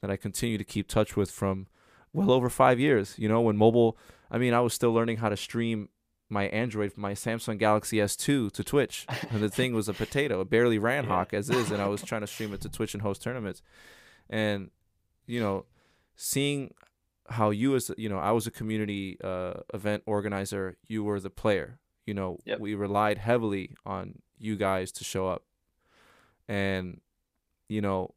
that 0.00 0.10
I 0.10 0.16
continue 0.16 0.56
to 0.58 0.64
keep 0.64 0.88
touch 0.88 1.16
with 1.16 1.30
from 1.30 1.66
well 2.14 2.30
over 2.30 2.48
five 2.48 2.80
years. 2.80 3.14
You 3.18 3.28
know, 3.28 3.42
when 3.42 3.56
mobile, 3.58 3.98
I 4.30 4.38
mean, 4.38 4.54
I 4.54 4.60
was 4.60 4.72
still 4.72 4.92
learning 4.94 5.18
how 5.18 5.28
to 5.28 5.36
stream 5.36 5.90
my 6.30 6.44
Android, 6.46 6.96
my 6.96 7.12
Samsung 7.12 7.58
Galaxy 7.58 7.98
S2 7.98 8.50
to 8.52 8.64
Twitch, 8.64 9.04
and 9.30 9.42
the 9.42 9.50
thing 9.50 9.74
was 9.74 9.88
a 9.90 9.92
potato. 9.94 10.40
It 10.40 10.48
barely 10.48 10.78
ran 10.78 11.04
Yeah. 11.04 11.10
Hawk 11.10 11.34
as 11.34 11.50
is, 11.50 11.70
and 11.70 11.82
I 11.82 11.86
was 11.88 12.02
trying 12.10 12.22
to 12.22 12.26
stream 12.26 12.54
it 12.54 12.62
to 12.62 12.70
Twitch 12.70 12.94
and 12.94 13.02
host 13.02 13.20
tournaments, 13.22 13.60
and 14.30 14.70
you 15.26 15.38
know, 15.40 15.66
seeing 16.16 16.72
how 17.28 17.50
you 17.50 17.74
as 17.76 17.90
you 17.98 18.08
know, 18.08 18.18
I 18.18 18.32
was 18.32 18.46
a 18.46 18.50
community 18.50 19.18
uh, 19.22 19.54
event 19.74 20.02
organizer. 20.06 20.76
You 20.88 21.04
were 21.04 21.20
the 21.20 21.30
player. 21.30 21.78
You 22.06 22.14
know, 22.14 22.38
Yep. 22.44 22.60
we 22.60 22.74
relied 22.74 23.18
heavily 23.18 23.74
on 23.86 24.20
you 24.38 24.56
guys 24.56 24.92
to 24.92 25.04
show 25.04 25.28
up, 25.28 25.44
and 26.48 27.00
you 27.68 27.80
know, 27.80 28.14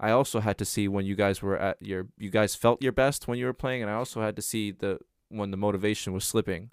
I 0.00 0.12
also 0.12 0.40
had 0.40 0.56
to 0.58 0.64
see 0.64 0.88
when 0.88 1.04
you 1.04 1.14
guys 1.14 1.42
were 1.42 1.58
at 1.58 1.76
your 1.80 2.08
you 2.16 2.30
guys 2.30 2.54
felt 2.54 2.82
your 2.82 2.92
best 2.92 3.28
when 3.28 3.38
you 3.38 3.44
were 3.44 3.52
playing, 3.52 3.82
and 3.82 3.90
I 3.90 3.94
also 3.94 4.22
had 4.22 4.34
to 4.36 4.42
see 4.42 4.70
the 4.70 4.98
when 5.28 5.50
the 5.50 5.58
motivation 5.58 6.14
was 6.14 6.24
slipping. 6.24 6.70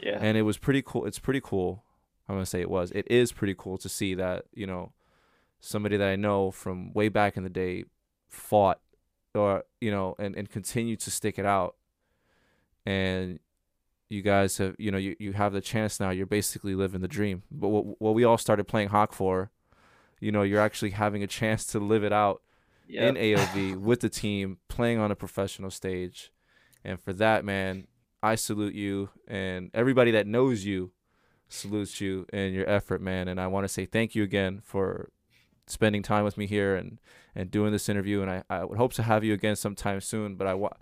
Yeah. 0.00 0.18
And 0.20 0.38
it 0.38 0.42
was 0.42 0.56
pretty 0.56 0.82
cool. 0.82 1.04
It's 1.04 1.18
pretty 1.18 1.42
cool. 1.42 1.84
I'm 2.28 2.36
gonna 2.36 2.46
say 2.46 2.62
it 2.62 2.70
was. 2.70 2.90
It 2.92 3.06
is 3.10 3.32
pretty 3.32 3.54
cool 3.56 3.76
to 3.78 3.88
see 3.88 4.14
that 4.14 4.46
you 4.54 4.66
know 4.66 4.92
somebody 5.60 5.98
that 5.98 6.08
I 6.08 6.16
know 6.16 6.50
from 6.50 6.92
way 6.94 7.10
back 7.10 7.36
in 7.36 7.42
the 7.42 7.50
day 7.50 7.84
fought 8.28 8.80
or 9.34 9.64
you 9.80 9.90
know 9.90 10.14
and 10.18 10.34
and 10.34 10.48
continued 10.48 11.00
to 11.00 11.10
stick 11.10 11.38
it 11.38 11.46
out 11.46 11.76
and 12.86 13.40
you 14.08 14.22
guys 14.22 14.56
have 14.58 14.74
you 14.78 14.90
know 14.90 14.98
you, 14.98 15.16
you 15.18 15.32
have 15.32 15.52
the 15.52 15.60
chance 15.60 16.00
now 16.00 16.10
you're 16.10 16.26
basically 16.26 16.74
living 16.74 17.00
the 17.00 17.08
dream 17.08 17.42
but 17.50 17.68
what, 17.68 18.00
what 18.00 18.14
we 18.14 18.24
all 18.24 18.38
started 18.38 18.64
playing 18.64 18.88
hawk 18.88 19.12
for 19.12 19.50
you 20.20 20.32
know 20.32 20.42
you're 20.42 20.60
actually 20.60 20.90
having 20.90 21.22
a 21.22 21.26
chance 21.26 21.66
to 21.66 21.78
live 21.78 22.04
it 22.04 22.12
out 22.12 22.42
Yep. 22.90 23.16
in 23.16 23.22
AOV 23.22 23.76
with 23.78 24.00
the 24.00 24.08
team 24.08 24.56
playing 24.68 24.98
on 24.98 25.10
a 25.10 25.14
professional 25.14 25.70
stage. 25.70 26.32
And 26.82 26.98
for 26.98 27.12
that 27.12 27.44
man 27.44 27.86
I 28.22 28.34
salute 28.34 28.74
you 28.74 29.10
and 29.28 29.70
everybody 29.74 30.10
that 30.12 30.26
knows 30.26 30.64
you 30.64 30.92
salutes 31.48 32.00
you 32.00 32.26
and 32.32 32.54
your 32.54 32.68
effort 32.68 33.00
man. 33.02 33.28
And 33.28 33.38
I 33.40 33.46
want 33.46 33.64
to 33.64 33.68
say 33.68 33.84
thank 33.84 34.14
you 34.14 34.22
again 34.22 34.60
for 34.64 35.10
spending 35.66 36.02
time 36.02 36.24
with 36.24 36.38
me 36.38 36.46
here 36.46 36.76
and 36.76 36.98
and 37.34 37.50
doing 37.50 37.72
this 37.72 37.88
interview. 37.90 38.22
And 38.22 38.30
I, 38.30 38.42
I 38.48 38.64
would 38.64 38.78
hope 38.78 38.94
to 38.94 39.02
have 39.02 39.22
you 39.22 39.34
again 39.34 39.54
sometime 39.56 40.00
soon 40.00 40.36
but 40.36 40.46
I 40.46 40.54
want 40.54 40.74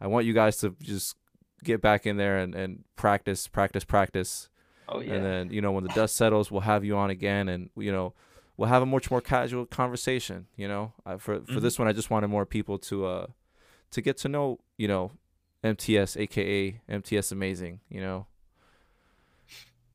I 0.00 0.06
want 0.06 0.24
you 0.24 0.32
guys 0.32 0.56
to 0.58 0.74
just 0.80 1.14
get 1.62 1.82
back 1.82 2.06
in 2.06 2.16
there 2.16 2.38
and, 2.38 2.54
and 2.54 2.84
practice 2.96 3.46
practice 3.48 3.84
practice. 3.84 4.48
Oh 4.88 5.00
yeah. 5.00 5.12
and 5.14 5.24
then 5.24 5.50
you 5.50 5.60
know 5.60 5.72
when 5.72 5.84
the 5.84 5.90
dust 5.92 6.16
settles 6.16 6.50
we'll 6.50 6.62
have 6.62 6.84
you 6.86 6.96
on 6.96 7.10
again. 7.10 7.50
And 7.50 7.68
you 7.76 7.92
know 7.92 8.14
we'll 8.60 8.68
have 8.68 8.82
a 8.82 8.86
much 8.86 9.10
more 9.10 9.22
casual 9.22 9.64
conversation 9.66 10.46
you 10.54 10.68
know 10.68 10.92
I, 11.06 11.16
for 11.16 11.40
for 11.46 11.60
Mhm. 11.60 11.62
this 11.62 11.78
one 11.78 11.88
I 11.88 11.94
just 11.94 12.10
wanted 12.10 12.28
more 12.28 12.44
people 12.46 12.78
to 12.90 13.06
uh 13.06 13.26
to 13.92 14.02
get 14.02 14.18
to 14.18 14.28
know 14.28 14.58
you 14.76 14.86
know 14.86 15.12
MTS 15.64 16.16
aka 16.18 16.80
MTS 16.88 17.32
amazing 17.32 17.80
you 17.88 18.02
know 18.02 18.26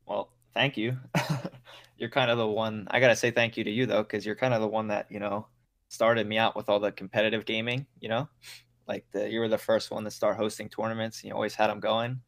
Well, 0.06 0.30
thank 0.54 0.76
you. 0.76 0.98
you're 1.98 2.10
kind 2.10 2.30
of 2.30 2.38
the 2.38 2.46
one. 2.46 2.86
I 2.90 3.00
gotta 3.00 3.16
say 3.16 3.30
thank 3.30 3.56
you 3.56 3.64
to 3.64 3.70
you 3.70 3.86
though, 3.86 4.02
because 4.02 4.24
you're 4.26 4.36
kind 4.36 4.54
of 4.54 4.60
the 4.60 4.68
one 4.68 4.88
that 4.88 5.10
you 5.10 5.18
know 5.20 5.46
started 5.88 6.26
me 6.26 6.38
out 6.38 6.56
with 6.56 6.68
all 6.68 6.80
the 6.80 6.92
competitive 6.92 7.44
gaming. 7.44 7.86
You 8.00 8.08
know, 8.08 8.28
like 8.86 9.06
the 9.12 9.28
you 9.30 9.40
were 9.40 9.48
the 9.48 9.58
first 9.58 9.90
one 9.90 10.04
to 10.04 10.10
start 10.10 10.36
hosting 10.36 10.68
tournaments. 10.68 11.20
And 11.22 11.28
you 11.28 11.34
always 11.34 11.54
had 11.54 11.68
them 11.68 11.80
going, 11.80 12.20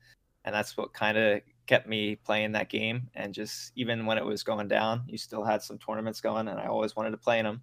and 0.44 0.54
that's 0.54 0.76
what 0.76 0.92
kind 0.92 1.18
of 1.18 1.42
kept 1.68 1.86
me 1.86 2.16
playing 2.16 2.52
that 2.52 2.70
game. 2.70 3.08
And 3.14 3.32
just 3.32 3.70
even 3.76 4.06
when 4.06 4.18
it 4.18 4.24
was 4.24 4.42
going 4.42 4.66
down, 4.66 5.04
you 5.06 5.18
still 5.18 5.44
had 5.44 5.62
some 5.62 5.78
tournaments 5.78 6.20
going, 6.20 6.48
and 6.48 6.58
I 6.58 6.66
always 6.66 6.96
wanted 6.96 7.12
to 7.12 7.18
play 7.18 7.38
in 7.38 7.44
them. 7.44 7.62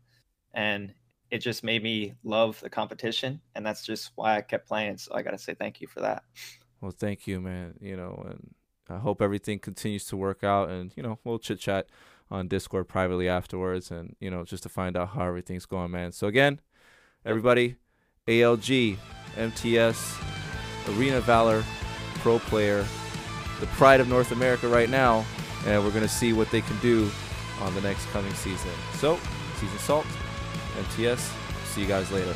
And 0.53 0.93
it 1.31 1.39
just 1.39 1.63
made 1.63 1.83
me 1.83 2.13
love 2.23 2.61
the 2.61 2.69
competition, 2.69 3.41
and 3.55 3.65
that's 3.65 3.83
just 3.83 4.11
why 4.15 4.37
I 4.37 4.41
kept 4.41 4.67
playing. 4.67 4.99
So 4.99 5.13
I 5.13 5.23
gotta 5.23 5.39
say 5.39 5.55
thank 5.55 5.81
you 5.81 5.87
for 5.87 5.99
that. 6.01 6.23
Well, 6.79 6.91
thank 6.91 7.27
you, 7.27 7.41
man. 7.41 7.73
You 7.81 7.97
know, 7.97 8.23
and 8.29 8.53
I 8.87 8.99
hope 8.99 9.21
everything 9.21 9.59
continues 9.59 10.05
to 10.05 10.15
work 10.15 10.43
out. 10.43 10.69
And 10.69 10.93
you 10.95 11.03
know, 11.03 11.19
we'll 11.23 11.39
chit 11.39 11.59
chat 11.59 11.87
on 12.29 12.47
Discord 12.47 12.87
privately 12.87 13.27
afterwards, 13.27 13.91
and 13.91 14.15
you 14.19 14.29
know, 14.29 14.45
just 14.45 14.63
to 14.63 14.69
find 14.69 14.95
out 14.95 15.09
how 15.09 15.25
everything's 15.25 15.65
going, 15.65 15.91
man. 15.91 16.11
So 16.11 16.27
again, 16.27 16.61
everybody, 17.25 17.75
ALG, 18.27 18.97
MTS, 19.35 20.17
Arena 20.89 21.19
Valor, 21.21 21.63
pro 22.19 22.37
player, 22.37 22.85
the 23.59 23.67
pride 23.67 23.99
of 23.99 24.07
North 24.07 24.31
America 24.31 24.67
right 24.67 24.89
now, 24.89 25.25
and 25.65 25.83
we're 25.83 25.91
gonna 25.91 26.07
see 26.07 26.33
what 26.33 26.49
they 26.51 26.61
can 26.61 26.77
do 26.79 27.09
on 27.61 27.73
the 27.75 27.81
next 27.81 28.05
coming 28.07 28.33
season. 28.33 28.71
So, 28.93 29.19
season 29.59 29.79
salt, 29.79 30.05
MTS. 30.77 31.31
See 31.65 31.81
you 31.81 31.87
guys 31.87 32.11
later. 32.11 32.35